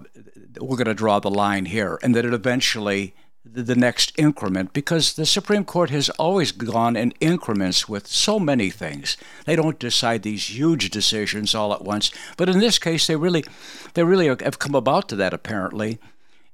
we're 0.59 0.75
going 0.75 0.87
to 0.87 0.93
draw 0.93 1.19
the 1.21 1.29
line 1.29 1.63
here, 1.63 1.97
and 2.03 2.13
that 2.13 2.25
it 2.25 2.33
eventually 2.33 3.15
the 3.45 3.77
next 3.77 4.11
increment 4.17 4.73
because 4.73 5.13
the 5.13 5.25
Supreme 5.25 5.63
Court 5.63 5.89
has 5.89 6.09
always 6.19 6.51
gone 6.51 6.97
in 6.97 7.13
increments 7.21 7.87
with 7.87 8.07
so 8.07 8.41
many 8.41 8.69
things. 8.69 9.15
They 9.45 9.55
don't 9.55 9.79
decide 9.79 10.23
these 10.23 10.49
huge 10.49 10.89
decisions 10.89 11.55
all 11.55 11.71
at 11.73 11.85
once, 11.85 12.11
but 12.35 12.49
in 12.49 12.59
this 12.59 12.77
case, 12.77 13.07
they 13.07 13.15
really, 13.15 13.45
they 13.93 14.03
really 14.03 14.27
have 14.27 14.59
come 14.59 14.75
about 14.75 15.07
to 15.07 15.15
that 15.15 15.33
apparently, 15.33 15.97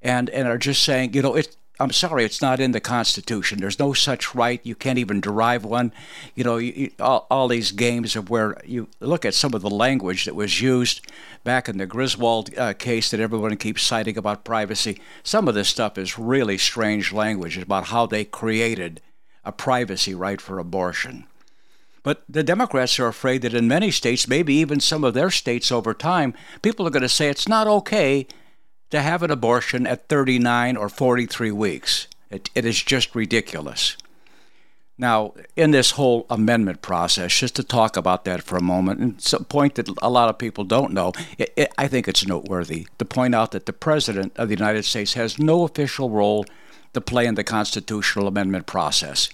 and 0.03 0.29
and 0.29 0.47
are 0.47 0.59
just 0.59 0.83
saying, 0.83 1.15
you 1.15 1.23
know, 1.23 1.33
it 1.33 1.57
I'm 1.79 1.91
sorry, 1.91 2.23
it's 2.23 2.41
not 2.41 2.59
in 2.59 2.71
the 2.71 2.79
Constitution. 2.79 3.59
There's 3.59 3.79
no 3.79 3.93
such 3.93 4.35
right. 4.35 4.61
You 4.63 4.75
can't 4.75 4.99
even 4.99 5.19
derive 5.19 5.65
one. 5.65 5.91
You 6.35 6.43
know, 6.43 6.57
you, 6.57 6.91
all, 6.99 7.25
all 7.31 7.47
these 7.47 7.71
games 7.71 8.15
of 8.15 8.29
where 8.29 8.55
you 8.63 8.89
look 8.99 9.25
at 9.25 9.33
some 9.33 9.55
of 9.55 9.63
the 9.63 9.71
language 9.71 10.25
that 10.25 10.35
was 10.35 10.61
used 10.61 11.01
back 11.43 11.67
in 11.67 11.77
the 11.77 11.87
Griswold 11.87 12.55
uh, 12.57 12.73
case 12.73 13.09
that 13.09 13.19
everyone 13.19 13.57
keeps 13.57 13.81
citing 13.81 14.17
about 14.17 14.45
privacy. 14.45 15.01
Some 15.23 15.47
of 15.47 15.55
this 15.55 15.67
stuff 15.67 15.97
is 15.97 16.19
really 16.19 16.59
strange 16.59 17.11
language 17.11 17.57
about 17.57 17.85
how 17.85 18.05
they 18.05 18.23
created 18.23 19.01
a 19.43 19.51
privacy 19.51 20.13
right 20.13 20.39
for 20.39 20.59
abortion. 20.59 21.25
But 22.03 22.23
the 22.29 22.43
Democrats 22.43 22.99
are 22.99 23.07
afraid 23.07 23.41
that 23.41 23.53
in 23.53 23.67
many 23.67 23.89
states, 23.89 24.27
maybe 24.27 24.53
even 24.55 24.79
some 24.79 25.03
of 25.03 25.13
their 25.15 25.31
states 25.31 25.71
over 25.71 25.93
time, 25.93 26.35
people 26.61 26.85
are 26.85 26.91
going 26.91 27.01
to 27.01 27.09
say 27.09 27.29
it's 27.29 27.47
not 27.47 27.65
okay 27.65 28.27
to 28.93 29.01
have 29.01 29.23
an 29.23 29.31
abortion 29.31 29.87
at 29.87 30.07
39 30.07 30.77
or 30.77 30.87
43 30.87 31.49
weeks. 31.49 32.07
It, 32.29 32.51
it 32.53 32.63
is 32.63 32.79
just 32.79 33.15
ridiculous. 33.15 33.97
Now, 34.99 35.33
in 35.55 35.71
this 35.71 35.91
whole 35.91 36.27
amendment 36.29 36.83
process, 36.83 37.35
just 37.35 37.55
to 37.55 37.63
talk 37.63 37.97
about 37.97 38.23
that 38.25 38.43
for 38.43 38.55
a 38.55 38.61
moment, 38.61 38.99
and 38.99 39.13
it's 39.15 39.33
a 39.33 39.43
point 39.43 39.73
that 39.75 39.89
a 39.99 40.11
lot 40.11 40.29
of 40.29 40.37
people 40.37 40.63
don't 40.63 40.93
know, 40.93 41.11
it, 41.39 41.51
it, 41.55 41.73
I 41.75 41.87
think 41.87 42.07
it's 42.07 42.27
noteworthy 42.27 42.85
to 42.99 43.05
point 43.05 43.33
out 43.33 43.49
that 43.53 43.65
the 43.65 43.73
President 43.73 44.31
of 44.35 44.47
the 44.47 44.55
United 44.55 44.85
States 44.85 45.15
has 45.15 45.39
no 45.39 45.63
official 45.63 46.11
role 46.11 46.45
to 46.93 47.01
play 47.01 47.25
in 47.25 47.33
the 47.33 47.43
constitutional 47.43 48.27
amendment 48.27 48.67
process, 48.67 49.31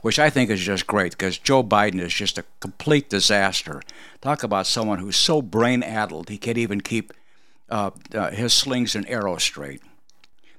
which 0.00 0.18
I 0.18 0.30
think 0.30 0.48
is 0.48 0.60
just 0.60 0.86
great 0.86 1.12
because 1.12 1.36
Joe 1.36 1.62
Biden 1.62 2.00
is 2.00 2.14
just 2.14 2.38
a 2.38 2.46
complete 2.60 3.10
disaster. 3.10 3.82
Talk 4.22 4.42
about 4.42 4.66
someone 4.66 5.00
who's 5.00 5.16
so 5.16 5.42
brain 5.42 5.82
addled 5.82 6.30
he 6.30 6.38
can't 6.38 6.56
even 6.56 6.80
keep 6.80 7.12
uh, 7.68 7.90
uh, 8.14 8.30
his 8.30 8.52
slings 8.52 8.94
and 8.94 9.08
arrows 9.08 9.42
straight. 9.42 9.82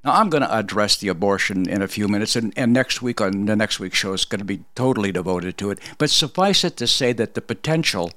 Now, 0.03 0.13
I'm 0.13 0.29
going 0.29 0.43
to 0.43 0.57
address 0.57 0.95
the 0.97 1.09
abortion 1.09 1.67
in 1.67 1.81
a 1.81 1.87
few 1.87 2.07
minutes, 2.07 2.35
and, 2.35 2.53
and 2.55 2.71
next 2.71 3.01
week 3.01 3.19
on 3.19 3.45
the 3.45 3.55
next 3.55 3.79
week's 3.79 3.97
show 3.97 4.13
is 4.13 4.25
going 4.25 4.39
to 4.39 4.45
be 4.45 4.63
totally 4.75 5.11
devoted 5.11 5.57
to 5.57 5.71
it. 5.71 5.79
But 5.97 6.09
suffice 6.09 6.63
it 6.63 6.77
to 6.77 6.87
say 6.87 7.13
that 7.13 7.33
the 7.33 7.41
potential 7.41 8.11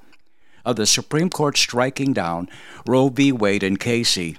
of 0.63 0.75
the 0.75 0.85
Supreme 0.85 1.29
Court 1.29 1.57
striking 1.57 2.13
down 2.13 2.49
Roe 2.85 3.09
v. 3.09 3.31
Wade 3.31 3.63
and 3.63 3.79
Casey 3.79 4.37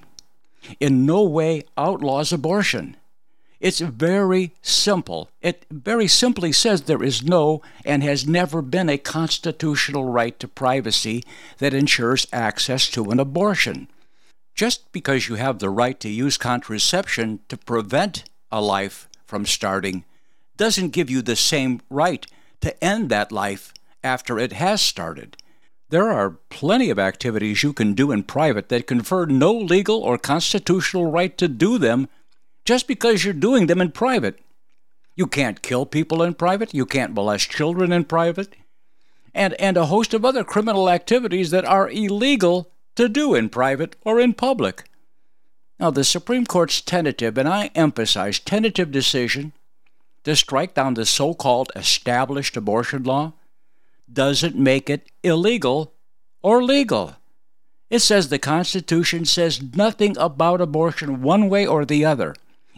in 0.81 1.05
no 1.05 1.23
way 1.25 1.65
outlaws 1.77 2.33
abortion. 2.33 2.97
It's 3.61 3.81
very 3.81 4.55
simple. 4.61 5.31
It 5.41 5.67
very 5.71 6.09
simply 6.09 6.51
says 6.51 6.83
there 6.83 7.03
is 7.03 7.23
no 7.23 7.63
and 7.85 8.03
has 8.03 8.27
never 8.27 8.61
been 8.61 8.89
a 8.89 8.99
constitutional 8.99 10.05
right 10.05 10.39
to 10.41 10.49
privacy 10.49 11.23
that 11.59 11.75
ensures 11.75 12.27
access 12.33 12.89
to 12.89 13.11
an 13.11 13.21
abortion. 13.21 13.89
Just 14.55 14.93
because 14.93 15.29
you 15.29 15.37
have 15.37 15.59
the 15.59 15.71
right 15.71 15.99
to 16.01 16.09
use 16.09 16.37
contraception 16.37 17.41
to 17.49 17.57
prevent 17.57 18.25
a 18.51 18.61
life 18.61 19.09
from 19.27 19.47
starting 19.47 20.05
doesn't 20.57 20.91
give 20.91 21.09
you 21.09 21.23
the 21.23 21.37
same 21.37 21.81
right 21.89 22.27
to 22.61 22.85
end 22.85 23.09
that 23.09 23.33
life 23.33 23.73
after 24.05 24.39
it 24.39 24.53
has 24.53 24.83
started. 24.83 25.37
There 25.89 26.11
are 26.11 26.39
plenty 26.49 26.91
of 26.91 26.99
activities 26.99 27.63
you 27.63 27.73
can 27.73 27.95
do 27.95 28.13
in 28.13 28.23
private 28.23 28.69
that 28.71 28.87
confer 28.87 29.27
no 29.27 29.53
legal 29.53 30.01
or 30.01 30.17
constitutional 30.17 31.11
right 31.11 31.37
to 31.39 31.49
do 31.49 31.79
them 31.79 32.09
just 32.65 32.87
because 32.87 33.25
you're 33.25 33.35
doing 33.35 33.67
them 33.67 33.81
in 33.81 33.93
private. 33.93 34.39
You 35.15 35.27
can't 35.27 35.61
kill 35.61 35.85
people 35.85 36.23
in 36.23 36.35
private. 36.35 36.73
You 36.73 36.87
can't 36.87 37.13
molest 37.13 37.51
children 37.51 37.93
in 37.93 38.05
private. 38.05 38.55
And, 39.35 39.55
and 39.55 39.77
a 39.77 39.87
host 39.87 40.15
of 40.15 40.25
other 40.25 40.45
criminal 40.45 40.89
activities 40.89 41.51
that 41.51 41.67
are 41.67 41.91
illegal 41.91 42.72
to 42.97 43.09
do 43.09 43.35
in 43.35 43.49
private 43.49 43.97
or 44.05 44.21
in 44.21 44.35
public. 44.35 44.85
Now, 45.79 45.91
the 45.91 46.05
Supreme 46.05 46.47
Court's 46.47 46.81
tentative, 46.81 47.37
and 47.39 47.49
I 47.49 47.71
emphasize 47.75 48.39
tentative 48.39 48.93
decision 48.93 49.53
to 50.25 50.37
strike 50.37 50.75
down 50.75 50.95
the 50.95 51.07
so 51.07 51.35
called 51.35 51.73
established 51.75 52.57
abortion 52.57 53.03
law 53.03 53.33
doesn't 54.13 54.57
make 54.57 54.91
it 54.91 55.11
illegal 55.23 55.95
or 56.43 56.63
legal. 56.63 57.17
It 57.91 58.01
says 58.01 58.29
the 58.29 58.39
Constitution 58.39 59.25
says 59.25 59.63
nothing 59.75 60.17
about 60.19 60.61
abortion 60.61 61.23
one 61.23 61.49
way 61.49 61.67
or 61.67 61.85
the 61.85 62.05
other. 62.05 62.35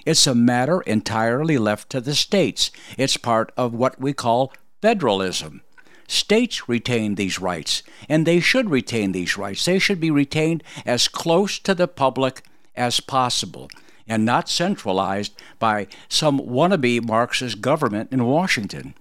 It's 0.07 0.27
a 0.27 0.35
matter 0.35 0.81
entirely 0.83 1.57
left 1.59 1.91
to 1.91 2.01
the 2.01 2.15
states. 2.15 2.71
It's 2.99 3.17
part 3.17 3.53
of 3.57 3.75
what 3.75 4.01
we 4.01 4.13
call 4.13 4.53
federalism. 4.83 5.63
States 6.07 6.69
retain 6.69 7.15
these 7.15 7.39
rights, 7.39 7.83
and 8.09 8.27
they 8.27 8.41
should 8.41 8.71
retain 8.71 9.13
these 9.13 9.37
rights. 9.37 9.65
They 9.65 9.79
should 9.79 10.01
be 10.01 10.11
retained 10.11 10.63
as 10.85 11.09
close 11.09 11.59
to 11.61 11.75
the 11.75 11.89
public 11.89 12.43
as 12.77 13.01
possible 13.01 13.69
and 14.07 14.25
not 14.25 14.49
centralized 14.49 15.35
by 15.59 15.87
some 16.09 16.39
wannabe 16.39 17.03
Marxist 17.03 17.61
government 17.61 18.13
in 18.13 18.25
Washington. 18.25 18.95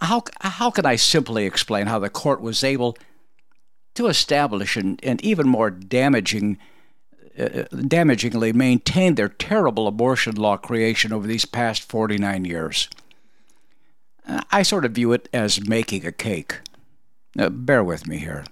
How, 0.00 0.24
how 0.40 0.70
can 0.70 0.84
I 0.84 0.96
simply 0.96 1.44
explain 1.44 1.86
how 1.86 2.00
the 2.00 2.10
court 2.10 2.40
was 2.40 2.64
able 2.64 2.96
to 3.94 4.08
establish 4.08 4.76
and, 4.76 5.02
an 5.04 5.18
even 5.22 5.48
more 5.48 5.70
damaging, 5.70 6.58
uh, 7.38 7.64
damagingly 7.70 8.52
maintain 8.52 9.14
their 9.14 9.28
terrible 9.28 9.86
abortion 9.86 10.34
law 10.34 10.56
creation 10.56 11.12
over 11.12 11.26
these 11.26 11.44
past 11.44 11.88
49 11.88 12.44
years? 12.44 12.88
I 14.26 14.62
sort 14.62 14.84
of 14.84 14.92
view 14.92 15.12
it 15.12 15.28
as 15.32 15.66
making 15.66 16.04
a 16.06 16.12
cake. 16.12 16.60
Now, 17.34 17.48
bear 17.48 17.84
with 17.84 18.06
me 18.06 18.18
here. 18.18 18.44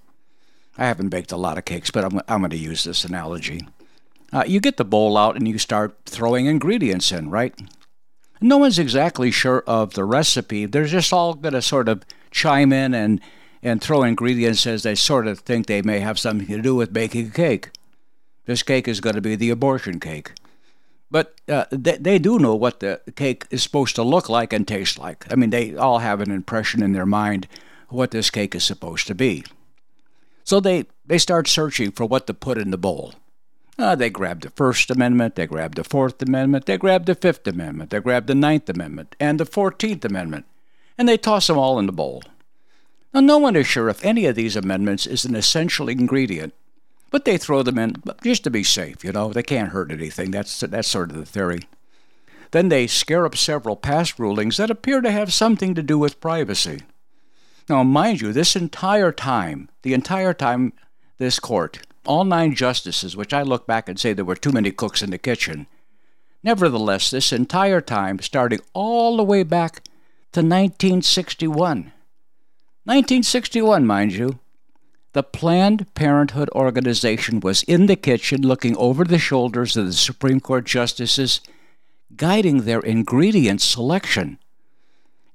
I 0.77 0.87
haven't 0.87 1.09
baked 1.09 1.33
a 1.33 1.37
lot 1.37 1.59
of 1.59 1.65
cakes, 1.65 1.91
but 1.91 2.05
I'm, 2.05 2.21
I'm 2.29 2.41
going 2.41 2.51
to 2.51 2.57
use 2.57 2.85
this 2.85 3.05
analogy. 3.05 3.67
Uh, 4.33 4.45
you 4.47 4.61
get 4.61 4.77
the 4.77 4.85
bowl 4.85 5.17
out 5.17 5.37
and 5.37 5.47
you 5.47 5.59
start 5.59 5.97
throwing 6.07 6.47
ingredients 6.47 7.13
in, 7.13 7.31
right? 7.31 7.55
No 8.41 8.59
one's 8.59 8.79
exactly 8.79 9.31
sure 9.31 9.63
of 9.67 9.95
the 9.95 10.05
recipe. 10.05 10.67
They're 10.67 10.87
just 10.87 11.13
all 11.13 11.35
going 11.35 11.55
to 11.55 11.63
sort 11.63 11.89
of 11.89 12.05
chime 12.31 12.73
in 12.73 12.93
and, 12.93 13.21
and 13.63 13.81
throw 13.81 14.03
ingredients 14.03 14.67
as 14.67 14.83
they 14.83 14.97
sort 14.97 15.27
of 15.27 15.39
think 15.39 15.67
they 15.67 15.83
may 15.83 16.01
have 16.01 16.19
something 16.19 16.49
to 16.49 16.61
do 16.61 16.75
with 16.75 16.93
baking 16.93 17.29
a 17.29 17.31
cake. 17.31 17.71
This 18.47 18.63
cake 18.63 18.89
is 18.89 19.01
going 19.01 19.15
to 19.15 19.23
be 19.23 19.37
the 19.37 19.51
abortion 19.51 20.01
cake. 20.01 20.33
But 21.15 21.41
uh, 21.49 21.67
they, 21.71 21.97
they 21.97 22.19
do 22.19 22.41
know 22.41 22.57
what 22.57 22.81
the 22.81 23.01
cake 23.15 23.47
is 23.53 23.63
supposed 23.63 23.95
to 23.95 24.03
look 24.03 24.29
like 24.29 24.53
and 24.53 24.67
taste 24.67 24.99
like. 24.99 25.25
I 25.31 25.37
mean, 25.37 25.51
they 25.51 25.77
all 25.77 26.01
have 26.01 26.21
an 26.21 26.33
impression 26.33 26.83
in 26.83 26.93
their 26.93 27.07
mind 27.07 27.47
what 27.89 28.11
this 28.11 28.31
cake 28.31 28.53
is 28.57 28.65
supposed 28.65 29.07
to 29.07 29.15
be. 29.15 29.45
So 30.43 30.59
they, 30.59 30.87
they 31.07 31.19
start 31.19 31.47
searching 31.47 31.93
for 31.93 32.05
what 32.05 32.27
to 32.27 32.35
put 32.35 32.59
in 32.59 32.73
the 32.73 32.77
bowl. 32.77 33.15
Uh, 33.79 33.95
they 33.95 34.11
grabbed 34.11 34.43
the 34.43 34.51
First 34.51 34.91
Amendment, 34.91 35.37
they 35.37 35.47
grabbed 35.47 35.77
the 35.77 35.85
Fourth 35.85 36.21
Amendment, 36.21 36.67
they 36.67 36.77
grabbed 36.77 37.07
the 37.07 37.15
Fifth 37.15 37.47
Amendment, 37.47 37.91
they 37.91 38.01
grabbed 38.01 38.27
the 38.27 38.35
Ninth 38.35 38.69
Amendment, 38.69 39.15
and 39.21 39.39
the 39.39 39.47
Fourteenth 39.47 40.05
Amendment, 40.05 40.47
and 40.99 41.09
they 41.09 41.17
toss 41.17 41.47
them 41.47 41.57
all 41.57 41.79
in 41.79 41.87
the 41.87 41.93
bowl. 41.93 42.25
Now, 43.13 43.21
no 43.21 43.39
one 43.39 43.55
is 43.55 43.69
sure 43.69 43.89
if 43.89 44.05
any 44.05 44.27
of 44.27 44.35
these 44.35 44.57
amendments 44.57 45.07
is 45.07 45.25
an 45.25 45.37
essential 45.37 45.89
ingredient 45.89 46.55
but 47.15 47.25
they 47.25 47.39
throw 47.39 47.63
them 47.63 47.79
in 47.79 47.95
just 48.25 48.43
to 48.43 48.51
be 48.51 48.65
safe, 48.65 49.05
you 49.05 49.13
know. 49.13 49.33
They 49.33 49.45
can't 49.45 49.71
hurt 49.71 49.93
anything. 49.93 50.33
That's, 50.33 50.59
that's 50.59 50.89
sort 50.89 51.13
of 51.13 51.17
the 51.17 51.25
theory. 51.25 51.61
Then 52.51 52.71
they 52.71 52.89
scare 52.89 53.25
up 53.25 53.37
several 53.37 53.77
past 53.77 54.19
rulings 54.19 54.57
that 54.57 54.69
appear 54.69 55.01
to 55.01 55.13
have 55.13 55.33
something 55.33 55.77
to 55.77 55.83
do 55.85 55.97
with 55.97 56.21
privacy. 56.21 56.81
Now, 57.69 57.85
mind 57.85 58.21
you, 58.21 58.33
this 58.33 58.57
entire 58.57 59.13
time, 59.13 59.69
the 59.83 59.95
entire 59.95 60.35
time 60.35 60.73
this 61.19 61.39
court, 61.39 61.87
all 62.05 62.25
nine 62.25 62.53
justices, 62.53 63.17
which 63.17 63.33
I 63.33 63.43
look 63.43 63.65
back 63.65 63.89
and 63.89 63.97
say 63.97 64.13
there 64.13 64.25
were 64.25 64.35
too 64.35 64.51
many 64.51 64.73
cooks 64.73 65.01
in 65.01 65.11
the 65.11 65.17
kitchen, 65.17 65.69
nevertheless, 66.43 67.11
this 67.11 67.33
entire 67.33 67.81
time, 67.81 68.19
starting 68.19 68.59
all 68.73 69.17
the 69.19 69.23
way 69.23 69.45
back 69.45 69.85
to 70.33 70.41
1961, 70.41 71.93
1961, 72.83 73.87
mind 73.87 74.15
you, 74.15 74.41
the 75.15 75.23
Planned 75.23 75.95
Parenthood 75.95 76.51
organization 76.51 77.39
was 77.39 77.63
in 77.63 77.87
the 77.87 77.95
kitchen 77.95 78.43
looking 78.43 78.77
over 78.77 79.05
the 79.05 79.19
shoulders 79.19 79.77
of 79.77 79.87
the 79.87 79.93
Supreme 79.93 80.41
Court 80.41 80.67
justices, 80.67 81.41
guiding 82.17 82.63
their 82.63 82.81
ingredient 82.81 83.61
selection. 83.61 84.39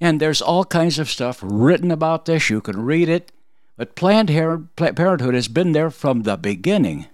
And 0.01 0.19
there's 0.19 0.41
all 0.41 0.65
kinds 0.65 0.99
of 0.99 1.09
stuff 1.09 1.39
written 1.41 1.91
about 1.91 2.25
this. 2.25 2.49
You 2.49 2.59
can 2.59 2.83
read 2.83 3.07
it. 3.07 3.31
But 3.77 3.95
Planned 3.95 4.27
Parenthood 4.27 5.33
has 5.33 5.47
been 5.47 5.71
there 5.71 5.89
from 5.89 6.23
the 6.23 6.35
beginning. 6.35 7.07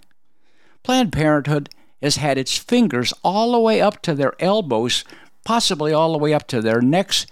Planned 0.82 1.14
Parenthood 1.14 1.70
has 2.02 2.16
had 2.16 2.40
its 2.40 2.58
fingers 2.58 3.14
all 3.24 3.52
the 3.52 3.60
way 3.60 3.80
up 3.80 4.02
to 4.02 4.16
their 4.16 4.34
elbows, 4.40 5.04
possibly 5.44 5.94
all 5.94 6.14
the 6.14 6.18
way 6.18 6.34
up 6.34 6.48
to 6.48 6.62
their 6.62 6.82
necks, 6.82 7.28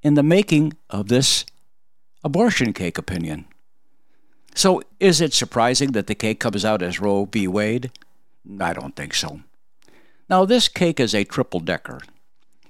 in 0.00 0.14
the 0.14 0.22
making 0.22 0.74
of 0.90 1.08
this 1.08 1.44
abortion 2.22 2.72
cake 2.72 2.98
opinion. 2.98 3.46
So, 4.54 4.82
is 5.00 5.20
it 5.20 5.34
surprising 5.34 5.92
that 5.92 6.06
the 6.06 6.14
cake 6.14 6.38
comes 6.38 6.64
out 6.64 6.80
as 6.80 7.00
Roe 7.00 7.24
v. 7.24 7.48
Wade? 7.48 7.90
I 8.60 8.72
don't 8.72 8.94
think 8.94 9.12
so. 9.14 9.40
Now, 10.30 10.44
this 10.44 10.68
cake 10.68 11.00
is 11.00 11.14
a 11.14 11.24
triple 11.24 11.60
decker. 11.60 12.00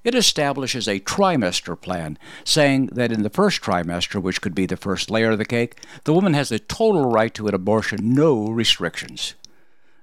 It 0.03 0.15
establishes 0.15 0.89
a 0.89 1.01
trimester 1.01 1.81
plan, 1.81 2.19
saying 2.45 2.87
that 2.93 3.13
in 3.13 3.23
the 3.23 3.31
first 3.31 3.63
trimester, 3.63 4.21
which 4.21 4.41
could 4.41 4.55
be 4.55 4.67
the 4.67 4.77
first 4.77 5.11
layer 5.11 5.31
of 5.31 5.39
the 5.39 5.45
cake, 5.45 5.81
the 6.05 6.13
woman 6.13 6.35
has 6.35 6.49
the 6.49 6.59
total 6.59 7.11
right 7.11 7.33
to 7.35 7.49
an 7.49 7.55
abortion, 7.55 8.15
no 8.15 8.49
restrictions. 8.49 9.35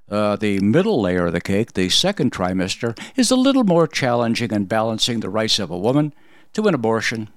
Uh, 0.09 0.35
the 0.35 0.59
middle 0.59 1.01
layer 1.01 1.27
of 1.27 1.33
the 1.33 1.41
cake, 1.41 1.73
the 1.73 1.89
second 1.89 2.31
trimester, 2.31 2.97
is 3.15 3.31
a 3.31 3.35
little 3.35 3.63
more 3.63 3.87
challenging 3.87 4.51
in 4.51 4.65
balancing 4.65 5.19
the 5.19 5.29
rights 5.29 5.59
of 5.59 5.69
a 5.69 5.77
woman 5.77 6.13
to 6.53 6.67
an 6.67 6.73
abortion. 6.73 7.29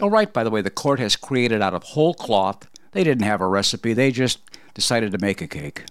A 0.00 0.08
right, 0.08 0.32
by 0.32 0.42
the 0.42 0.50
way, 0.50 0.62
the 0.62 0.70
court 0.70 0.98
has 0.98 1.16
created 1.16 1.60
out 1.60 1.74
of 1.74 1.82
whole 1.82 2.14
cloth 2.14 2.66
they 2.92 3.04
didn't 3.04 3.24
have 3.24 3.40
a 3.40 3.48
recipe, 3.48 3.92
they 3.92 4.10
just 4.10 4.40
decided 4.74 5.12
to 5.12 5.18
make 5.18 5.40
a 5.40 5.46
cake. 5.46 5.84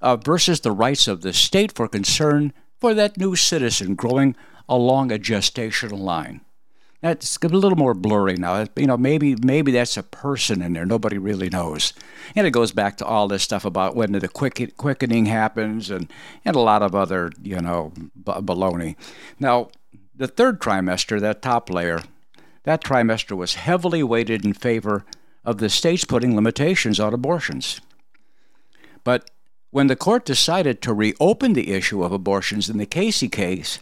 Uh, 0.00 0.16
versus 0.16 0.60
the 0.60 0.72
rights 0.72 1.06
of 1.06 1.22
the 1.22 1.32
state 1.32 1.72
for 1.72 1.86
concern 1.86 2.52
for 2.80 2.94
that 2.94 3.16
new 3.16 3.36
citizen 3.36 3.94
growing 3.94 4.34
along 4.68 5.12
a 5.12 5.18
gestational 5.18 5.98
line. 5.98 6.40
That's 7.00 7.36
a 7.42 7.48
little 7.48 7.76
more 7.76 7.94
blurry 7.94 8.36
now. 8.36 8.64
You 8.76 8.86
know, 8.86 8.96
maybe 8.96 9.34
maybe 9.42 9.72
that's 9.72 9.96
a 9.96 10.04
person 10.04 10.62
in 10.62 10.72
there. 10.72 10.86
Nobody 10.86 11.18
really 11.18 11.50
knows. 11.50 11.92
And 12.36 12.46
it 12.46 12.52
goes 12.52 12.70
back 12.70 12.96
to 12.98 13.04
all 13.04 13.26
this 13.26 13.42
stuff 13.42 13.64
about 13.64 13.96
when 13.96 14.12
the 14.12 14.28
quick, 14.28 14.76
quickening 14.76 15.26
happens 15.26 15.90
and, 15.90 16.08
and 16.44 16.54
a 16.54 16.60
lot 16.60 16.80
of 16.80 16.94
other, 16.94 17.32
you 17.42 17.60
know, 17.60 17.92
b- 17.96 18.32
baloney. 18.32 18.94
Now, 19.40 19.70
the 20.14 20.28
third 20.28 20.60
trimester, 20.60 21.20
that 21.20 21.42
top 21.42 21.70
layer, 21.70 22.02
that 22.62 22.84
trimester 22.84 23.36
was 23.36 23.56
heavily 23.56 24.04
weighted 24.04 24.44
in 24.44 24.52
favor 24.52 25.04
of 25.44 25.58
the 25.58 25.68
states 25.68 26.04
putting 26.04 26.34
limitations 26.34 27.00
on 27.00 27.14
abortions. 27.14 27.80
But 29.04 29.30
when 29.70 29.86
the 29.86 29.96
court 29.96 30.24
decided 30.24 30.82
to 30.82 30.92
reopen 30.92 31.54
the 31.54 31.72
issue 31.72 32.02
of 32.02 32.12
abortions 32.12 32.68
in 32.68 32.78
the 32.78 32.86
Casey 32.86 33.28
case, 33.28 33.80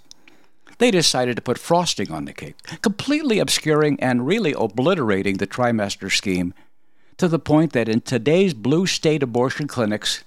they 0.79 0.91
decided 0.91 1.37
to 1.37 1.43
put 1.43 1.59
frosting 1.59 2.11
on 2.11 2.25
the 2.25 2.33
cake, 2.33 2.57
completely 2.81 3.39
obscuring 3.39 4.01
and 4.01 4.27
really 4.27 4.55
obliterating 4.57 5.37
the 5.37 5.47
trimester 5.47 6.11
scheme 6.11 6.55
to 7.19 7.29
the 7.29 7.39
point 7.39 7.73
that 7.73 7.89
in 7.89 8.01
today's 8.01 8.55
blue 8.55 8.87
state 8.87 9.23
abortion 9.23 9.69
clinics, 9.69 10.25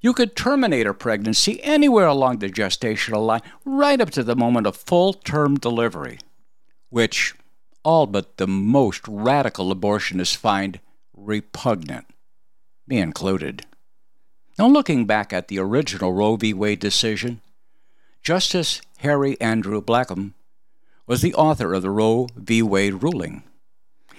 you 0.00 0.12
could 0.12 0.34
terminate 0.34 0.88
a 0.88 0.92
pregnancy 0.92 1.62
anywhere 1.62 2.08
along 2.08 2.38
the 2.38 2.48
gestational 2.48 3.24
line, 3.24 3.42
right 3.64 4.00
up 4.00 4.10
to 4.10 4.24
the 4.24 4.34
moment 4.34 4.66
of 4.66 4.74
full 4.74 5.12
term 5.12 5.56
delivery, 5.56 6.18
which 6.90 7.34
all 7.82 8.06
but 8.06 8.36
the 8.36 8.46
most 8.46 9.06
radical 9.06 9.74
abortionists 9.74 10.36
find 10.36 10.80
repugnant, 11.14 12.06
me 12.86 12.98
included. 12.98 13.66
Now, 14.58 14.68
looking 14.68 15.06
back 15.06 15.32
at 15.32 15.48
the 15.48 15.58
original 15.58 16.12
Roe 16.12 16.36
v. 16.36 16.52
Wade 16.52 16.80
decision, 16.80 17.40
Justice 18.22 18.80
Harry 18.98 19.40
Andrew 19.40 19.80
Blackmun 19.80 20.32
was 21.06 21.22
the 21.22 21.34
author 21.34 21.74
of 21.74 21.82
the 21.82 21.90
Roe 21.90 22.28
v. 22.36 22.62
Wade 22.62 23.02
ruling. 23.02 23.42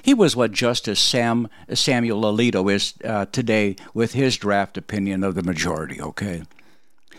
He 0.02 0.14
was 0.14 0.36
what 0.36 0.52
Justice 0.52 1.00
Sam, 1.00 1.48
Samuel 1.74 2.24
Alito 2.24 2.72
is 2.72 2.94
uh, 3.06 3.26
today 3.28 3.78
with 3.94 4.14
his 4.14 4.36
draft 4.36 4.78
opinion 4.78 5.24
of 5.24 5.36
the 5.36 5.44
majority, 5.44 6.02
okay? 6.02 6.44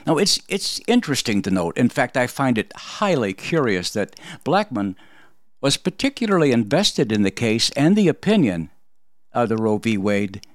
Now, 0.06 0.18
it's, 0.18 0.38
it's 0.48 0.82
interesting 0.86 1.40
to 1.42 1.50
note, 1.50 1.78
in 1.78 1.88
fact, 1.88 2.16
I 2.16 2.26
find 2.26 2.58
it 2.58 2.72
highly 2.76 3.32
curious 3.32 3.90
that 3.92 4.20
Blackmun 4.44 4.96
was 5.64 5.78
particularly 5.78 6.52
invested 6.52 7.10
in 7.10 7.22
the 7.22 7.30
case 7.30 7.70
and 7.70 7.96
the 7.96 8.06
opinion 8.06 8.68
of 9.32 9.48
the 9.48 9.56
Roe 9.56 9.78
v. 9.78 9.96
Wade 9.96 10.46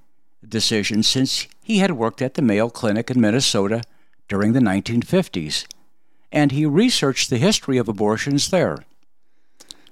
decision 0.47 1.01
since 1.01 1.47
he 1.63 1.79
had 1.79 1.93
worked 1.93 2.21
at 2.21 2.35
the 2.35 2.43
Mayo 2.43 2.69
Clinic 2.69 3.09
in 3.09 3.19
Minnesota 3.19 3.81
during 4.27 4.53
the 4.53 4.59
1950s. 4.59 5.65
and 6.31 6.51
he 6.51 6.63
researched 6.63 7.31
the 7.31 7.39
history 7.39 7.79
of 7.79 7.89
abortions 7.89 8.51
there. 8.51 8.85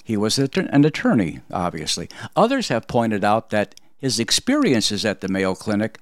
He 0.03 0.15
was 0.15 0.37
an 0.37 0.85
attorney, 0.85 1.39
obviously. 1.51 2.09
Others 2.35 2.67
have 2.67 2.87
pointed 2.87 3.23
out 3.23 3.49
that 3.49 3.73
his 3.97 4.19
experiences 4.19 5.03
at 5.03 5.21
the 5.21 5.29
Mayo 5.29 5.55
Clinic 5.55 5.97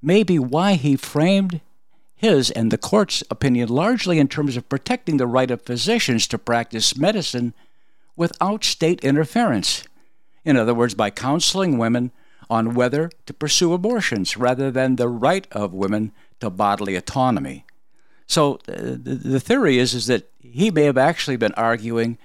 may 0.00 0.22
be 0.22 0.38
why 0.38 0.76
he 0.76 0.96
framed 0.96 1.60
his 2.16 2.50
and 2.50 2.70
the 2.70 2.78
court's 2.78 3.22
opinion 3.30 3.68
largely 3.68 4.18
in 4.18 4.26
terms 4.26 4.56
of 4.56 4.70
protecting 4.70 5.18
the 5.18 5.26
right 5.26 5.50
of 5.50 5.60
physicians 5.60 6.26
to 6.28 6.38
practice 6.38 6.96
medicine 6.96 7.52
without 8.16 8.64
state 8.64 9.02
interference. 9.04 9.84
In 10.44 10.56
other 10.56 10.74
words, 10.74 10.94
by 10.94 11.10
counseling 11.10 11.78
women 11.78 12.12
on 12.50 12.74
whether 12.74 13.10
to 13.26 13.32
pursue 13.34 13.72
abortions 13.72 14.36
rather 14.36 14.70
than 14.70 14.96
the 14.96 15.08
right 15.08 15.46
of 15.52 15.72
women 15.72 16.12
to 16.40 16.50
bodily 16.50 16.94
autonomy. 16.94 17.64
So 18.26 18.54
uh, 18.68 18.96
the 19.02 19.40
theory 19.40 19.78
is, 19.78 19.94
is 19.94 20.06
that 20.06 20.30
he 20.40 20.70
may 20.70 20.84
have 20.84 20.98
actually 20.98 21.36
been 21.36 21.54
arguing 21.54 22.18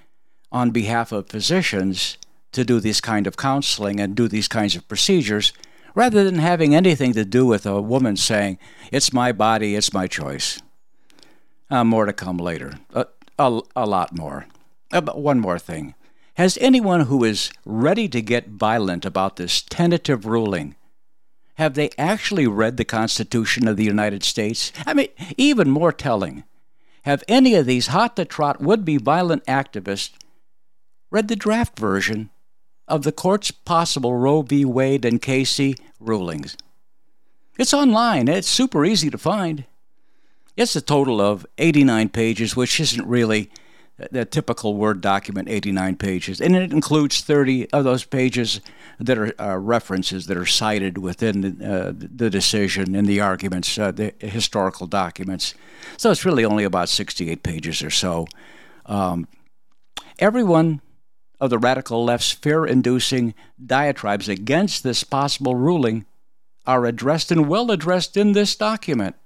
on 0.52 0.70
behalf 0.70 1.12
of 1.12 1.28
physicians 1.28 2.18
to 2.52 2.64
do 2.64 2.80
this 2.80 3.00
kind 3.00 3.26
of 3.26 3.36
counseling 3.36 4.00
and 4.00 4.14
do 4.14 4.28
these 4.28 4.48
kinds 4.48 4.76
of 4.76 4.88
procedures 4.88 5.52
rather 5.94 6.24
than 6.24 6.38
having 6.38 6.74
anything 6.74 7.12
to 7.12 7.24
do 7.24 7.46
with 7.46 7.66
a 7.66 7.80
woman 7.80 8.16
saying, 8.16 8.58
It's 8.92 9.12
my 9.12 9.32
body, 9.32 9.74
it's 9.74 9.92
my 9.92 10.06
choice. 10.06 10.60
Uh, 11.70 11.84
more 11.84 12.06
to 12.06 12.12
come 12.12 12.36
later. 12.36 12.74
Uh, 12.92 13.04
a, 13.38 13.60
a 13.76 13.86
lot 13.86 14.16
more. 14.16 14.46
Uh, 14.92 15.00
but 15.00 15.20
one 15.20 15.40
more 15.40 15.58
thing. 15.58 15.94
Has 16.34 16.58
anyone 16.60 17.02
who 17.02 17.24
is 17.24 17.50
ready 17.64 18.08
to 18.08 18.22
get 18.22 18.48
violent 18.48 19.04
about 19.04 19.36
this 19.36 19.62
tentative 19.62 20.24
ruling, 20.26 20.74
have 21.54 21.74
they 21.74 21.90
actually 21.98 22.46
read 22.46 22.76
the 22.76 22.84
Constitution 22.84 23.68
of 23.68 23.76
the 23.76 23.84
United 23.84 24.22
States? 24.24 24.72
I 24.86 24.94
mean, 24.94 25.08
even 25.36 25.70
more 25.70 25.92
telling, 25.92 26.44
have 27.02 27.22
any 27.28 27.54
of 27.54 27.66
these 27.66 27.88
hot 27.88 28.16
to 28.16 28.24
trot 28.24 28.60
would 28.60 28.84
be 28.84 28.96
violent 28.96 29.44
activists 29.46 30.12
read 31.10 31.28
the 31.28 31.36
draft 31.36 31.78
version 31.78 32.30
of 32.88 33.02
the 33.02 33.12
court's 33.12 33.50
possible 33.50 34.14
Roe 34.14 34.42
v. 34.42 34.64
Wade 34.64 35.04
and 35.04 35.20
Casey 35.20 35.76
rulings. 35.98 36.56
It's 37.58 37.74
online, 37.74 38.28
it's 38.28 38.48
super 38.48 38.84
easy 38.84 39.10
to 39.10 39.18
find. 39.18 39.64
It's 40.56 40.76
a 40.76 40.80
total 40.80 41.20
of 41.20 41.46
89 41.58 42.08
pages, 42.08 42.56
which 42.56 42.80
isn't 42.80 43.06
really 43.06 43.50
the 44.10 44.24
typical 44.24 44.74
Word 44.74 45.00
document, 45.00 45.48
89 45.48 45.96
pages. 45.96 46.40
And 46.40 46.56
it 46.56 46.72
includes 46.72 47.20
30 47.20 47.70
of 47.70 47.84
those 47.84 48.04
pages 48.04 48.60
that 48.98 49.18
are 49.18 49.40
uh, 49.40 49.56
references 49.56 50.26
that 50.26 50.36
are 50.36 50.46
cited 50.46 50.98
within 50.98 51.62
uh, 51.62 51.92
the 51.94 52.30
decision 52.30 52.94
and 52.94 53.06
the 53.06 53.20
arguments, 53.20 53.78
uh, 53.78 53.90
the 53.90 54.14
historical 54.18 54.86
documents. 54.86 55.54
So 55.96 56.10
it's 56.10 56.24
really 56.24 56.44
only 56.44 56.64
about 56.64 56.88
68 56.88 57.42
pages 57.42 57.82
or 57.82 57.90
so. 57.90 58.26
Um, 58.86 59.28
everyone 60.18 60.80
of 61.40 61.50
the 61.50 61.58
radical 61.58 62.04
left's 62.04 62.30
fear 62.30 62.66
inducing 62.66 63.34
diatribes 63.64 64.28
against 64.28 64.82
this 64.82 65.04
possible 65.04 65.54
ruling 65.54 66.04
are 66.66 66.84
addressed 66.84 67.32
and 67.32 67.48
well 67.48 67.70
addressed 67.70 68.16
in 68.16 68.32
this 68.32 68.54
document. 68.54 69.16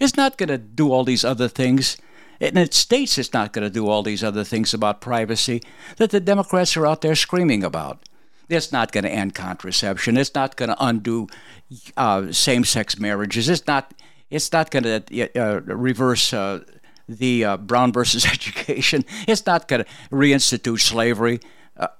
It's 0.00 0.16
not 0.16 0.38
going 0.38 0.48
to 0.48 0.58
do 0.58 0.90
all 0.90 1.04
these 1.04 1.24
other 1.24 1.48
things, 1.48 1.98
and 2.40 2.58
it 2.58 2.74
states 2.74 3.18
it's 3.18 3.32
not 3.32 3.52
going 3.52 3.64
to 3.64 3.70
do 3.70 3.88
all 3.88 4.02
these 4.02 4.24
other 4.24 4.44
things 4.44 4.72
about 4.72 5.00
privacy 5.00 5.62
that 5.96 6.10
the 6.10 6.20
Democrats 6.20 6.76
are 6.76 6.86
out 6.86 7.02
there 7.02 7.14
screaming 7.14 7.62
about. 7.62 8.08
It's 8.48 8.72
not 8.72 8.90
going 8.92 9.04
to 9.04 9.10
end 9.10 9.34
contraception. 9.34 10.16
It's 10.16 10.34
not 10.34 10.56
going 10.56 10.70
to 10.70 10.76
undo 10.80 11.28
uh, 11.96 12.32
same-sex 12.32 12.98
marriages. 12.98 13.48
It's 13.48 13.66
not. 13.66 13.94
It's 14.28 14.52
not 14.52 14.70
going 14.70 14.84
to 14.84 15.40
uh, 15.40 15.60
reverse 15.60 16.32
uh, 16.32 16.60
the 17.08 17.44
uh, 17.44 17.56
Brown 17.56 17.92
versus 17.92 18.24
education. 18.32 19.04
It's 19.26 19.44
not 19.44 19.66
going 19.68 19.84
to 19.84 19.90
reinstitute 20.10 20.80
slavery. 20.80 21.40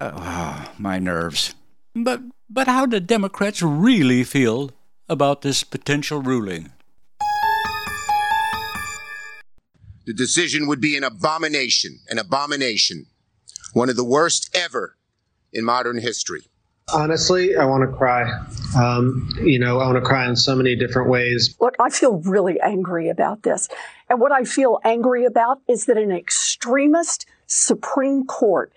Oh, 0.00 0.72
my 0.78 0.98
nerves. 0.98 1.54
But 1.94 2.22
but 2.48 2.66
how 2.66 2.86
do 2.86 3.00
Democrats 3.00 3.62
really 3.62 4.24
feel 4.24 4.70
about 5.08 5.42
this 5.42 5.64
potential 5.64 6.22
ruling? 6.22 6.72
The 10.10 10.14
decision 10.14 10.66
would 10.66 10.80
be 10.80 10.96
an 10.96 11.04
abomination, 11.04 12.00
an 12.08 12.18
abomination, 12.18 13.06
one 13.74 13.88
of 13.88 13.94
the 13.94 14.02
worst 14.02 14.50
ever 14.52 14.96
in 15.52 15.64
modern 15.64 16.00
history. 16.00 16.40
Honestly, 16.92 17.54
I 17.54 17.64
want 17.64 17.88
to 17.88 17.96
cry. 17.96 18.28
Um, 18.76 19.28
you 19.40 19.60
know, 19.60 19.78
I 19.78 19.86
want 19.86 20.02
to 20.02 20.04
cry 20.04 20.28
in 20.28 20.34
so 20.34 20.56
many 20.56 20.74
different 20.74 21.10
ways. 21.10 21.54
Look, 21.60 21.76
I 21.78 21.90
feel 21.90 22.14
really 22.24 22.58
angry 22.60 23.08
about 23.08 23.44
this. 23.44 23.68
And 24.08 24.20
what 24.20 24.32
I 24.32 24.42
feel 24.42 24.80
angry 24.82 25.24
about 25.26 25.60
is 25.68 25.86
that 25.86 25.96
an 25.96 26.10
extremist 26.10 27.26
Supreme 27.46 28.26
Court 28.26 28.72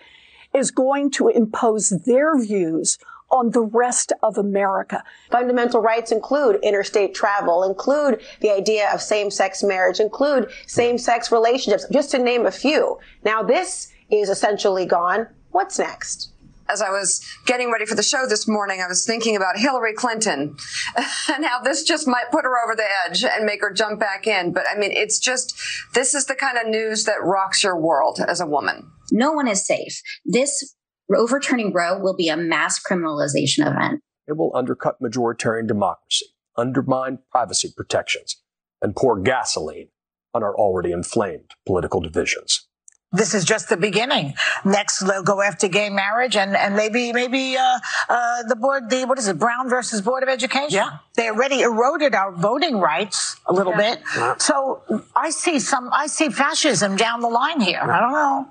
is 0.54 0.70
going 0.70 1.10
to 1.14 1.30
impose 1.30 1.90
their 2.06 2.40
views 2.40 3.00
on 3.34 3.50
the 3.50 3.64
rest 3.64 4.14
of 4.22 4.38
America. 4.38 5.04
Fundamental 5.32 5.82
rights 5.82 6.12
include 6.12 6.60
interstate 6.64 7.16
travel, 7.16 7.64
include 7.64 8.22
the 8.40 8.52
idea 8.52 8.90
of 8.94 9.02
same-sex 9.02 9.64
marriage, 9.64 10.00
include 10.00 10.50
same-sex 10.68 11.32
relationships, 11.32 11.86
just 11.92 12.12
to 12.12 12.20
name 12.20 12.46
a 12.46 12.52
few. 12.52 13.00
Now 13.26 13.42
this 13.42 13.92
is 14.12 14.30
essentially 14.30 14.86
gone. 14.86 15.28
What's 15.52 15.80
next? 15.80 16.30
as 16.70 16.82
I 16.82 16.90
was 16.90 17.24
getting 17.46 17.72
ready 17.72 17.86
for 17.86 17.96
the 17.96 18.04
show 18.04 18.26
this 18.28 18.48
morning, 18.48 18.82
I 18.82 18.88
was 18.88 19.06
thinking 19.06 19.36
about 19.36 19.58
Hillary 19.58 19.94
Clinton 19.94 20.56
and 20.96 21.46
how 21.46 21.62
this 21.62 21.84
just 21.84 22.08
might 22.08 22.32
put 22.32 22.46
her 22.46 22.64
over 22.64 22.76
the 22.76 22.86
edge 23.06 23.24
and 23.24 23.46
make 23.46 23.62
her 23.62 23.72
jump 23.72 24.00
back 24.00 24.28
in. 24.28 24.54
But 24.54 24.64
I 24.72 24.78
mean, 24.78 24.92
it's 24.92 25.20
just, 25.20 25.56
this 25.94 26.14
is 26.14 26.26
the 26.26 26.36
kind 26.36 26.58
of 26.58 26.68
news 26.68 27.04
that 27.04 27.22
rocks 27.22 27.64
your 27.64 27.78
world 27.78 28.20
as 28.26 28.40
a 28.40 28.48
woman. 28.48 28.90
No 29.12 29.32
one 29.32 29.48
is 29.48 29.66
safe. 29.66 30.02
This 30.26 30.76
overturning 31.16 31.74
Roe 31.74 32.00
will 32.00 32.16
be 32.16 32.30
a 32.30 32.38
mass 32.38 32.82
criminalization 32.82 33.68
event. 33.68 34.02
It 34.28 34.38
will 34.38 34.56
undercut 34.56 35.02
majoritarian 35.02 35.68
democracy, 35.68 36.28
undermine 36.58 37.20
privacy 37.32 37.74
protections, 37.76 38.42
and 38.82 38.96
pour 38.96 39.20
gasoline 39.20 39.90
on 40.34 40.44
our 40.44 40.56
already 40.56 40.92
inflamed 40.92 41.52
political 41.66 42.00
divisions 42.00 42.68
this 43.14 43.36
is 43.36 43.46
just 43.46 43.70
the 43.70 43.78
beginning. 43.78 44.34
Next, 44.66 45.00
they'll 45.00 45.24
go 45.24 45.42
after 45.42 45.68
gay 45.68 45.90
marriage 45.90 46.36
and, 46.36 46.56
and 46.58 46.76
maybe, 46.76 47.14
maybe, 47.14 47.56
uh, 47.56 47.80
uh, 48.10 48.44
the 48.44 48.56
board, 48.56 48.90
the, 48.90 49.06
what 49.06 49.20
is 49.20 49.28
it, 49.28 49.38
Brown 49.38 49.70
versus 49.70 50.02
Board 50.02 50.24
of 50.24 50.30
Education? 50.30 50.72
Yeah. 50.72 50.98
They 51.16 51.30
already 51.30 51.62
eroded 51.62 52.16
our 52.16 52.32
voting 52.32 52.80
rights 52.80 53.40
a 53.46 53.54
little 53.54 53.74
yeah. 53.74 53.96
bit. 53.96 54.02
Yeah. 54.18 54.38
So 54.38 54.82
I 55.16 55.30
see 55.30 55.60
some, 55.60 55.92
I 55.94 56.08
see 56.08 56.30
fascism 56.30 56.96
down 56.96 57.22
the 57.22 57.30
line 57.30 57.62
here. 57.62 57.82
I 57.82 58.00
don't 58.00 58.14
know. 58.14 58.48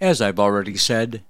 As 0.00 0.20
I've 0.20 0.38
already 0.38 0.76
said, 0.76 1.22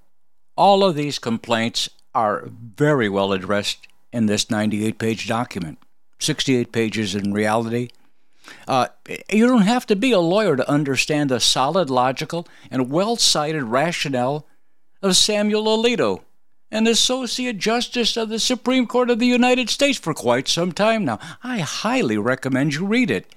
all 0.57 0.83
of 0.83 0.97
these 0.97 1.19
complaints 1.19 1.89
are 2.15 2.49
very 2.49 3.09
well 3.09 3.33
addressed 3.33 3.87
in 4.13 4.27
this 4.27 4.51
98 4.51 4.99
page 4.99 5.29
document. 5.29 5.79
68 6.19 6.73
pages 6.73 7.15
in 7.15 7.33
reality, 7.33 7.91
uh, 8.67 8.89
you 9.31 9.47
don't 9.47 9.63
have 9.63 9.87
to 9.87 9.97
be 9.97 10.13
a 10.13 10.19
lawyer 10.19 10.57
to 10.57 10.71
understand 10.71 11.31
the 11.31 11.41
solid, 11.41 11.91
logical, 11.91 12.47
and 12.71 12.91
well 12.91 13.17
cited 13.17 13.65
rationale 13.65 14.47
of 15.03 15.17
Samuel 15.17 15.65
Alito, 15.65 16.23
an 16.71 16.87
Associate 16.87 17.57
Justice 17.57 18.17
of 18.17 18.29
the 18.29 18.39
Supreme 18.39 18.87
Court 18.87 19.11
of 19.11 19.19
the 19.19 19.27
United 19.27 19.69
States 19.69 19.99
for 19.99 20.15
quite 20.15 20.49
some 20.49 20.73
time 20.73 21.05
now. 21.05 21.19
I 21.43 21.59
highly 21.59 22.19
recommend 22.19 22.75
you 22.75 22.87
read 22.87 23.11
it. 23.11 23.35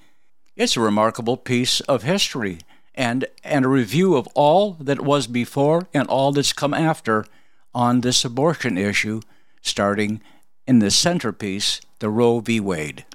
It's 0.55 0.77
a 0.77 0.81
remarkable 0.81 1.37
piece 1.37 1.81
of 1.81 2.03
history 2.03 2.59
and, 2.99 3.25
and 3.45 3.63
a 3.63 3.69
review 3.69 4.17
of 4.17 4.27
all 4.35 4.73
that 4.73 4.99
was 4.99 5.25
before 5.25 5.87
and 5.93 6.05
all 6.09 6.33
that's 6.33 6.51
come 6.51 6.73
after 6.73 7.25
on 7.73 8.01
this 8.01 8.25
abortion 8.25 8.77
issue, 8.77 9.21
starting 9.61 10.19
in 10.67 10.79
the 10.79 10.91
centerpiece, 10.91 11.79
the 11.99 12.09
Roe 12.09 12.41
v. 12.41 12.59
Wade. 12.59 13.05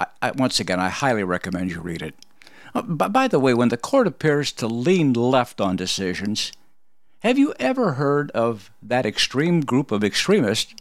I, 0.00 0.06
I, 0.22 0.30
once 0.30 0.58
again, 0.58 0.80
I 0.80 0.88
highly 0.88 1.22
recommend 1.22 1.70
you 1.70 1.82
read 1.82 2.00
it. 2.00 2.14
Uh, 2.74 2.80
by, 2.80 3.08
by 3.08 3.28
the 3.28 3.38
way, 3.38 3.52
when 3.52 3.68
the 3.68 3.76
court 3.76 4.06
appears 4.06 4.52
to 4.52 4.66
lean 4.66 5.12
left 5.12 5.60
on 5.60 5.76
decisions, 5.76 6.50
have 7.18 7.36
you 7.36 7.52
ever 7.60 7.92
heard 7.92 8.30
of 8.30 8.70
that 8.82 9.04
extreme 9.04 9.60
group 9.60 9.92
of 9.92 10.02
extremists, 10.02 10.74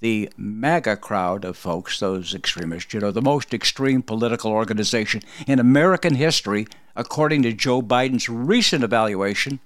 the 0.00 0.30
MAGA 0.36 0.96
crowd 0.96 1.44
of 1.44 1.56
folks, 1.56 1.98
those 1.98 2.34
extremists, 2.34 2.92
you 2.94 3.00
know, 3.00 3.10
the 3.10 3.22
most 3.22 3.52
extreme 3.52 4.02
political 4.02 4.52
organization 4.52 5.22
in 5.46 5.58
American 5.58 6.14
history, 6.14 6.66
according 6.94 7.42
to 7.42 7.52
Joe 7.52 7.82
Biden's 7.82 8.28
recent 8.28 8.84
evaluation? 8.84 9.60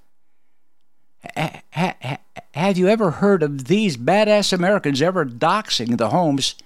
Ha, 1.36 1.62
ha, 1.72 2.18
have 2.54 2.78
you 2.78 2.88
ever 2.88 3.12
heard 3.12 3.42
of 3.42 3.66
these 3.66 3.96
badass 3.96 4.52
Americans 4.52 5.00
ever 5.00 5.24
doxing 5.24 5.98
the 5.98 6.10
homes 6.10 6.56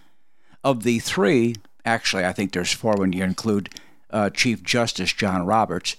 of 0.64 0.82
the 0.82 0.98
three 0.98 1.56
Actually, 1.86 2.24
I 2.24 2.32
think 2.32 2.52
there's 2.52 2.72
four 2.72 2.96
when 2.96 3.12
you 3.12 3.22
include 3.22 3.70
uh, 4.10 4.28
Chief 4.30 4.62
Justice 4.64 5.12
John 5.12 5.46
Roberts. 5.46 5.96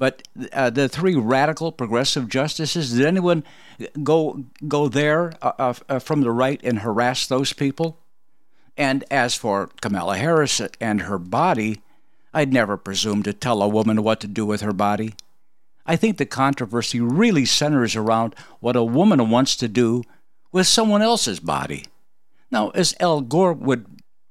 But 0.00 0.26
uh, 0.54 0.70
the 0.70 0.88
three 0.88 1.14
radical 1.14 1.72
progressive 1.72 2.26
justices, 2.26 2.94
did 2.94 3.04
anyone 3.04 3.44
go 4.02 4.44
go 4.66 4.88
there 4.88 5.34
uh, 5.42 5.52
uh, 5.58 5.74
uh, 5.90 5.98
from 5.98 6.22
the 6.22 6.30
right 6.30 6.58
and 6.64 6.78
harass 6.78 7.26
those 7.26 7.52
people? 7.52 7.98
And 8.78 9.04
as 9.10 9.34
for 9.34 9.68
Kamala 9.82 10.16
Harris 10.16 10.58
and 10.80 11.02
her 11.02 11.18
body, 11.18 11.82
I'd 12.32 12.50
never 12.50 12.78
presume 12.78 13.22
to 13.24 13.34
tell 13.34 13.62
a 13.62 13.68
woman 13.68 14.02
what 14.02 14.20
to 14.20 14.26
do 14.26 14.46
with 14.46 14.62
her 14.62 14.72
body. 14.72 15.12
I 15.84 15.96
think 15.96 16.16
the 16.16 16.24
controversy 16.24 16.98
really 16.98 17.44
centers 17.44 17.94
around 17.94 18.34
what 18.60 18.76
a 18.76 18.82
woman 18.82 19.28
wants 19.28 19.54
to 19.56 19.68
do 19.68 20.02
with 20.50 20.66
someone 20.66 21.02
else's 21.02 21.40
body. 21.40 21.84
Now, 22.50 22.70
as 22.70 22.94
Al 23.00 23.20
Gore 23.20 23.52
would 23.52 23.84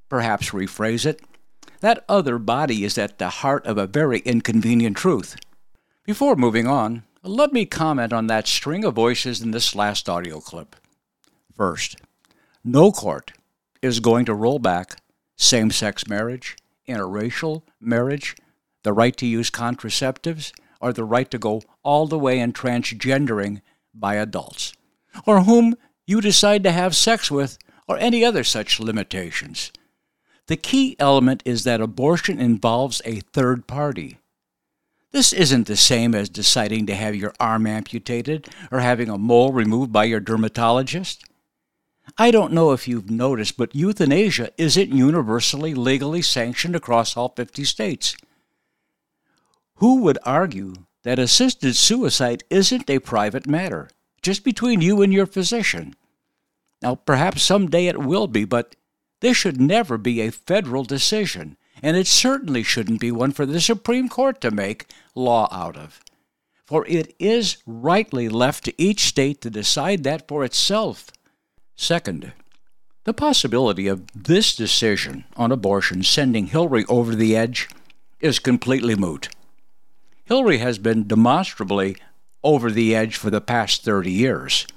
perhaps 0.10 0.50
rephrase 0.50 1.06
it, 1.06 1.22
that 1.82 2.06
other 2.10 2.40
body 2.40 2.84
is 2.84 2.98
at 2.98 3.20
the 3.20 3.30
heart 3.30 3.68
of 3.68 3.78
a 3.78 3.86
very 3.86 4.20
inconvenient 4.22 4.98
truth. 4.98 5.36
Before 6.10 6.36
moving 6.36 6.66
on, 6.66 7.04
let 7.22 7.54
me 7.54 7.68
comment 7.68 8.12
on 8.14 8.26
that 8.26 8.48
string 8.48 8.84
of 8.84 8.96
voices 8.96 9.42
in 9.42 9.52
this 9.52 9.76
last 9.76 10.10
audio 10.10 10.40
clip. 10.40 10.76
First, 11.56 11.98
no 12.64 12.92
court 12.92 13.34
is 13.84 14.00
going 14.00 14.26
to 14.26 14.34
roll 14.34 14.58
back 14.58 14.96
same 15.36 15.70
sex 15.70 16.08
marriage, 16.08 16.58
interracial 16.88 17.62
marriage, 17.80 18.36
the 18.82 18.92
right 18.92 19.16
to 19.18 19.28
use 19.28 19.52
contraceptives, 19.52 20.52
or 20.82 20.92
the 20.92 21.04
right 21.04 21.30
to 21.30 21.38
go 21.38 21.62
all 21.84 22.08
the 22.08 22.18
way 22.18 22.40
in 22.40 22.54
transgendering 22.54 23.62
by 23.94 24.16
adults, 24.16 24.74
or 25.28 25.44
whom 25.44 25.76
you 26.08 26.22
decide 26.22 26.64
to 26.64 26.72
have 26.72 26.96
sex 26.96 27.30
with, 27.30 27.60
or 27.88 28.00
any 28.00 28.26
other 28.26 28.44
such 28.44 28.80
limitations. 28.80 29.72
The 30.48 30.58
key 30.58 30.96
element 30.98 31.44
is 31.46 31.66
that 31.66 31.82
abortion 31.82 32.40
involves 32.42 33.00
a 33.06 33.20
third 33.20 33.68
party. 33.68 34.18
This 35.12 35.34
isn't 35.34 35.66
the 35.66 35.76
same 35.76 36.14
as 36.14 36.30
deciding 36.30 36.86
to 36.86 36.96
have 36.96 37.16
your 37.16 37.34
arm 37.40 37.66
amputated 37.66 38.48
or 38.72 38.80
having 38.80 39.10
a 39.10 39.18
mole 39.18 39.52
removed 39.52 39.92
by 39.92 40.04
your 40.04 40.20
dermatologist. 40.20 41.24
I 42.18 42.32
don't 42.32 42.54
know 42.54 42.72
if 42.72 42.88
you've 42.88 43.10
noticed, 43.10 43.58
but 43.58 43.76
euthanasia 43.76 44.52
isn't 44.58 44.92
universally 44.92 45.74
legally 45.74 46.22
sanctioned 46.22 46.76
across 46.76 47.18
all 47.18 47.30
50 47.30 47.64
states. 47.64 48.16
Who 49.76 50.02
would 50.02 50.18
argue 50.26 50.74
that 51.04 51.20
assisted 51.20 51.76
suicide 51.76 52.44
isn't 52.50 52.90
a 52.90 53.00
private 53.00 53.48
matter, 53.48 53.90
just 54.22 54.44
between 54.44 54.82
you 54.82 55.02
and 55.02 55.14
your 55.14 55.26
physician? 55.26 55.96
Now, 56.82 56.96
perhaps 56.96 57.42
someday 57.42 57.88
it 57.88 57.98
will 57.98 58.28
be, 58.28 58.46
but 58.46 58.76
this 59.22 59.38
should 59.38 59.60
never 59.60 59.98
be 59.98 60.22
a 60.22 60.32
federal 60.32 60.84
decision, 60.84 61.58
and 61.82 61.98
it 61.98 62.08
certainly 62.08 62.64
shouldn't 62.64 63.00
be 63.00 63.12
one 63.12 63.32
for 63.32 63.46
the 63.46 63.62
Supreme 63.62 64.10
Court 64.10 64.42
to 64.42 64.52
make 64.52 64.88
law 65.16 65.48
out 65.52 65.78
of. 65.78 66.02
For 66.66 66.86
it 66.88 67.16
is 67.20 67.58
rightly 67.66 68.30
left 68.30 68.66
to 68.66 68.82
each 68.82 69.02
state 69.02 69.42
to 69.42 69.50
decide 69.50 70.04
that 70.04 70.28
for 70.28 70.44
itself. 70.44 71.08
Second, 71.76 72.34
the 73.06 73.14
possibility 73.14 73.88
of 73.88 74.06
this 74.14 74.56
decision 74.56 75.26
on 75.36 75.52
abortion 75.52 76.04
sending 76.04 76.48
Hillary 76.48 76.86
over 76.88 77.16
the 77.16 77.36
edge 77.36 77.70
is 78.20 78.38
completely 78.38 78.96
moot. 78.96 79.30
Hillary 80.26 80.60
has 80.60 80.78
been 80.78 81.08
demonstrably 81.08 81.96
over 82.44 82.70
the 82.70 82.96
edge 82.96 83.16
for 83.16 83.30
the 83.30 83.42
past 83.42 83.84
30 83.84 84.12
years. 84.12 84.68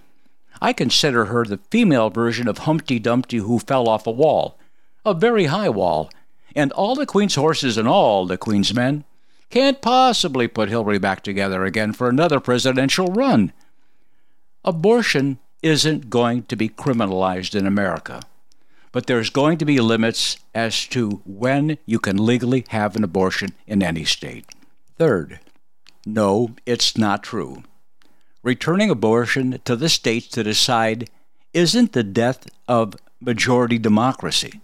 I 0.62 0.72
consider 0.72 1.26
her 1.26 1.44
the 1.44 1.60
female 1.70 2.08
version 2.08 2.48
of 2.48 2.58
Humpty 2.58 2.98
Dumpty 2.98 3.38
who 3.38 3.58
fell 3.58 3.88
off 3.88 4.06
a 4.06 4.10
wall, 4.10 4.58
a 5.04 5.12
very 5.12 5.46
high 5.46 5.68
wall, 5.68 6.10
and 6.54 6.72
all 6.72 6.94
the 6.94 7.06
Queen's 7.06 7.34
horses 7.34 7.78
and 7.78 7.88
all 7.88 8.26
the 8.26 8.38
Queen's 8.38 8.74
men 8.74 9.04
can't 9.50 9.82
possibly 9.82 10.48
put 10.48 10.68
Hillary 10.68 10.98
back 10.98 11.22
together 11.22 11.64
again 11.64 11.92
for 11.92 12.08
another 12.08 12.40
presidential 12.40 13.08
run. 13.08 13.52
Abortion 14.64 15.38
isn't 15.62 16.10
going 16.10 16.44
to 16.44 16.56
be 16.56 16.68
criminalized 16.68 17.54
in 17.54 17.66
America, 17.66 18.22
but 18.92 19.06
there's 19.06 19.30
going 19.30 19.58
to 19.58 19.64
be 19.64 19.80
limits 19.80 20.38
as 20.54 20.86
to 20.86 21.22
when 21.24 21.78
you 21.86 21.98
can 21.98 22.16
legally 22.16 22.64
have 22.68 22.96
an 22.96 23.04
abortion 23.04 23.50
in 23.66 23.82
any 23.82 24.04
state. 24.04 24.46
Third, 24.98 25.40
no, 26.06 26.54
it's 26.66 26.96
not 26.96 27.22
true 27.22 27.62
returning 28.42 28.90
abortion 28.90 29.60
to 29.64 29.76
the 29.76 29.88
states 29.88 30.28
to 30.28 30.42
decide 30.42 31.08
isn't 31.54 31.92
the 31.92 32.02
death 32.02 32.46
of 32.66 32.96
majority 33.20 33.78
democracy, 33.78 34.60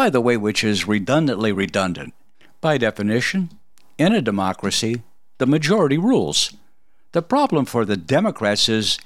by 0.00 0.08
the 0.08 0.18
way, 0.22 0.34
which 0.34 0.64
is 0.64 0.88
redundantly 0.88 1.52
redundant. 1.52 2.14
By 2.62 2.78
definition, 2.78 3.50
in 3.98 4.14
a 4.14 4.22
democracy, 4.22 5.02
the 5.36 5.44
majority 5.44 5.98
rules. 5.98 6.54
The 7.12 7.20
problem 7.20 7.66
for 7.66 7.84
the 7.84 7.98
Democrats 7.98 8.66
is, 8.70 8.98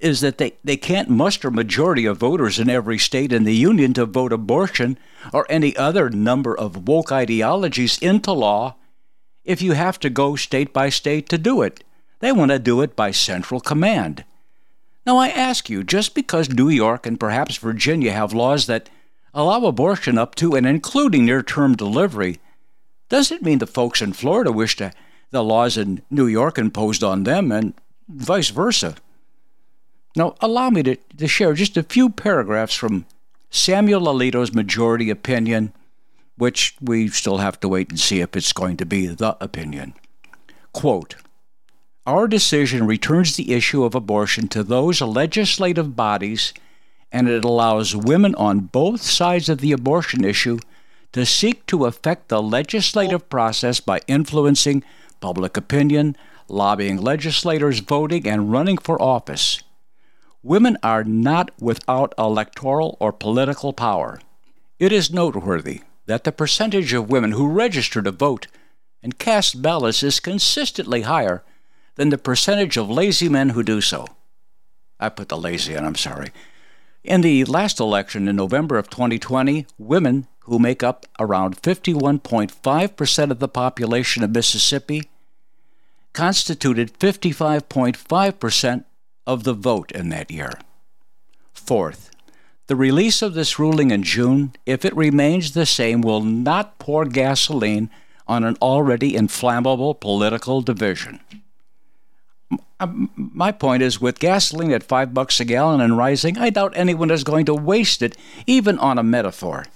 is 0.00 0.20
that 0.20 0.38
they, 0.38 0.54
they 0.64 0.76
can't 0.76 1.08
muster 1.08 1.48
majority 1.48 2.06
of 2.06 2.16
voters 2.16 2.58
in 2.58 2.68
every 2.68 2.98
state 2.98 3.32
in 3.32 3.44
the 3.44 3.54
Union 3.54 3.92
to 3.92 4.04
vote 4.04 4.32
abortion 4.32 4.98
or 5.32 5.46
any 5.48 5.76
other 5.76 6.10
number 6.10 6.58
of 6.58 6.88
woke 6.88 7.12
ideologies 7.12 7.96
into 7.98 8.32
law 8.32 8.74
if 9.44 9.62
you 9.62 9.74
have 9.74 10.00
to 10.00 10.10
go 10.10 10.34
state 10.34 10.72
by 10.72 10.88
state 10.88 11.28
to 11.28 11.38
do 11.38 11.62
it. 11.62 11.84
They 12.18 12.32
want 12.32 12.50
to 12.50 12.58
do 12.58 12.80
it 12.80 12.96
by 12.96 13.12
central 13.12 13.60
command. 13.60 14.24
Now, 15.06 15.18
I 15.18 15.28
ask 15.28 15.70
you, 15.70 15.84
just 15.84 16.16
because 16.16 16.50
New 16.50 16.68
York 16.68 17.06
and 17.06 17.20
perhaps 17.20 17.58
Virginia 17.58 18.10
have 18.10 18.32
laws 18.32 18.66
that 18.66 18.90
allow 19.34 19.64
abortion 19.64 20.18
up 20.18 20.34
to 20.36 20.54
and 20.54 20.66
including 20.66 21.24
near 21.24 21.42
term 21.42 21.74
delivery, 21.74 22.40
doesn't 23.08 23.42
mean 23.42 23.58
the 23.58 23.66
folks 23.66 24.00
in 24.00 24.12
Florida 24.12 24.52
wish 24.52 24.76
to 24.76 24.92
the 25.30 25.42
laws 25.42 25.76
in 25.76 26.02
New 26.10 26.26
York 26.26 26.58
imposed 26.58 27.02
on 27.02 27.24
them 27.24 27.50
and 27.50 27.74
vice 28.08 28.50
versa. 28.50 28.96
Now, 30.14 30.34
allow 30.40 30.70
me 30.70 30.82
to, 30.82 30.96
to 30.96 31.26
share 31.26 31.54
just 31.54 31.76
a 31.76 31.82
few 31.82 32.10
paragraphs 32.10 32.74
from 32.74 33.06
Samuel 33.50 34.02
Alito's 34.02 34.54
majority 34.54 35.10
opinion, 35.10 35.72
which 36.36 36.74
we 36.80 37.08
still 37.08 37.38
have 37.38 37.58
to 37.60 37.68
wait 37.68 37.90
and 37.90 38.00
see 38.00 38.20
if 38.20 38.36
it's 38.36 38.52
going 38.52 38.76
to 38.78 38.86
be 38.86 39.06
the 39.06 39.36
opinion. 39.42 39.94
Quote, 40.72 41.16
our 42.06 42.26
decision 42.26 42.86
returns 42.86 43.36
the 43.36 43.52
issue 43.52 43.84
of 43.84 43.94
abortion 43.94 44.48
to 44.48 44.62
those 44.62 45.00
legislative 45.00 45.94
bodies, 45.94 46.52
and 47.12 47.28
it 47.28 47.44
allows 47.44 47.94
women 47.94 48.34
on 48.36 48.60
both 48.60 49.02
sides 49.02 49.48
of 49.48 49.58
the 49.58 49.72
abortion 49.72 50.24
issue 50.24 50.58
to 51.12 51.26
seek 51.26 51.66
to 51.66 51.84
affect 51.84 52.28
the 52.28 52.42
legislative 52.42 53.28
process 53.28 53.80
by 53.80 54.00
influencing 54.06 54.82
public 55.20 55.56
opinion, 55.56 56.16
lobbying 56.48 56.96
legislators, 56.96 57.80
voting, 57.80 58.26
and 58.26 58.50
running 58.50 58.78
for 58.78 59.00
office. 59.00 59.62
Women 60.42 60.78
are 60.82 61.04
not 61.04 61.50
without 61.60 62.14
electoral 62.18 62.96
or 62.98 63.12
political 63.12 63.72
power. 63.72 64.20
It 64.78 64.90
is 64.90 65.12
noteworthy 65.12 65.82
that 66.06 66.24
the 66.24 66.32
percentage 66.32 66.92
of 66.92 67.10
women 67.10 67.32
who 67.32 67.46
register 67.46 68.02
to 68.02 68.10
vote 68.10 68.48
and 69.02 69.18
cast 69.18 69.62
ballots 69.62 70.02
is 70.02 70.18
consistently 70.18 71.02
higher 71.02 71.44
than 71.94 72.08
the 72.08 72.18
percentage 72.18 72.76
of 72.76 72.90
lazy 72.90 73.28
men 73.28 73.50
who 73.50 73.62
do 73.62 73.80
so. 73.80 74.06
I 74.98 75.10
put 75.10 75.28
the 75.28 75.36
lazy 75.36 75.74
in, 75.74 75.84
I'm 75.84 75.94
sorry. 75.94 76.32
In 77.04 77.22
the 77.22 77.44
last 77.46 77.80
election 77.80 78.28
in 78.28 78.36
November 78.36 78.78
of 78.78 78.88
2020, 78.88 79.66
women 79.76 80.28
who 80.44 80.60
make 80.60 80.84
up 80.84 81.04
around 81.18 81.60
51.5% 81.60 83.30
of 83.30 83.38
the 83.40 83.48
population 83.48 84.22
of 84.22 84.30
Mississippi 84.30 85.08
constituted 86.12 86.96
55.5% 86.98 88.84
of 89.26 89.42
the 89.42 89.52
vote 89.52 89.90
in 89.92 90.10
that 90.10 90.30
year. 90.30 90.52
Fourth, 91.52 92.10
the 92.68 92.76
release 92.76 93.20
of 93.20 93.34
this 93.34 93.58
ruling 93.58 93.90
in 93.90 94.04
June, 94.04 94.52
if 94.64 94.84
it 94.84 94.96
remains 94.96 95.52
the 95.52 95.66
same, 95.66 96.02
will 96.02 96.22
not 96.22 96.78
pour 96.78 97.04
gasoline 97.04 97.90
on 98.28 98.44
an 98.44 98.56
already 98.62 99.16
inflammable 99.16 99.94
political 99.94 100.62
division. 100.62 101.18
Um, 102.80 103.10
my 103.16 103.52
point 103.52 103.82
is 103.82 104.00
with 104.00 104.18
gasoline 104.18 104.72
at 104.72 104.82
five 104.82 105.14
bucks 105.14 105.40
a 105.40 105.44
gallon 105.44 105.80
and 105.80 105.96
rising, 105.96 106.36
I 106.36 106.50
doubt 106.50 106.72
anyone 106.74 107.10
is 107.10 107.24
going 107.24 107.46
to 107.46 107.54
waste 107.54 108.02
it, 108.02 108.16
even 108.46 108.78
on 108.78 108.98
a 108.98 109.02
metaphor. 109.02 109.66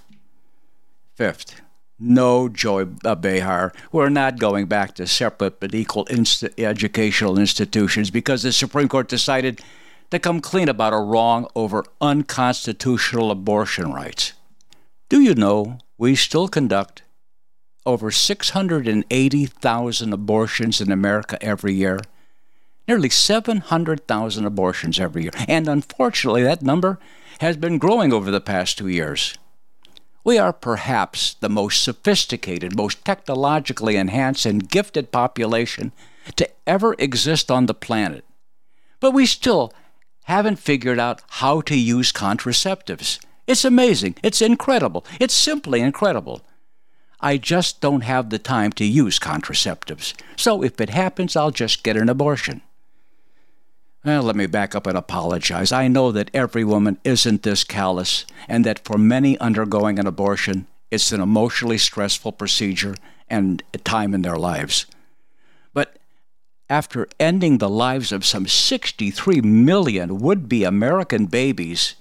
Fifth, 1.15 1.61
no, 1.99 2.49
Joy 2.49 2.87
uh, 3.05 3.15
Behar, 3.15 3.73
we're 3.91 4.11
not 4.11 4.39
going 4.39 4.67
back 4.67 4.95
to 4.97 5.07
separate 5.07 5.61
but 5.61 5.75
equal 5.75 6.05
inst- 6.07 6.45
educational 6.59 7.39
institutions 7.39 8.11
because 8.11 8.43
the 8.43 8.53
Supreme 8.53 8.89
Court 8.89 9.09
decided 9.09 9.61
to 10.11 10.19
come 10.19 10.41
clean 10.41 10.69
about 10.69 10.93
a 10.93 10.99
wrong 10.99 11.49
over 11.55 11.85
unconstitutional 12.01 13.31
abortion 13.31 13.93
rights. 13.93 14.35
Do 15.09 15.21
you 15.21 15.35
know 15.35 15.79
we 15.97 16.15
still 16.15 16.49
conduct 16.49 17.03
over 17.87 18.11
680,000 18.11 20.13
abortions 20.13 20.81
in 20.81 20.93
America 20.93 21.43
every 21.43 21.75
year? 21.75 22.01
Nearly 22.89 23.11
700,000 23.11 24.45
abortions 24.45 25.01
every 25.01 25.23
year. 25.23 25.33
And 25.49 25.69
unfortunately, 25.69 26.43
that 26.43 26.63
number 26.63 26.99
has 27.41 27.57
been 27.57 27.79
growing 27.79 28.13
over 28.13 28.31
the 28.31 28.41
past 28.41 28.79
two 28.79 28.89
years. 28.89 29.37
We 30.25 30.39
are 30.39 30.53
perhaps 30.53 31.35
the 31.35 31.49
most 31.49 31.85
sophisticated, 31.85 32.77
most 32.77 33.05
technologically 33.05 33.97
enhanced, 33.97 34.45
and 34.47 34.69
gifted 34.69 35.13
population 35.13 35.93
to 36.35 36.49
ever 36.67 36.97
exist 36.99 37.51
on 37.51 37.67
the 37.67 37.75
planet. 37.75 38.25
But 38.99 39.13
we 39.13 39.27
still 39.27 39.73
haven't 40.25 40.57
figured 40.57 40.99
out 40.99 41.23
how 41.29 41.61
to 41.61 41.79
use 41.79 42.11
contraceptives. 42.11 43.21
It's 43.47 43.65
amazing. 43.65 44.17
It's 44.25 44.43
incredible. 44.43 45.07
It's 45.21 45.35
simply 45.35 45.81
incredible. 45.81 46.43
I 47.21 47.37
just 47.39 47.81
don't 47.81 48.03
have 48.03 48.31
the 48.31 48.39
time 48.41 48.73
to 48.73 48.85
use 48.85 49.21
contraceptives. 49.21 50.15
So 50.37 50.63
if 50.63 50.81
it 50.81 50.91
happens, 50.91 51.37
I'll 51.37 51.53
just 51.53 51.85
get 51.85 51.97
an 51.97 52.09
abortion. 52.09 52.63
Well, 54.07 54.23
let 54.23 54.37
me 54.37 54.47
back 54.47 54.77
up 54.77 54.87
and 54.87 54.97
apologize. 54.97 55.73
I 55.73 55.89
know 55.89 56.13
that 56.13 56.31
every 56.33 56.63
woman 56.63 56.99
isn't 57.03 57.43
this 57.43 57.65
callous, 57.65 58.25
and 58.47 58.65
that 58.65 58.85
for 58.85 58.97
many 58.97 59.37
undergoing 59.41 59.99
an 59.99 60.07
abortion, 60.07 60.69
it's 60.93 61.11
an 61.11 61.21
emotionally 61.21 61.77
stressful 61.77 62.31
procedure 62.31 62.95
and 63.29 63.65
time 63.83 64.15
in 64.15 64.23
their 64.23 64.37
lives. 64.37 64.87
But 65.75 65.97
after 66.71 67.09
ending 67.19 67.59
the 67.59 67.69
lives 67.69 68.13
of 68.13 68.25
some 68.25 68.47
63 68.47 69.41
million 69.41 70.21
would 70.21 70.49
be 70.49 70.63
American 70.63 71.27
babies, 71.27 71.97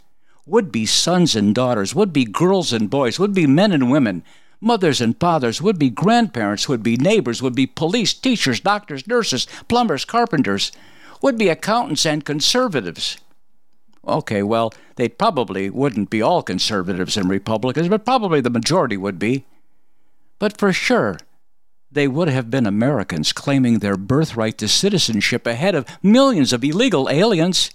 would 0.45 0.71
be 0.71 0.85
sons 0.85 1.35
and 1.35 1.55
daughters, 1.55 1.95
would 1.95 2.13
be 2.13 2.23
girls 2.23 2.71
and 2.71 2.87
boys, 2.87 3.17
would 3.17 3.33
be 3.33 3.47
men 3.47 3.71
and 3.71 3.89
women, 3.89 4.23
mothers 4.61 5.01
and 5.01 5.19
fathers, 5.19 5.59
would 5.59 5.79
be 5.79 5.89
grandparents, 5.89 6.69
would 6.69 6.83
be 6.83 6.97
neighbors, 6.97 7.41
would 7.41 7.55
be 7.55 7.65
police, 7.65 8.13
teachers, 8.13 8.59
doctors, 8.59 9.07
nurses, 9.07 9.47
plumbers, 9.67 10.05
carpenters, 10.05 10.71
would 11.21 11.37
be 11.37 11.49
accountants 11.49 12.05
and 12.05 12.25
conservatives. 12.25 13.17
Okay, 14.07 14.43
well, 14.43 14.73
they 14.97 15.09
probably 15.09 15.69
wouldn't 15.69 16.09
be 16.09 16.21
all 16.21 16.43
conservatives 16.43 17.17
and 17.17 17.29
Republicans, 17.29 17.87
but 17.87 18.05
probably 18.05 18.41
the 18.41 18.49
majority 18.49 18.97
would 18.97 19.17
be. 19.17 19.45
But 20.37 20.57
for 20.57 20.71
sure, 20.71 21.17
they 21.91 22.07
would 22.07 22.27
have 22.27 22.51
been 22.51 22.67
Americans 22.67 23.33
claiming 23.33 23.79
their 23.79 23.97
birthright 23.97 24.57
to 24.59 24.67
citizenship 24.67 25.47
ahead 25.47 25.75
of 25.75 25.87
millions 26.03 26.53
of 26.53 26.63
illegal 26.63 27.09
aliens. 27.09 27.71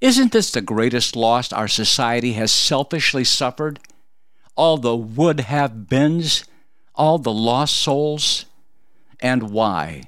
Isn't 0.00 0.32
this 0.32 0.50
the 0.50 0.60
greatest 0.60 1.14
loss 1.14 1.52
our 1.52 1.68
society 1.68 2.32
has 2.32 2.50
selfishly 2.50 3.24
suffered? 3.24 3.80
All 4.56 4.78
the 4.78 4.96
would 4.96 5.40
have 5.40 5.88
beens, 5.88 6.44
all 6.94 7.18
the 7.18 7.32
lost 7.32 7.76
souls? 7.76 8.46
And 9.20 9.50
why? 9.50 10.04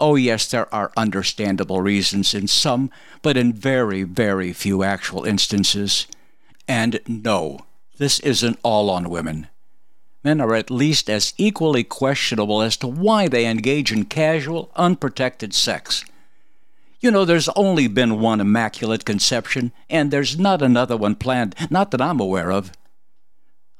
Oh, 0.00 0.14
yes, 0.14 0.48
there 0.48 0.72
are 0.72 0.92
understandable 0.96 1.80
reasons 1.80 2.34
in 2.34 2.46
some, 2.46 2.90
but 3.20 3.36
in 3.36 3.52
very, 3.52 4.04
very 4.04 4.52
few 4.52 4.82
actual 4.82 5.24
instances. 5.24 6.06
And 6.68 7.00
no, 7.06 7.60
this 7.98 8.20
isn't 8.20 8.60
all 8.62 8.90
on 8.90 9.10
women. 9.10 9.48
Men 10.22 10.40
are 10.40 10.54
at 10.54 10.70
least 10.70 11.08
as 11.08 11.34
equally 11.36 11.84
questionable 11.84 12.62
as 12.62 12.76
to 12.78 12.86
why 12.86 13.28
they 13.28 13.46
engage 13.46 13.92
in 13.92 14.04
casual, 14.04 14.70
unprotected 14.76 15.54
sex. 15.54 16.04
You 17.00 17.10
know, 17.10 17.24
there's 17.24 17.48
only 17.50 17.86
been 17.86 18.20
one 18.20 18.40
immaculate 18.40 19.04
conception, 19.04 19.72
and 19.88 20.10
there's 20.10 20.38
not 20.38 20.62
another 20.62 20.96
one 20.96 21.14
planned, 21.14 21.54
not 21.70 21.92
that 21.92 22.00
I'm 22.00 22.18
aware 22.18 22.50
of. 22.50 22.72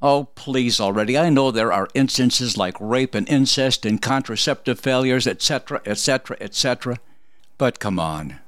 Oh, 0.01 0.29
please 0.37 0.81
already. 0.81 1.19
I 1.19 1.29
know 1.29 1.51
there 1.51 1.73
are 1.73 1.89
instances 1.93 2.57
like 2.57 2.77
rape 2.79 3.17
and 3.17 3.29
incest 3.29 3.85
and 3.85 4.01
contraceptive 4.01 4.79
failures, 4.79 5.27
etc., 5.27 5.81
etc., 5.85 6.37
etc. 6.41 6.99
But 7.57 7.81
come 7.81 7.99
on. 7.99 8.39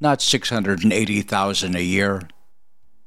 Not 0.00 0.22
680,000 0.22 1.76
a 1.76 1.82
year. 1.82 2.22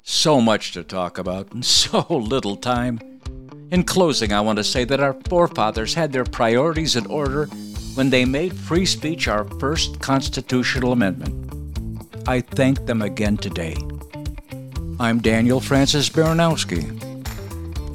So 0.04 0.42
much 0.42 0.74
to 0.74 0.84
talk 0.84 1.18
about 1.18 1.54
and 1.54 1.66
so 1.82 2.06
little 2.10 2.56
time. 2.56 3.00
In 3.72 3.84
closing, 3.84 4.32
I 4.32 4.42
want 4.42 4.58
to 4.58 4.64
say 4.64 4.84
that 4.84 5.00
our 5.00 5.14
forefathers 5.28 5.96
had 5.96 6.12
their 6.12 6.26
priorities 6.26 6.96
in 6.96 7.08
order 7.08 7.46
when 7.96 8.12
they 8.12 8.26
made 8.26 8.54
free 8.54 8.86
speech 8.86 9.28
our 9.28 9.46
first 9.60 10.00
constitutional 10.00 10.92
amendment. 10.92 12.28
I 12.28 12.42
thank 12.42 12.86
them 12.86 13.02
again 13.02 13.38
today. 13.38 13.76
I'm 15.00 15.20
Daniel 15.20 15.60
Francis 15.60 16.10
Baranowski 16.10 17.11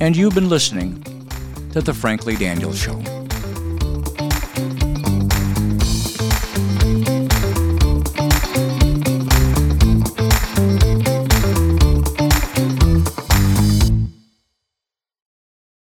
and 0.00 0.16
you've 0.16 0.34
been 0.34 0.48
listening 0.48 1.02
to 1.72 1.80
The 1.80 1.94
Frankly 1.94 2.36
Daniels 2.36 2.78
Show. 2.78 3.25